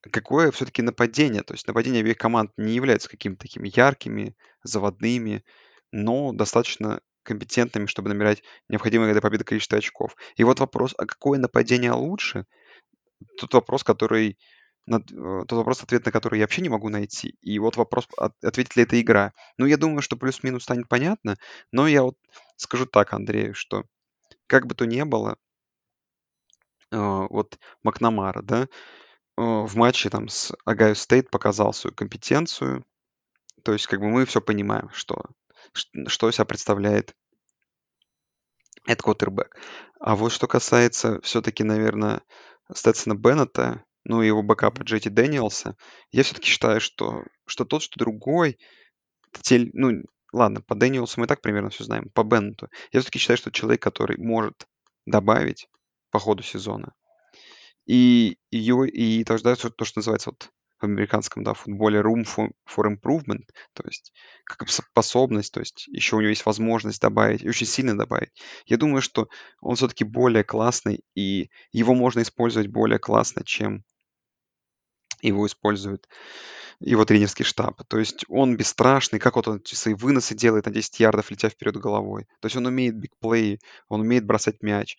[0.01, 1.43] какое все-таки нападение.
[1.43, 5.43] То есть нападение обеих команд не являются какими-то такими яркими, заводными,
[5.91, 10.15] но достаточно компетентными, чтобы набирать необходимое для победы количество очков.
[10.37, 12.45] И вот вопрос, а какое нападение лучше?
[13.37, 14.37] Тот вопрос, который
[14.89, 17.35] э, тот вопрос, ответ на который я вообще не могу найти.
[17.41, 19.33] И вот вопрос, ответит ли эта игра.
[19.57, 21.37] Ну, я думаю, что плюс-минус станет понятно,
[21.71, 22.15] но я вот
[22.55, 23.83] скажу так, Андрею, что
[24.47, 25.37] как бы то ни было,
[26.91, 28.67] э, вот Макнамара, да,
[29.37, 32.83] в матче там с Огайо Стейт показал свою компетенцию.
[33.63, 35.23] То есть как бы мы все понимаем, что,
[36.07, 37.15] что себя представляет
[38.85, 39.55] этот квотербек.
[39.99, 42.21] А вот что касается все-таки, наверное,
[42.73, 45.75] Стэтсона Беннета, ну и его бэкапа Джей Ти Дэниелса,
[46.11, 48.57] я все-таки считаю, что, что тот, что другой,
[49.41, 53.19] те, ну, ладно, по Дэниелсу мы и так примерно все знаем, по Беннету, я все-таки
[53.19, 54.67] считаю, что человек, который может
[55.05, 55.67] добавить
[56.09, 56.93] по ходу сезона,
[57.87, 62.85] и его и утверждается то, что называется вот в американском да, футболе room for, for
[62.85, 67.97] improvement, то есть как способность, то есть еще у него есть возможность добавить, очень сильно
[67.97, 68.29] добавить.
[68.67, 69.27] Я думаю, что
[69.59, 73.83] он все-таки более классный, и его можно использовать более классно, чем
[75.21, 76.07] его использует
[76.79, 77.81] его тренерский штаб.
[77.87, 81.77] То есть он бесстрашный, как вот он свои выносы делает на 10 ярдов, летя вперед
[81.77, 82.27] головой.
[82.39, 84.97] То есть он умеет бигплей, он умеет бросать мяч.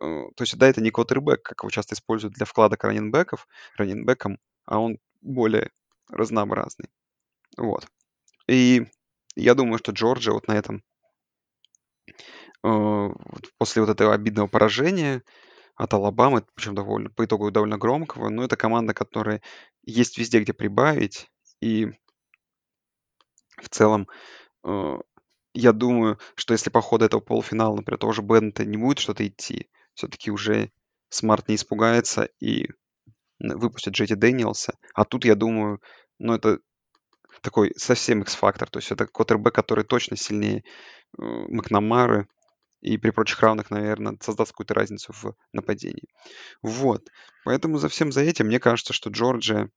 [0.00, 3.46] Э, то есть, да, это не квотербек, как его часто используют для вкладок раненбеков,
[3.76, 5.70] раненбеком, а он более
[6.08, 6.88] разнообразный.
[7.56, 7.86] Вот.
[8.48, 8.86] И
[9.36, 10.82] я думаю, что Джорджия вот на этом,
[12.64, 13.08] э,
[13.58, 15.22] после вот этого обидного поражения
[15.76, 19.42] от Алабамы, причем довольно, по итогу довольно громкого, но это команда, которая
[19.82, 21.92] есть везде, где прибавить, и
[23.60, 24.08] в целом
[24.64, 24.98] э,
[25.54, 29.70] я думаю, что если по ходу этого полуфинала, например, тоже Беннета не будет что-то идти,
[29.94, 30.70] все-таки уже
[31.08, 32.68] Смарт не испугается и
[33.38, 34.74] выпустит Джей Ти Дэниелса.
[34.94, 35.80] А тут, я думаю,
[36.18, 36.58] ну, это
[37.42, 38.70] такой совсем X-factor.
[38.70, 40.58] То есть это квотербек, который точно сильнее
[41.18, 42.28] э, Макнамары
[42.80, 46.08] и при прочих равных, наверное, создаст какую-то разницу в нападении.
[46.62, 47.08] Вот.
[47.44, 49.70] Поэтому за всем за этим, мне кажется, что Джорджия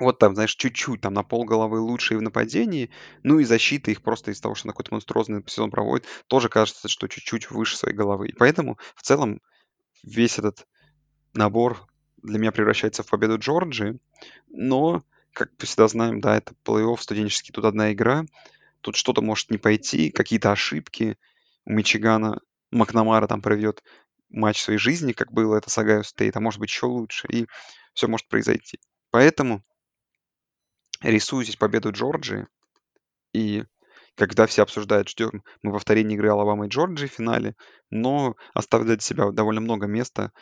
[0.00, 2.90] вот там, знаешь, чуть-чуть там на пол головы лучше и в нападении,
[3.22, 6.88] ну и защита их просто из того, что на какой-то монструозный сезон проводит, тоже кажется,
[6.88, 8.28] что чуть-чуть выше своей головы.
[8.28, 9.40] И поэтому в целом
[10.02, 10.66] весь этот
[11.34, 11.86] набор
[12.22, 13.98] для меня превращается в победу Джорджии,
[14.48, 18.24] но, как мы всегда знаем, да, это плей-офф студенческий, тут одна игра,
[18.80, 21.16] тут что-то может не пойти, какие-то ошибки
[21.64, 22.40] у Мичигана,
[22.70, 23.82] Макнамара там проведет
[24.28, 27.46] матч своей жизни, как было это с Огайо Стейт, а может быть еще лучше, и
[27.94, 28.78] все может произойти.
[29.10, 29.64] Поэтому
[31.02, 32.46] рисую здесь победу Джорджии.
[33.32, 33.64] И
[34.16, 37.54] когда все обсуждают, ждем мы повторение игры Алабамы и Джорджии в финале,
[37.90, 40.32] но оставляю для себя довольно много места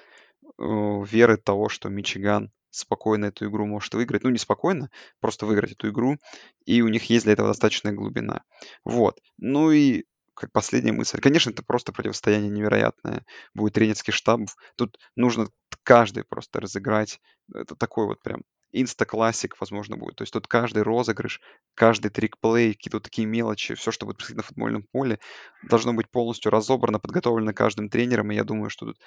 [0.42, 4.24] э, веры того, что Мичиган спокойно эту игру может выиграть.
[4.24, 4.90] Ну, не спокойно,
[5.20, 6.16] просто выиграть эту игру.
[6.64, 8.42] И у них есть для этого достаточная глубина.
[8.84, 9.20] Вот.
[9.38, 10.04] Ну и
[10.34, 11.20] как последняя мысль.
[11.20, 13.24] Конечно, это просто противостояние невероятное.
[13.54, 14.42] Будет тренерский штаб.
[14.76, 15.48] Тут нужно
[15.82, 17.20] каждый просто разыграть.
[17.52, 18.42] Это такой вот прям
[18.72, 20.16] инста-классик, возможно, будет.
[20.16, 21.40] То есть тут каждый розыгрыш,
[21.74, 25.18] каждый трик-плей, какие-то такие мелочи, все, что будет происходить на футбольном поле,
[25.62, 28.30] должно быть полностью разобрано, подготовлено каждым тренером.
[28.30, 28.98] И я думаю, что тут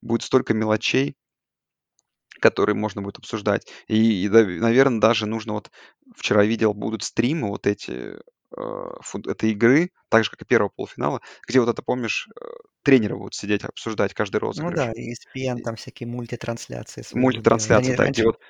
[0.00, 1.16] будет столько мелочей,
[2.40, 3.66] которые можно будет обсуждать.
[3.88, 5.70] И, и наверное, даже нужно вот...
[6.16, 8.18] Вчера видел, будут стримы вот эти
[8.52, 12.44] фут- этой игры, так же, как и первого полуфинала, где вот это, помнишь, э,
[12.82, 14.92] тренеры будут сидеть, обсуждать каждый Ну да, розыгрыш.
[14.92, 18.40] ESPN И там всякие мультитрансляции мультитрансляции, да, где раньше вот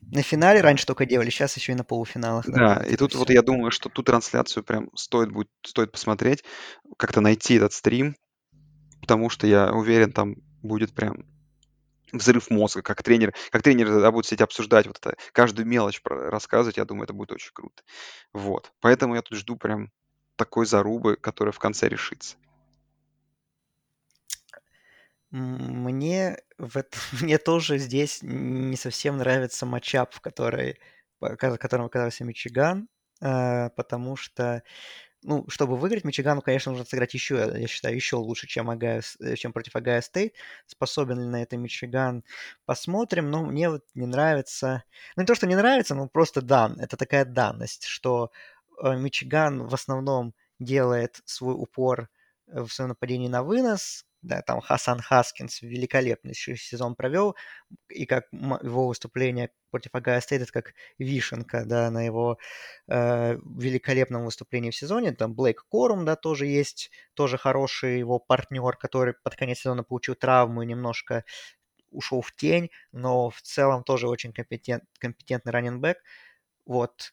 [0.00, 3.26] на финале раньше только делали, сейчас еще и на полуфиналах Да, добавят и тут вот
[3.28, 3.34] все.
[3.34, 6.44] я думаю, что ту трансляцию прям стоит будет стоит посмотреть,
[6.96, 8.16] как-то найти этот стрим,
[9.00, 11.26] потому что я уверен, там будет прям
[12.12, 16.76] взрыв мозга, как тренер, как тренеры тогда будут сидеть обсуждать вот это, каждую мелочь рассказывать,
[16.78, 17.82] я думаю, это будет очень круто.
[18.32, 18.72] Вот.
[18.80, 19.90] Поэтому я тут жду прям
[20.36, 22.36] такой зарубы, которая в конце решится.
[25.30, 30.78] Мне, в эт- мне тоже здесь не совсем нравится матчап, в который,
[31.20, 32.88] которым оказался Мичиган,
[33.20, 34.62] э, потому что,
[35.22, 39.16] ну, чтобы выиграть Мичигану, конечно, нужно сыграть еще, я считаю, еще лучше, чем, Огайо С-
[39.20, 40.34] э, чем против Огайо Стейт.
[40.66, 42.24] Способен ли на это Мичиган,
[42.66, 44.84] посмотрим, но мне вот не нравится,
[45.16, 48.30] ну, не то, что не нравится, но просто дан, это такая данность, что
[48.82, 52.08] э, Мичиган в основном делает свой упор
[52.48, 57.36] э, в своем нападении на вынос, да, там Хассан Хаскинс великолепный сезон провел,
[57.88, 62.38] и как его выступление против Агая Стейт, это как вишенка, да, на его
[62.88, 65.12] э, великолепном выступлении в сезоне.
[65.12, 70.14] Там Блейк Корум, да, тоже есть, тоже хороший его партнер, который под конец сезона получил
[70.14, 71.24] травму и немножко
[71.90, 75.98] ушел в тень, но в целом тоже очень компетент, компетентный раненбэк.
[76.66, 77.12] Вот.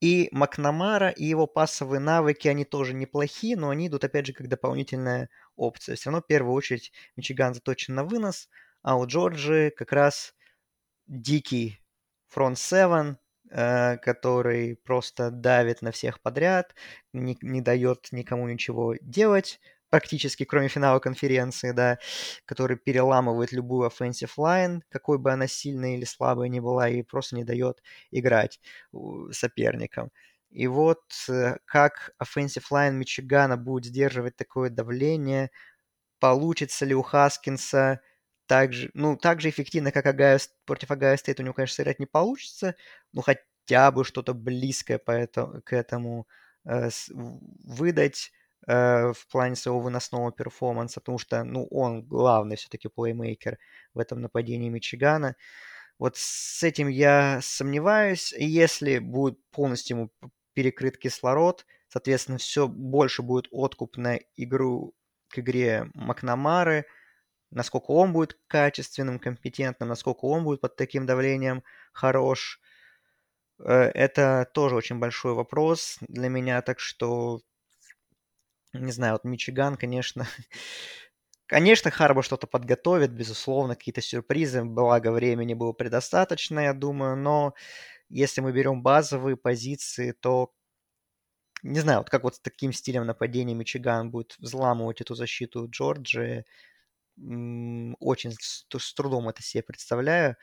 [0.00, 4.48] И Макнамара, и его пассовые навыки, они тоже неплохие, но они идут, опять же, как
[4.48, 5.96] дополнительная опция.
[5.96, 8.48] Все равно, в первую очередь, Мичиган заточен на вынос,
[8.82, 10.34] а у Джорджи как раз
[11.06, 11.80] дикий
[12.28, 13.16] фронт 7,
[13.50, 16.74] э, который просто давит на всех подряд,
[17.12, 19.60] не, не дает никому ничего делать,
[19.90, 21.98] практически кроме финала конференции, да,
[22.46, 27.36] который переламывает любую offensive line, какой бы она сильная или слабая ни была, и просто
[27.36, 28.60] не дает играть
[29.32, 30.10] соперникам.
[30.50, 35.50] И вот э, как offensive line Мичигана будет сдерживать такое давление,
[36.18, 38.00] получится ли у Хаскинса
[38.46, 42.00] так же, ну, так же эффективно, как Огайо, против Огайо Стейт у него, конечно, сыграть
[42.00, 42.74] не получится,
[43.12, 46.26] но хотя бы что-то близкое по это- к этому
[46.66, 46.90] э,
[47.64, 48.32] выдать
[48.66, 53.58] в плане своего выносного перформанса, потому что, ну, он главный все-таки плеймейкер
[53.94, 55.36] в этом нападении Мичигана.
[55.98, 58.32] Вот с этим я сомневаюсь.
[58.32, 60.10] Если будет полностью ему
[60.54, 64.94] перекрыт кислород, соответственно, все больше будет откуп на игру
[65.28, 66.86] к игре Макнамары,
[67.50, 71.62] насколько он будет качественным, компетентным, насколько он будет под таким давлением
[71.92, 72.60] хорош.
[73.58, 77.40] Э, Это тоже очень большой вопрос для меня, так что,
[78.72, 80.26] не знаю, вот Мичиган, конечно,
[81.46, 87.54] Конечно, Харбо что-то подготовит, безусловно, какие-то сюрпризы, благо времени было предостаточно, я думаю, но
[88.10, 90.52] если мы берем базовые позиции, то
[91.62, 96.44] не знаю, вот как вот с таким стилем нападения Мичиган будет взламывать эту защиту Джорджии,
[98.00, 100.36] очень с, с трудом это себе представляю.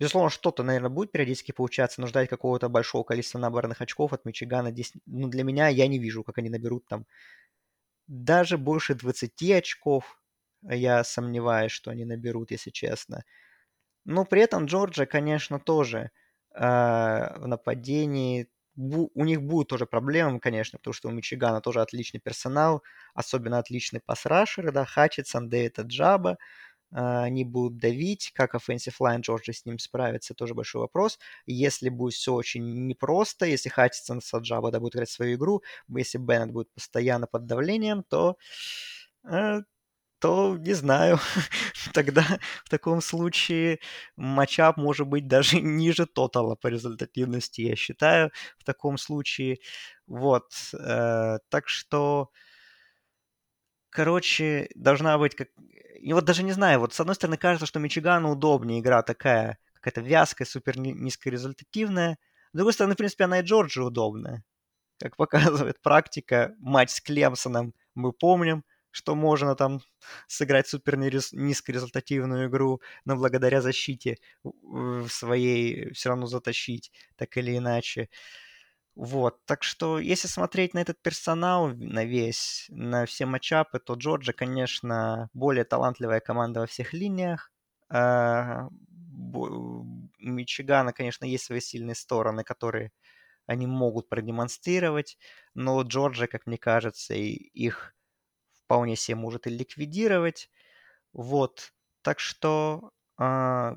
[0.00, 4.70] Безусловно, что-то, наверное, будет периодически получаться, но ждать какого-то большого количества наборных очков от Мичигана
[4.72, 7.06] здесь, ну, для меня, я не вижу, как они наберут там
[8.06, 10.20] даже больше 20 очков.
[10.62, 13.24] Я сомневаюсь, что они наберут, если честно.
[14.04, 16.10] Но при этом Джорджия, конечно, тоже
[16.54, 16.60] э,
[17.38, 18.48] в нападении
[18.78, 22.82] бу- у них будут тоже проблемы, конечно, потому что у Мичигана тоже отличный персонал,
[23.14, 26.38] особенно отличный пасрашеры, да, Хатчинсон, Дэвид Джаба.
[26.94, 31.18] Э, они будут давить, как offensive line Джорджи с ним справится, тоже большой вопрос.
[31.46, 36.52] Если будет все очень непросто, если Хатчинсон с Джаба да, играть свою игру, если Беннет
[36.52, 38.36] будет постоянно под давлением, то
[39.28, 39.60] э,
[40.20, 41.18] то не знаю.
[41.94, 42.24] Тогда
[42.64, 43.80] в таком случае
[44.16, 49.58] матчап может быть даже ниже тотала по результативности, я считаю, в таком случае.
[50.06, 50.50] Вот.
[50.74, 52.30] э, так что,
[53.94, 55.48] короче, должна быть как...
[56.00, 59.58] И вот даже не знаю, вот с одной стороны кажется, что Мичигану удобнее игра такая,
[59.74, 62.18] какая-то вязкая, супер ни- низкорезультативная.
[62.52, 64.44] С другой стороны, в принципе, она и Джорджи удобная.
[64.98, 69.80] Как показывает практика, матч с Клемсоном мы помним, что можно там
[70.26, 78.08] сыграть супер низкорезультативную игру, но благодаря защите в своей все равно затащить, так или иначе.
[78.96, 84.32] Вот, так что если смотреть на этот персонал, на весь, на все матчапы, то Джорджа,
[84.32, 87.50] конечно, более талантливая команда во всех линиях.
[87.88, 88.68] А,
[90.18, 92.92] Мичигана, конечно, есть свои сильные стороны, которые
[93.46, 95.18] они могут продемонстрировать,
[95.54, 97.94] но Джорджия, как мне кажется, их
[98.64, 100.50] вполне себе может и ликвидировать.
[101.12, 101.72] Вот.
[102.02, 103.76] Так что, а,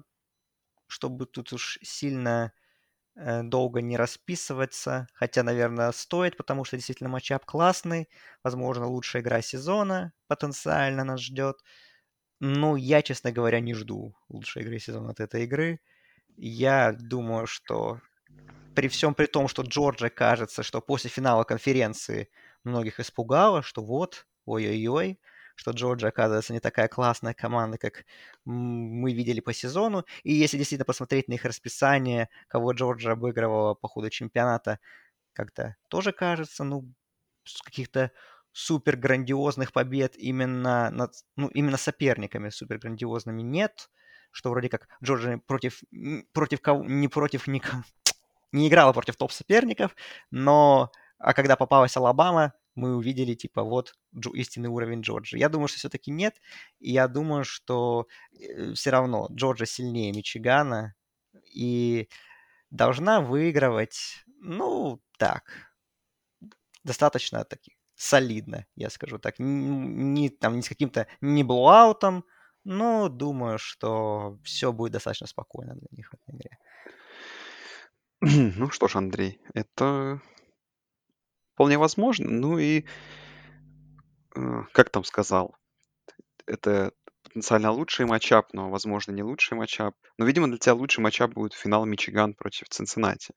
[0.87, 2.53] чтобы тут уж сильно
[3.17, 8.09] долго не расписываться, хотя, наверное, стоит, потому что действительно матчап классный,
[8.43, 11.57] возможно, лучшая игра сезона потенциально нас ждет.
[12.39, 15.79] Ну, я, честно говоря, не жду лучшей игры сезона от этой игры.
[16.37, 17.99] Я думаю, что
[18.75, 22.29] при всем при том, что Джорджия кажется, что после финала конференции
[22.63, 25.19] многих испугало, что вот, ой-ой-ой,
[25.57, 28.05] что Джорджия, оказывается, не такая классная команда, как
[28.45, 30.05] мы видели по сезону.
[30.23, 34.79] И если действительно посмотреть на их расписание, кого Джорджия обыгрывала по ходу чемпионата,
[35.33, 36.93] как-то тоже кажется, ну,
[37.65, 38.11] каких-то
[38.51, 43.89] супер грандиозных побед именно, над, ну, именно соперниками супер грандиозными нет,
[44.31, 45.81] что вроде как Джорджия против,
[46.33, 47.83] против кого, не против никого,
[48.51, 49.95] не играла против топ-соперников,
[50.29, 53.95] но а когда попалась Алабама, мы увидели, типа, вот
[54.33, 55.37] истинный уровень Джорджи.
[55.37, 56.39] Я думаю, что все-таки нет.
[56.79, 58.07] И я думаю, что
[58.39, 60.93] э, все равно Джорджа сильнее Мичигана
[61.53, 62.07] и
[62.69, 65.73] должна выигрывать, ну, так,
[66.83, 69.35] достаточно таки солидно, я скажу так.
[69.39, 72.25] Не, там, не с каким-то не блуаутом,
[72.63, 76.57] но думаю, что все будет достаточно спокойно для них в этой игре.
[78.57, 80.21] Ну что ж, Андрей, это
[81.57, 82.29] Вполне возможно.
[82.29, 82.85] Ну и,
[84.35, 85.55] э, как там сказал,
[86.45, 86.91] это
[87.23, 89.95] потенциально лучший матчап, но, возможно, не лучший матчап.
[90.19, 93.33] Но, видимо, для тебя лучший матчап будет финал Мичиган против Цинциннати.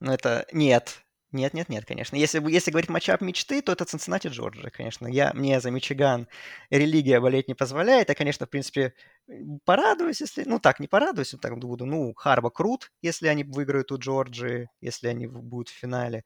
[0.00, 1.04] Ну, это нет.
[1.30, 2.16] Нет, нет, нет, конечно.
[2.16, 5.06] Если, если говорить матчап мечты, то это Цинциннати Джорджия, конечно.
[5.06, 6.26] Я, мне за Мичиган
[6.70, 8.08] религия болеть не позволяет.
[8.08, 8.94] Я, конечно, в принципе,
[9.64, 10.42] порадуюсь, если...
[10.42, 11.86] Ну, так, не порадуюсь, так буду.
[11.86, 16.24] Ну, Харба крут, если они выиграют у Джорджии, если они будут в финале.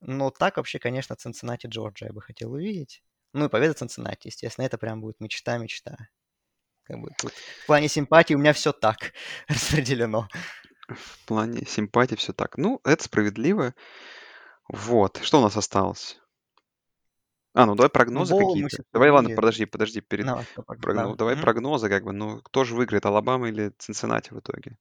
[0.00, 3.02] Но так вообще, конечно, Цинциннати Джорджия я бы хотел увидеть.
[3.32, 5.96] Ну и победа Цинциннати, естественно, это прям будет мечта-мечта.
[6.84, 9.12] Как бы тут в плане симпатии у меня все так
[9.48, 10.28] распределено.
[10.88, 12.56] В плане симпатии все так.
[12.58, 13.74] Ну, это справедливо.
[14.68, 15.20] Вот.
[15.22, 16.20] Что у нас осталось?
[17.54, 18.84] А, ну давай прогнозы ну, какие-то.
[18.92, 20.00] Давай, ладно, подожди, подожди.
[20.00, 21.16] Перед no, прогноз...
[21.16, 22.12] Давай прогнозы, как бы.
[22.12, 24.76] Ну, кто же выиграет, Алабама или Цинциннати в итоге?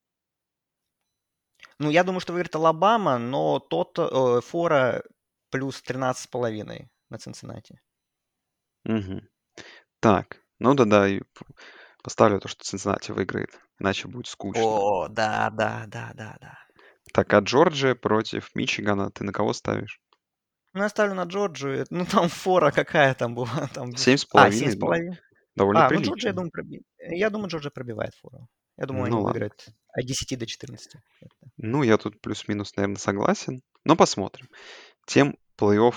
[1.79, 5.03] Ну, я думаю, что выиграет Алабама, но тот э, Фора
[5.51, 7.79] плюс 13,5 на Цинциннати.
[8.85, 9.21] Угу.
[9.99, 11.07] Так, ну да-да,
[12.03, 14.63] поставлю то, что Цинциннати выиграет, иначе будет скучно.
[14.63, 16.57] О, да, да, да, да, да.
[17.13, 19.99] Так, а Джорджия против Мичигана, ты на кого ставишь?
[20.73, 21.85] Ну, я ставлю на Джорджию.
[21.89, 23.67] Ну, там фора какая там была.
[23.73, 23.95] Там...
[23.95, 24.57] Семь с половиной.
[24.57, 25.19] А, семь с половиной.
[25.55, 26.81] Довольно а, ну Джорджия, я думаю, проби...
[26.97, 28.47] я думаю, Джорджия пробивает фору.
[28.77, 29.31] Я думаю, ну, они ладно.
[29.31, 30.93] выиграют от 10 до 14.
[31.57, 33.61] Ну, я тут плюс-минус, наверное, согласен.
[33.85, 34.49] Но посмотрим.
[35.05, 35.95] Тем плей-офф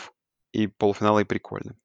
[0.52, 1.76] и полуфиналы и прикольно.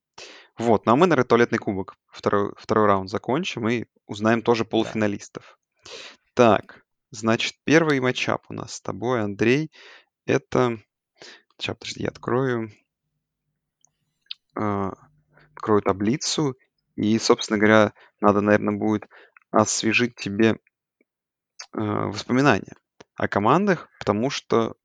[0.58, 5.58] Вот, ну а мы, наверное, туалетный кубок второй, второй раунд закончим и узнаем тоже полуфиналистов.
[6.36, 6.58] Да.
[6.58, 9.72] Так, значит, первый матчап у нас с тобой, Андрей,
[10.26, 10.80] это...
[11.58, 12.72] Сейчас, подожди, я открою.
[14.56, 14.92] Э,
[15.56, 16.56] открою таблицу.
[16.96, 19.08] И, собственно говоря, надо, наверное, будет
[19.52, 20.60] освежить тебе
[21.74, 22.76] воспоминания
[23.16, 24.76] о командах, потому что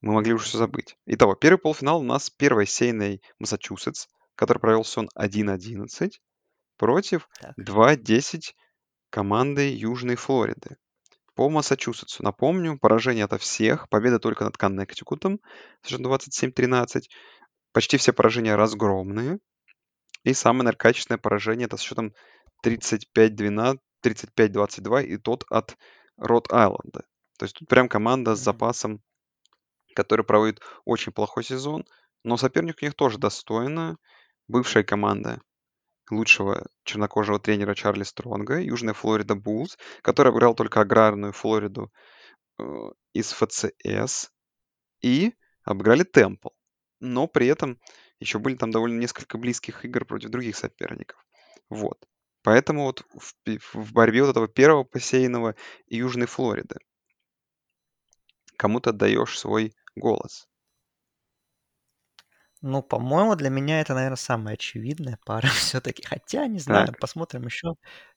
[0.00, 0.96] мы могли уже все забыть.
[1.06, 6.10] Итого, первый полуфинал у нас первой сейной Массачусетс, который провелся он 1-11
[6.76, 7.28] против
[7.58, 8.52] 2-10
[9.10, 10.76] команды Южной Флориды.
[11.34, 15.40] По Массачусетсу, напомню, поражение от всех, победа только над Коннектикутом,
[15.82, 17.02] с 27-13.
[17.72, 19.38] Почти все поражения разгромные.
[20.24, 22.12] И самое наверное, поражение это с счетом
[22.64, 25.76] 35-12, 35-22 и тот от
[26.18, 27.04] Рот-Айленда.
[27.38, 29.00] То есть тут прям команда с запасом,
[29.94, 31.84] которая проводит очень плохой сезон,
[32.24, 33.96] но соперник у них тоже достойно.
[34.48, 35.40] Бывшая команда
[36.10, 41.92] лучшего чернокожего тренера Чарли Стронга, Южная Флорида Буллс, который обыграл только аграрную Флориду
[42.58, 42.62] э,
[43.12, 44.30] из ФЦС,
[45.00, 45.34] и
[45.64, 46.48] обыграли Темпл.
[47.00, 47.78] Но при этом
[48.20, 51.24] еще были там довольно несколько близких игр против других соперников.
[51.68, 51.98] Вот.
[52.48, 53.34] Поэтому вот в,
[53.74, 55.54] в борьбе вот этого первого посеянного
[55.86, 56.76] и Южной Флориды
[58.56, 60.48] кому ты отдаешь свой голос?
[62.62, 66.02] Ну, по-моему, для меня это, наверное, самая очевидная пара все-таки.
[66.02, 67.74] Хотя, не знаю, Так, посмотрим еще.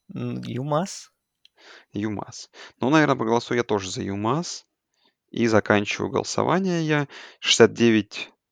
[0.10, 1.12] ЮМАС.
[1.94, 2.50] ЮМАС.
[2.80, 4.66] Ну, наверное, по голосу я тоже за ЮМАС.
[5.30, 7.08] И заканчиваю голосование я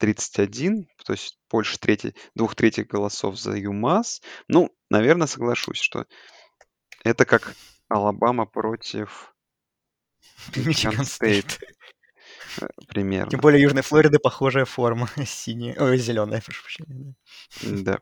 [0.02, 4.22] 69-31, то есть больше трети, двух третьих голосов за ЮМасс.
[4.48, 6.06] Ну, наверное, соглашусь, что
[7.04, 7.56] это как
[7.88, 9.34] Алабама против
[10.56, 11.60] Мичиган Стейт.
[12.62, 13.32] Э, примерно.
[13.32, 17.16] Тем более Южной Флориды похожая форма, синяя, ой, зеленая, прошу прощения.
[17.62, 18.00] Да.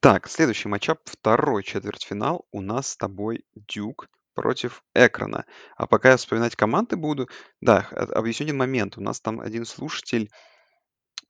[0.00, 2.46] Так, следующий матчап, второй четвертьфинал.
[2.52, 5.44] У нас с тобой Дюк против Акрона.
[5.76, 7.28] А пока я вспоминать команды буду,
[7.60, 8.96] да, объясню один момент.
[8.96, 10.30] У нас там один слушатель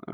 [0.07, 0.13] э,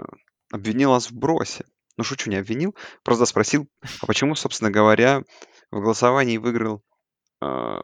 [0.53, 1.65] обвинил нас в бросе.
[1.97, 2.75] Ну, шучу, не обвинил.
[3.03, 3.69] Просто спросил,
[4.01, 5.23] а почему, собственно говоря,
[5.71, 6.83] в голосовании выиграл
[7.41, 7.81] э,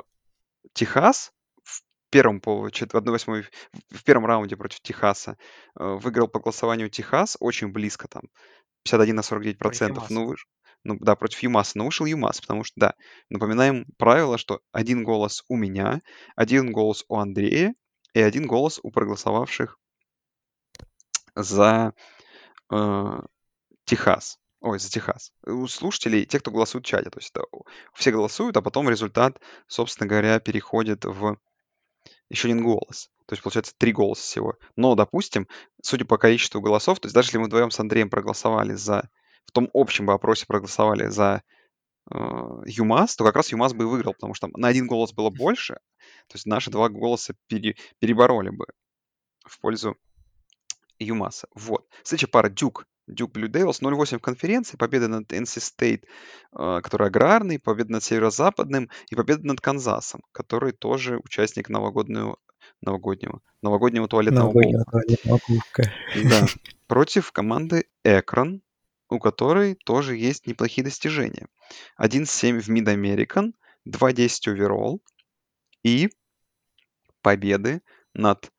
[0.72, 1.32] Техас
[1.62, 3.44] в первом по в 1/8
[3.90, 5.36] в первом раунде против Техаса.
[5.78, 8.22] Э, выиграл по голосованию Техас очень близко там,
[8.84, 10.10] 51 на 49 процентов.
[10.10, 10.46] Ну, выш-
[10.84, 11.78] ну да, против ЮМАСа.
[11.78, 12.94] Но вышел ЮМАС, потому что, да,
[13.28, 16.00] напоминаем правило, что один голос у меня,
[16.36, 17.74] один голос у Андрея
[18.14, 19.78] и один голос у проголосовавших
[21.34, 21.94] за
[22.70, 23.20] э,
[23.84, 24.38] Техас.
[24.60, 25.32] Ой, за Техас.
[25.46, 27.10] У слушателей, те, кто голосует в чате.
[27.10, 27.44] То есть это
[27.94, 31.38] все голосуют, а потом результат, собственно говоря, переходит в
[32.28, 33.10] еще один голос.
[33.26, 34.56] То есть получается три голоса всего.
[34.76, 35.48] Но, допустим,
[35.82, 39.08] судя по количеству голосов, то есть даже если мы вдвоем с Андреем проголосовали за...
[39.46, 41.42] В том общем бы опросе проголосовали за
[42.10, 42.14] э,
[42.66, 45.74] ЮМАС, то как раз ЮМАС бы и выиграл, потому что на один голос было больше.
[46.28, 48.66] То есть наши два голоса пере, перебороли бы
[49.44, 49.96] в пользу
[51.00, 51.48] ЮМАСа.
[51.54, 51.86] Вот.
[52.02, 52.86] Следующая пара Дюк.
[53.06, 56.04] Дюк Блю Devils 0-8 в конференции, победа над NC State,
[56.52, 62.36] э, который аграрный, победа над Северо-Западным и победа над Канзасом, который тоже участник новогоднего,
[62.80, 65.02] новогоднего, новогоднего туалетного Новогоднего бола.
[65.02, 65.92] туалетного кубка.
[66.24, 66.46] Да.
[66.86, 68.62] Против команды Экран,
[69.08, 71.48] у которой тоже есть неплохие достижения.
[72.00, 73.52] 1-7 в Mid-American,
[73.88, 75.02] 2-10 оверолл
[75.82, 76.10] и
[77.22, 77.82] победы
[78.14, 78.52] над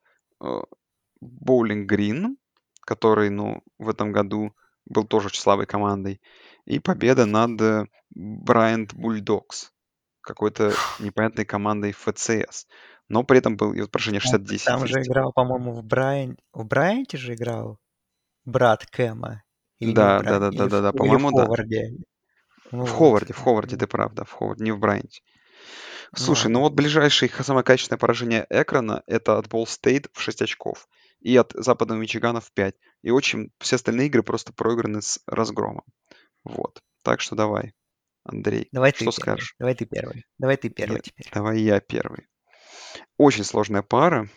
[1.22, 2.38] Боулинг Грин,
[2.82, 4.54] который, ну, в этом году
[4.86, 6.22] был тоже слабой командой,
[6.66, 9.72] и победа над Брайант Бульдокс,
[10.22, 12.68] какой-то непонятной командой ФЦС.
[13.08, 14.64] Но при этом был, и вот прошение 60-10.
[14.66, 16.38] Там же играл, по-моему, в Брайан...
[16.54, 17.78] В Брайанте же играл
[18.46, 19.44] брат Кэма.
[19.80, 21.46] Или Да, да, да, да, да, или по-моему, в да.
[21.46, 21.98] Ховарде.
[22.72, 22.90] Ну В.
[22.90, 25.22] Ховарде, в Ховарде, ты прав, да, в Ховарде, не в Брайанте.
[26.16, 26.70] Слушай, ну ладно.
[26.70, 30.88] вот ближайшее их самое качественное поражение экрана это от Болл Стейт в 6 очков
[31.22, 32.76] и от Западного Мичигана в 5.
[33.04, 35.84] И очень все остальные игры просто проиграны с разгромом.
[36.44, 36.82] Вот.
[37.04, 37.74] Так что давай,
[38.24, 39.14] Андрей, Давай ты что первый.
[39.22, 39.56] скажешь?
[39.60, 40.26] Давай ты первый.
[40.38, 41.30] Давай ты первый Я- теперь.
[41.34, 42.28] Давай я первый.
[43.18, 44.30] Очень сложная пара.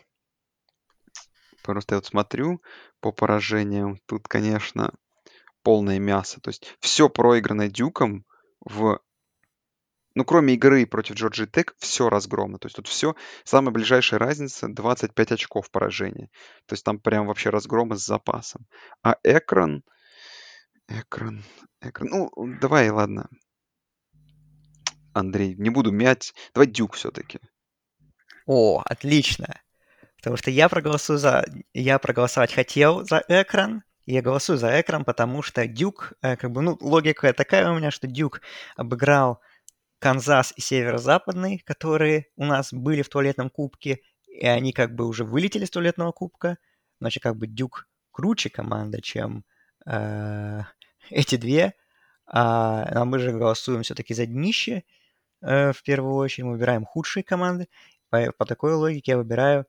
[1.62, 2.62] Просто я вот смотрю
[3.00, 3.98] по поражениям.
[4.06, 4.92] Тут, конечно,
[5.62, 6.40] полное мясо.
[6.40, 8.24] То есть все проиграно Дюком
[8.60, 9.00] в...
[10.14, 12.58] Ну, кроме игры против Джорджи Тек, все разгромно.
[12.58, 13.16] То есть тут все...
[13.44, 16.30] Самая ближайшая разница 25 очков поражения.
[16.66, 18.66] То есть там прям вообще разгромы с запасом.
[19.02, 19.82] А экран...
[20.88, 21.42] Экран...
[21.80, 22.08] Экран...
[22.10, 22.30] Ну,
[22.60, 23.28] давай, ладно.
[25.12, 26.32] Андрей, не буду мять.
[26.54, 27.40] Давай Дюк все-таки.
[28.46, 29.60] О, отлично.
[30.18, 31.44] Потому что я проголосую за...
[31.72, 33.82] Я проголосовать хотел за экран.
[34.06, 37.90] Я голосую за экран, потому что Дюк, э, как бы, ну, логика такая у меня,
[37.90, 38.42] что Дюк
[38.76, 39.40] обыграл
[40.04, 45.24] Канзас и Северо-Западный, которые у нас были в туалетном кубке, и они как бы уже
[45.24, 46.58] вылетели с туалетного кубка.
[47.00, 49.46] Значит, как бы Дюк круче команда, чем
[49.86, 50.60] э,
[51.08, 51.72] эти две.
[52.26, 54.84] А, а мы же голосуем все-таки за днище
[55.40, 56.44] э, в первую очередь.
[56.44, 57.70] Мы выбираем худшие команды.
[58.10, 59.64] По, по такой логике я выбираю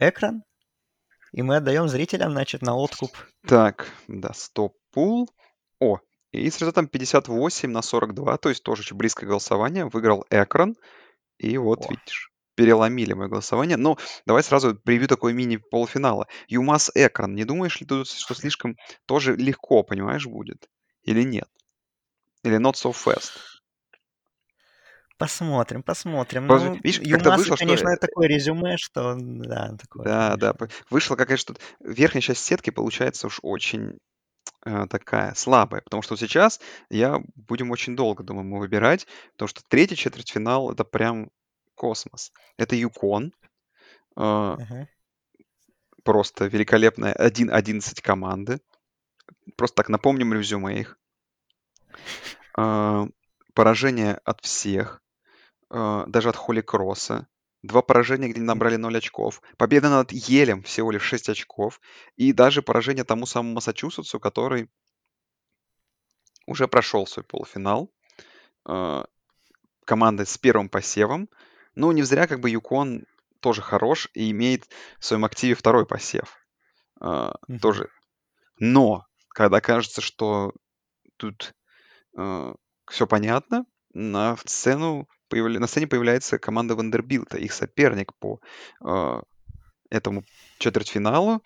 [0.00, 0.42] экран,
[1.30, 3.12] и мы отдаем зрителям, значит, на откуп.
[3.46, 5.30] Так, да, стоп-пул.
[5.78, 6.00] О,
[6.34, 10.76] и с результатом 58 на 42, то есть тоже очень близкое голосование, выиграл Экран.
[11.38, 11.90] И вот, О.
[11.90, 13.76] видишь, переломили мое голосование.
[13.76, 16.26] Но давай сразу превью такой мини-полуфинала.
[16.48, 17.34] ЮМАС Экран.
[17.34, 20.68] Не думаешь ли ты, что слишком тоже легко, понимаешь, будет?
[21.02, 21.48] Или нет?
[22.42, 23.32] Или not so fast?
[25.16, 26.48] Посмотрим, посмотрим.
[26.48, 30.04] Просто, Ну, видишь, как-то ЮМАС, вышло, что конечно, э, такое резюме, что да, такое.
[30.04, 30.52] Да, да.
[30.52, 30.84] конечно.
[30.90, 33.98] Вышло какая-то что верхняя часть сетки получается уж очень
[34.64, 36.60] э, такая слабая, потому что сейчас
[36.90, 41.30] я будем очень долго, думаю, мы выбирать, потому что третий четвертьфинал это прям
[41.74, 42.32] космос.
[42.56, 43.32] Это Юкон,
[44.16, 44.88] Ага.
[46.04, 48.60] просто великолепная 1-11 команды.
[49.56, 50.98] Просто так напомним резюме их.
[52.56, 53.06] Э,
[53.54, 55.00] Поражение от всех,
[55.70, 57.28] э, даже от Холли Кросса.
[57.64, 59.40] Два поражения, где набрали 0 очков.
[59.56, 61.80] Победа над Елем всего лишь 6 очков.
[62.16, 64.68] И даже поражение тому самому Массачусетсу, который
[66.46, 67.90] уже прошел свой полуфинал.
[68.68, 69.04] Э,
[69.86, 71.30] Команда с первым посевом.
[71.74, 73.06] Ну, не зря как бы Юкон
[73.40, 74.68] тоже хорош и имеет
[74.98, 76.36] в своем активе второй посев.
[77.00, 77.60] Э, Мгм.
[77.60, 77.88] Тоже.
[78.58, 80.52] Но, когда кажется, что
[81.16, 81.54] тут
[82.14, 83.64] все понятно,
[83.94, 88.40] на сцену появля- на сцене появляется команда Вандербилта, их соперник по
[88.84, 89.20] э,
[89.90, 90.24] этому
[90.58, 91.42] четвертьфиналу.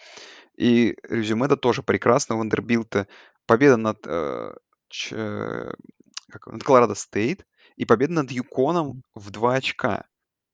[0.57, 2.35] И резюме это тоже прекрасно.
[2.35, 3.07] У Вандербилта
[3.47, 4.55] победа над, э,
[4.89, 5.15] Ч-
[6.31, 7.47] как его, над Колорадо Стейт
[7.77, 10.05] и победа над Юконом в 2 очка.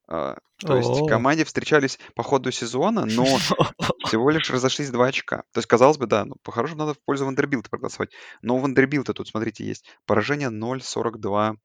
[0.07, 1.07] А, то есть О.
[1.07, 3.25] команде встречались по ходу сезона, но
[4.05, 5.45] всего лишь разошлись 2 очка.
[5.53, 8.11] То есть, казалось бы, да, ну, по-хорошему надо в пользу Вандербилта проголосовать.
[8.43, 11.57] Но у Вандербилта тут, смотрите, есть поражение 0:42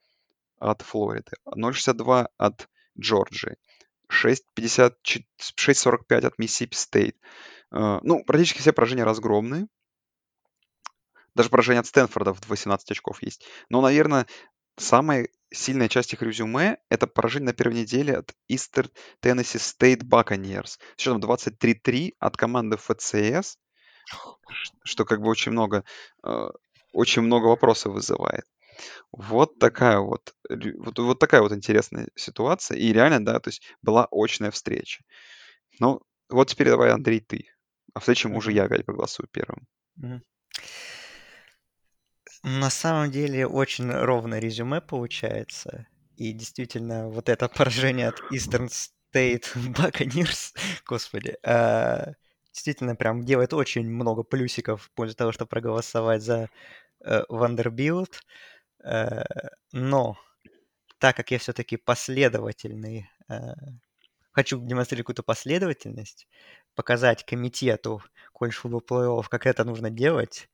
[0.60, 2.68] от Флориды, 0:62 от
[3.00, 3.58] Джорджии,
[4.12, 7.16] 6:45 от Миссисипи Стейт.
[7.72, 9.68] А, ну, практически все поражения разгромные.
[11.36, 13.46] Даже поражение от Стэнфорда в 18 очков есть.
[13.70, 14.26] Но, наверное,
[14.78, 18.92] самая сильная часть их резюме— это поражение на первой неделе от Eastern
[19.22, 20.80] Tennessee State Buccaneers.
[20.98, 23.58] С счетом 23-3 от команды ФЦС,
[24.84, 25.84] что как бы очень много,
[26.24, 26.50] э,
[26.94, 28.46] очень много вопросов вызывает.
[29.12, 32.78] Вот такая вот, вот, вот такая вот интересная ситуация.
[32.78, 35.04] И реально, да, то есть была очная встреча.
[35.80, 37.46] Ну, вот теперь давай, Андрей, ты.
[37.94, 39.68] А в следующем уже я опять проголосую первым.
[42.44, 45.88] На самом деле очень ровное резюме получается.
[46.16, 48.70] И действительно, вот это поражение от Eastern
[49.14, 50.54] State Buccaneers,
[50.86, 52.14] господи, э,
[52.54, 56.50] действительно прям делает очень много плюсиков в пользу того, чтобы проголосовать за
[57.04, 58.14] э, Vanderbilt.
[58.84, 59.24] Э,
[59.72, 60.18] но
[61.00, 63.36] так как я все-таки последовательный, э,
[64.32, 66.28] хочу демонстрировать какую-то последовательность,
[66.76, 68.02] показать комитету
[68.34, 70.50] колледж футбол плей-офф, как это нужно делать,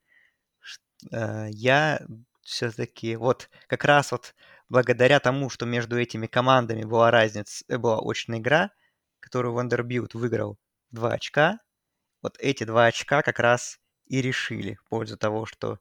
[1.12, 2.02] Э, я
[2.42, 4.36] все-таки вот как раз вот
[4.70, 8.72] благодаря тому, что между этими командами была разница, была очная игра,
[9.20, 10.58] которую Вандербилт выиграл
[10.92, 11.60] 2 очка,
[12.22, 15.80] вот эти два очка как раз и решили в пользу того, что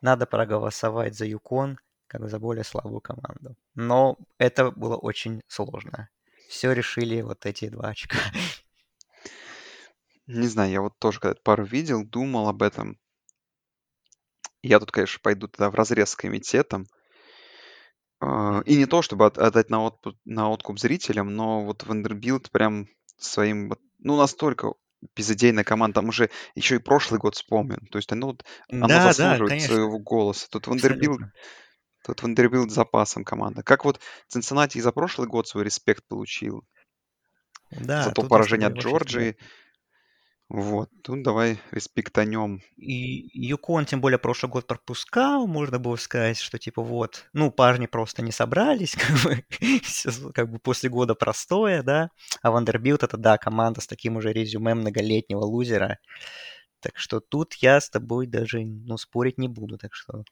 [0.00, 1.78] надо проголосовать за Юкон
[2.18, 3.56] как за более слабую команду.
[3.74, 6.08] Но это было очень сложно.
[6.48, 8.18] Все решили вот эти два очка.
[10.26, 12.98] Не знаю, я вот тоже когда пару видел, думал об этом.
[14.62, 16.86] Я тут, конечно, пойду тогда в разрез с комитетом.
[18.20, 22.86] А, и не то, чтобы отдать на, отпу- на откуп зрителям, но вот Вандербилт прям
[23.18, 24.72] своим, ну, настолько
[25.16, 27.86] безыдейная команда, там уже еще и прошлый год вспомнен.
[27.90, 28.36] То есть оно,
[28.70, 30.48] оно Да, да, заслуживает конечно, своего голоса.
[30.50, 31.32] Тут Вандербилт, абсолютно.
[32.04, 33.62] Тут Вандербилт с запасом команда.
[33.62, 36.64] Как вот Цинциннати и за прошлый год свой респект получил.
[37.70, 39.36] Да, За то поражение от Джорджии.
[40.50, 42.60] Вот, тут давай респектанем.
[42.76, 47.86] И Юкон, тем более, прошлый год пропускал, можно было сказать, что типа вот, ну, парни
[47.86, 52.10] просто не собрались, как бы, как бы после года простоя, да,
[52.42, 55.98] а Вандербилт это, да, команда с таким уже резюме многолетнего лузера,
[56.80, 60.24] так что тут я с тобой даже, ну, спорить не буду, так что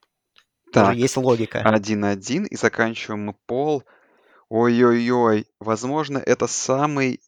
[0.73, 1.63] Так, есть логика.
[1.65, 3.85] 1-1, и заканчиваем мы пол.
[4.49, 7.21] Ой-ой-ой, возможно, это самый...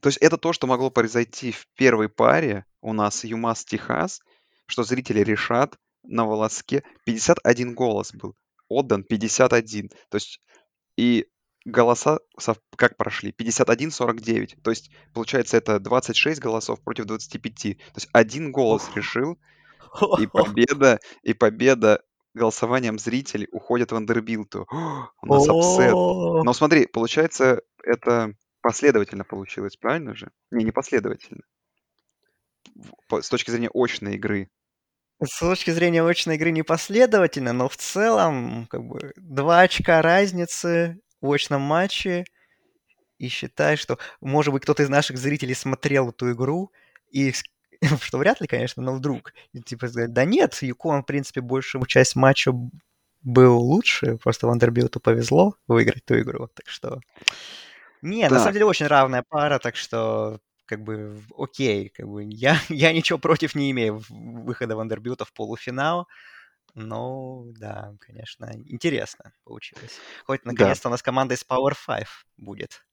[0.00, 4.20] То есть это то, что могло произойти в первой паре у нас ЮМАС-Техас,
[4.66, 6.82] что зрители решат на волоске.
[7.04, 8.34] 51 голос был
[8.68, 9.88] отдан, 51.
[10.08, 10.40] То есть
[10.96, 11.26] и
[11.64, 12.20] голоса
[12.76, 13.32] как прошли?
[13.32, 14.60] 51-49.
[14.62, 17.54] То есть, получается, это 26 голосов против 25.
[17.54, 19.38] То есть один голос решил,
[20.18, 22.02] и победа, и победа
[22.34, 24.66] голосованием зрителей уходит Вандербилту.
[25.22, 25.92] У нас upset.
[25.92, 30.30] Но смотри, получается, это последовательно получилось, правильно же?
[30.50, 31.42] Не, не последовательно.
[32.74, 34.48] В- по- С точки зрения очной игры.
[35.22, 41.30] С точки зрения очной игры непоследовательно, но в целом, как бы, два очка разницы в
[41.30, 42.24] очном матче.
[43.18, 46.72] И считай, что, может быть, кто-то из наших зрителей смотрел эту игру,
[47.10, 47.32] и
[48.00, 51.84] что вряд ли, конечно, но вдруг, и типа сказать, да нет, Юкон, в принципе, большую
[51.86, 52.52] часть матча
[53.22, 57.00] был лучше, просто Вандербилту повезло выиграть ту игру, так что...
[58.02, 62.56] Не, на самом деле очень равная пара, так что как бы окей, как бы я,
[62.68, 66.06] я ничего против не имею выхода Вандербилта в полуфинал,
[66.74, 69.98] но да, конечно, интересно получилось.
[70.24, 70.52] Хоть да.
[70.52, 72.84] наконец-то у нас команда из Power 5 будет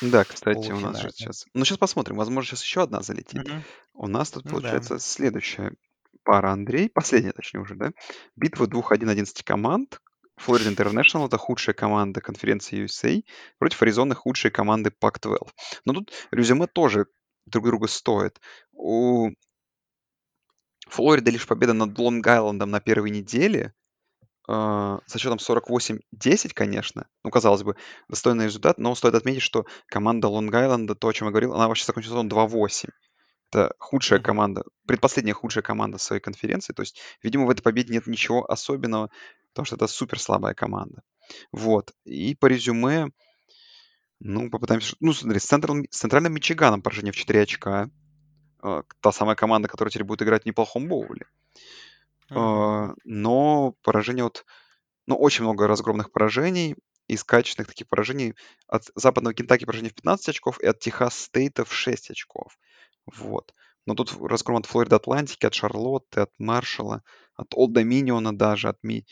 [0.00, 1.46] Да, кстати, у нас же сейчас...
[1.54, 2.16] Ну, сейчас посмотрим.
[2.16, 3.46] Возможно, сейчас еще одна залетит.
[3.46, 3.64] Мгм.
[3.94, 4.56] У нас тут Ну да.
[4.56, 5.72] получается следующая
[6.22, 6.90] пара, Андрей.
[6.90, 7.92] Последняя, точнее, уже, да?
[8.34, 10.00] Битва двух 1-11 команд.
[10.36, 13.24] Флорида Интернешнл— это худшая команда конференции USA
[13.58, 15.38] против Аризоны худшей команды Pac-12.
[15.86, 17.06] Но тут резюме тоже
[17.46, 18.38] друг друга стоит.
[18.72, 19.30] У
[20.88, 23.72] Флориды лишь победа над Лонг-Айлендом на первой неделе,
[24.48, 27.08] а, со счетом 48-10, конечно.
[27.24, 27.76] Ну, казалось бы,
[28.08, 31.84] достойный результат, но стоит отметить, что команда Лонг-Айленда, то, о чем я говорил, она вообще
[31.84, 32.90] закончила сезон 2-8.
[33.52, 36.72] Это худшая команда, предпоследняя худшая команда своей конференции.
[36.72, 39.10] То есть, видимо, в этой победе нет ничего особенного,
[39.52, 41.02] потому что это супер слабая команда.
[41.52, 41.92] Вот.
[42.04, 43.08] И по резюме,
[44.20, 44.96] ну, попытаемся...
[45.00, 47.90] Ну, смотри, с, Централ- с Центральным Мичиганом поражение в 4 очка.
[48.62, 51.26] А, Та самая команда, которая теперь будет играть в неплохом боуле.
[52.30, 54.44] А, Но поражение от
[55.06, 56.76] но очень много разгромных поражений.
[57.06, 58.34] Из качественных таких поражений
[58.66, 62.58] от западного Кентаки поражений в 15 очков и от Техас Стейта в 6 очков.
[63.06, 63.54] Вот.
[63.86, 67.04] Но тут разгром от Флориды Атлантики, от Шарлотты, от Маршалла,
[67.36, 69.06] от Олд Доминиона даже, от Ми,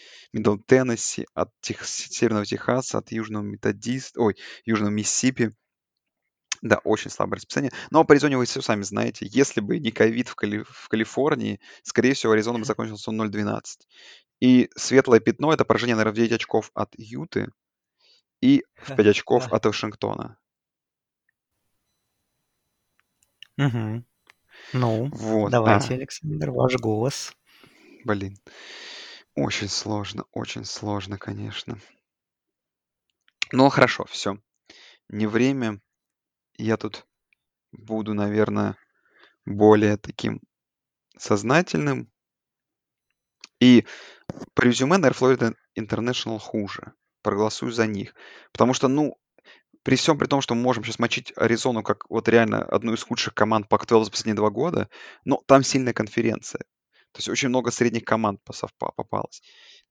[0.66, 5.52] Теннесси, от Тех, Северного Техаса, от Южного Методиста, ой, Южного Миссисипи.
[6.64, 7.70] Да, очень слабое расписание.
[7.90, 10.62] Но по Аризоне вы все сами знаете, если бы не ковид в, Кали...
[10.66, 13.62] в Калифорнии, скорее всего, Аризона бы закончился 0-12.
[14.40, 17.50] И светлое пятно— это поражение, наверное, в 9 очков от Юты
[18.40, 20.38] и в 5 очков от Вашингтона.
[23.58, 24.02] Угу.
[24.72, 27.36] Ну, Вот, давайте, а, Александр, ваш голос.
[28.06, 28.38] блин.
[29.34, 31.78] Очень сложно, очень сложно, конечно.
[33.52, 34.38] Ну, хорошо, все.
[35.10, 35.82] Не время.
[36.56, 37.06] Я тут
[37.72, 38.76] буду, наверное,
[39.44, 40.40] более таким
[41.18, 42.10] сознательным.
[43.60, 43.86] И
[44.54, 46.92] по резюме, наверное, Florida International хуже.
[47.22, 48.14] Проголосую за них.
[48.52, 49.18] Потому что, ну,
[49.82, 53.02] при всем при том, что мы можем сейчас мочить Аризону как вот реально одну из
[53.02, 54.88] худших команд Pac-12 за последние два года,
[55.24, 56.60] но там сильная конференция.
[57.12, 58.40] То есть очень много средних команд
[58.78, 59.42] попалось.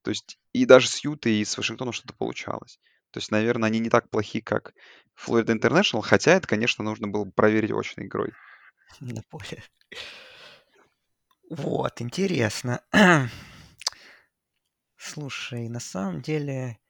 [0.02, 2.78] То есть и даже с Ютой и с Вашингтоном что-то получалось.
[3.14, 4.74] То есть, наверное, они не так плохи, как
[5.16, 8.32] Florida International, хотя это, конечно, нужно было бы проверить очной игрой.
[9.00, 9.62] На поле.
[11.48, 12.80] Вот, интересно.
[14.96, 16.80] Слушай, на самом деле,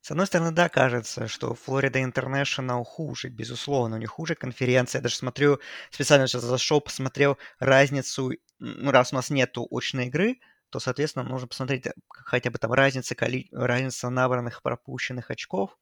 [0.00, 4.98] с одной стороны, да, кажется, что Флорида Интернешнл хуже, безусловно, у них хуже конференция.
[4.98, 5.60] Я даже смотрю,
[5.92, 10.40] специально сейчас зашел, посмотрел разницу, ну, раз у нас нету очной игры,
[10.70, 13.48] то, соответственно, нужно посмотреть э, хотя бы там разница, коли...
[13.52, 15.78] разница набранных пропущенных очков.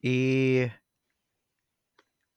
[0.00, 0.70] И,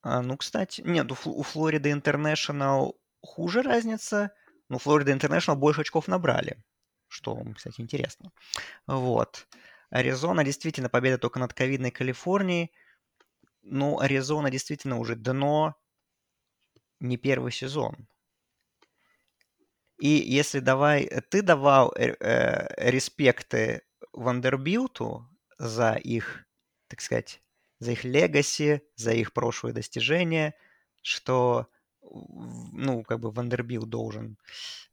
[0.02, 4.32] а, ну, кстати, нет, у, у Флориды Интернешнл хуже разница,
[4.68, 6.62] но Флорида Интернешнл больше очков набрали,
[7.08, 8.32] что, кстати, интересно.
[8.86, 9.46] Вот.
[9.90, 12.72] Аризона действительно победа только над ковидной Калифорнией.
[13.62, 15.74] Ну, Аризона действительно уже дно
[17.00, 18.08] не первый сезон.
[19.98, 26.44] И если давай, ты давал э, э, респекты Вандербилту за их,
[26.88, 27.42] так сказать,
[27.80, 30.54] за их legacy, за их прошлые достижения,
[31.02, 31.68] что,
[32.02, 34.38] ну, как бы Вандербилт должен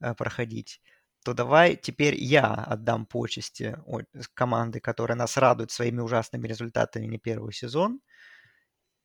[0.01, 0.81] э, проходить
[1.25, 3.79] то давай теперь я отдам почести
[4.35, 7.99] команды, которая нас радует своими ужасными результатами не первый сезон.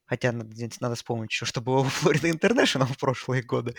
[0.05, 3.74] Хотя надо, надо вспомнить еще, что было в Florida International в прошлые годы.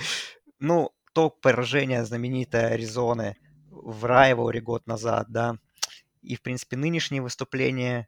[0.58, 3.38] Ну, то поражение знаменитой Аризоны
[3.70, 5.58] в Райворе год назад, да,
[6.22, 8.08] и, в принципе, нынешнее выступление,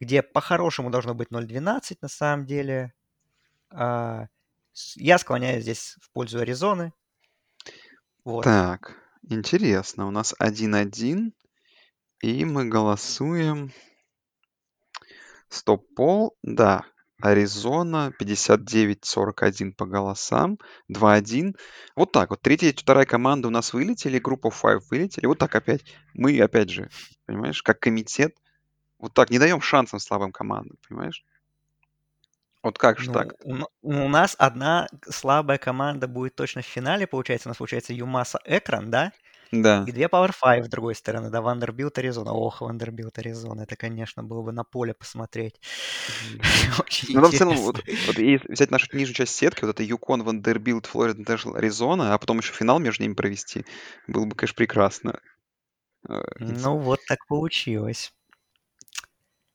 [0.00, 2.92] где по-хорошему должно быть 0-12 на самом деле.
[3.70, 4.26] А,
[4.96, 6.92] я склоняюсь здесь в пользу Аризоны.
[8.24, 8.44] Вот.
[8.44, 11.32] Так, Интересно, у нас 1-1,
[12.20, 13.72] и мы голосуем.
[15.48, 16.84] Стоп-пол, да.
[17.22, 20.58] Аризона 59-41 по голосам,
[20.92, 21.54] 2-1.
[21.94, 22.42] Вот так вот.
[22.42, 25.26] Третья и вторая команда у нас вылетели, группа 5 вылетели.
[25.26, 25.82] Вот так опять.
[26.14, 26.90] Мы, опять же,
[27.26, 28.34] понимаешь, как комитет,
[28.98, 31.24] вот так не даем шансам слабым командам, понимаешь?
[32.62, 33.34] Вот как же Ну, так?
[33.44, 37.48] у, у нас одна слабая команда будет точно в финале, получается.
[37.48, 39.12] У нас получается UMass, Akron, да?
[39.52, 39.84] Да.
[39.86, 42.32] И две Power 5 с другой стороны, да, Вандербилт, Аризона.
[42.32, 45.60] Ох, Вандербилт, Аризона, это, конечно, было бы на поле посмотреть.
[46.80, 47.76] Очень Ну, там в целом, вот,
[48.06, 52.18] вот если взять нашу нижнюю часть сетки, вот это UConn, Вандербилд, Florida International, Аризона, а
[52.18, 53.66] потом еще финал между ними провести,
[54.06, 55.20] было бы, конечно, прекрасно.
[56.08, 58.14] Э, ну, вот так получилось.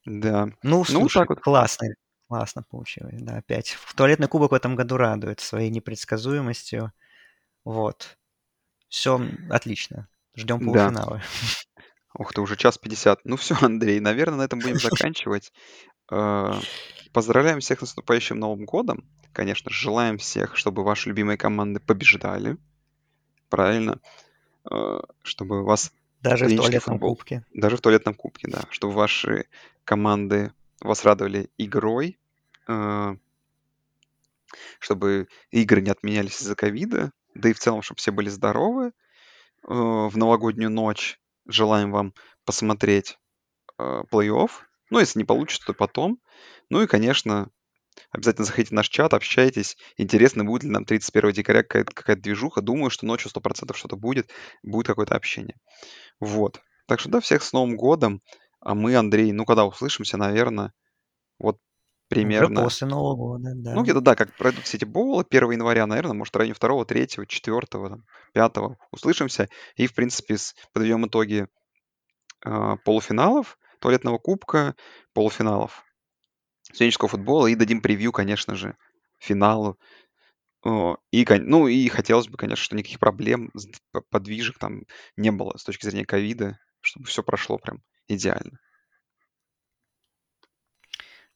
[0.05, 0.45] Да.
[0.45, 1.39] Ну, ну слушай, так вот.
[1.39, 1.95] классный,
[2.27, 3.69] классно получилось, да, опять.
[3.71, 6.93] В туалетный кубок в этом году радует своей непредсказуемостью.
[7.65, 8.15] Вот.
[8.89, 10.07] Все отлично.
[10.35, 11.17] Ждем полуфинала.
[11.17, 11.23] Да.
[12.17, 13.21] Ух ты, уже час 50.
[13.25, 15.51] Ну все, Андрей, наверное, на этом будем заканчивать.
[16.11, 16.53] Э,
[17.11, 19.03] поздравляем всех с наступающим Новым годом.
[19.33, 22.57] Конечно, желаем всех, чтобы ваши любимые команды побеждали.
[23.49, 23.99] Правильно.
[24.69, 25.91] Э, чтобы вас...
[26.21, 27.45] Даже в туалетном футбол, кубке.
[27.53, 28.63] Даже в туалетном кубке, да.
[28.71, 29.45] Чтобы ваши
[29.83, 30.51] команды
[30.81, 32.17] вас радовали игрой.
[32.67, 33.15] Э,
[34.79, 38.91] чтобы игры не отменялись из-за ковида да и в целом, чтобы все были здоровы э,
[39.67, 41.19] в новогоднюю ночь.
[41.47, 42.13] Желаем вам
[42.45, 43.17] посмотреть
[43.77, 44.49] э, плей-офф.
[44.89, 46.19] Ну, если не получится, то потом.
[46.69, 47.49] Ну и, конечно,
[48.11, 49.77] обязательно заходите в наш чат, общайтесь.
[49.97, 52.61] Интересно, будет ли нам 31 декабря какая-то, какая движуха.
[52.61, 54.29] Думаю, что ночью 100% что-то будет.
[54.63, 55.57] Будет какое-то общение.
[56.19, 56.61] Вот.
[56.87, 58.21] Так что, да, всех с Новым годом.
[58.59, 60.73] А мы, Андрей, ну, когда услышимся, наверное,
[61.39, 61.59] вот
[62.09, 62.61] примерно.
[62.61, 63.73] Уже после Нового года, да.
[63.73, 66.85] Ну, где-то, да, как пройдут все эти боулы 1 января, наверное, может, в районе 2,
[66.85, 67.67] 3, 4,
[68.33, 68.53] 5
[68.91, 70.37] услышимся и, в принципе,
[70.73, 71.47] подведем итоги
[72.43, 74.75] а, полуфиналов туалетного кубка,
[75.13, 75.83] полуфиналов
[76.63, 78.75] студенческого футбола и дадим превью, конечно же,
[79.19, 79.77] финалу.
[81.11, 83.51] И, ну, и хотелось бы, конечно, что никаких проблем,
[84.09, 84.83] подвижек там
[85.15, 88.59] не было с точки зрения ковида, чтобы все прошло прям идеально.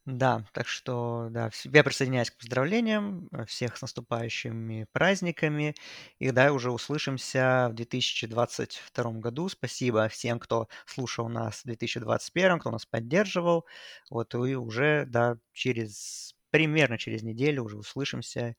[0.06, 5.76] Да, так что, да, я присоединяюсь к поздравлениям, э, всех с наступающими праздниками.
[6.18, 9.48] И да, уже услышимся в 2022 году.
[9.48, 13.66] Спасибо всем, кто слушал нас в 2021, кто нас поддерживал.
[14.10, 18.56] Вот, и уже, да, через, примерно через неделю уже услышимся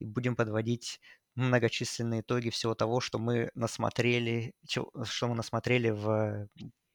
[0.00, 1.00] и будем подводить
[1.36, 6.48] многочисленные итоги всего того, что мы насмотрели, что мы насмотрели в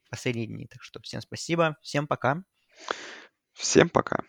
[0.10, 0.68] последние дни.
[0.68, 2.44] Так что всем спасибо, всем пока.
[3.60, 4.24] Всем пока.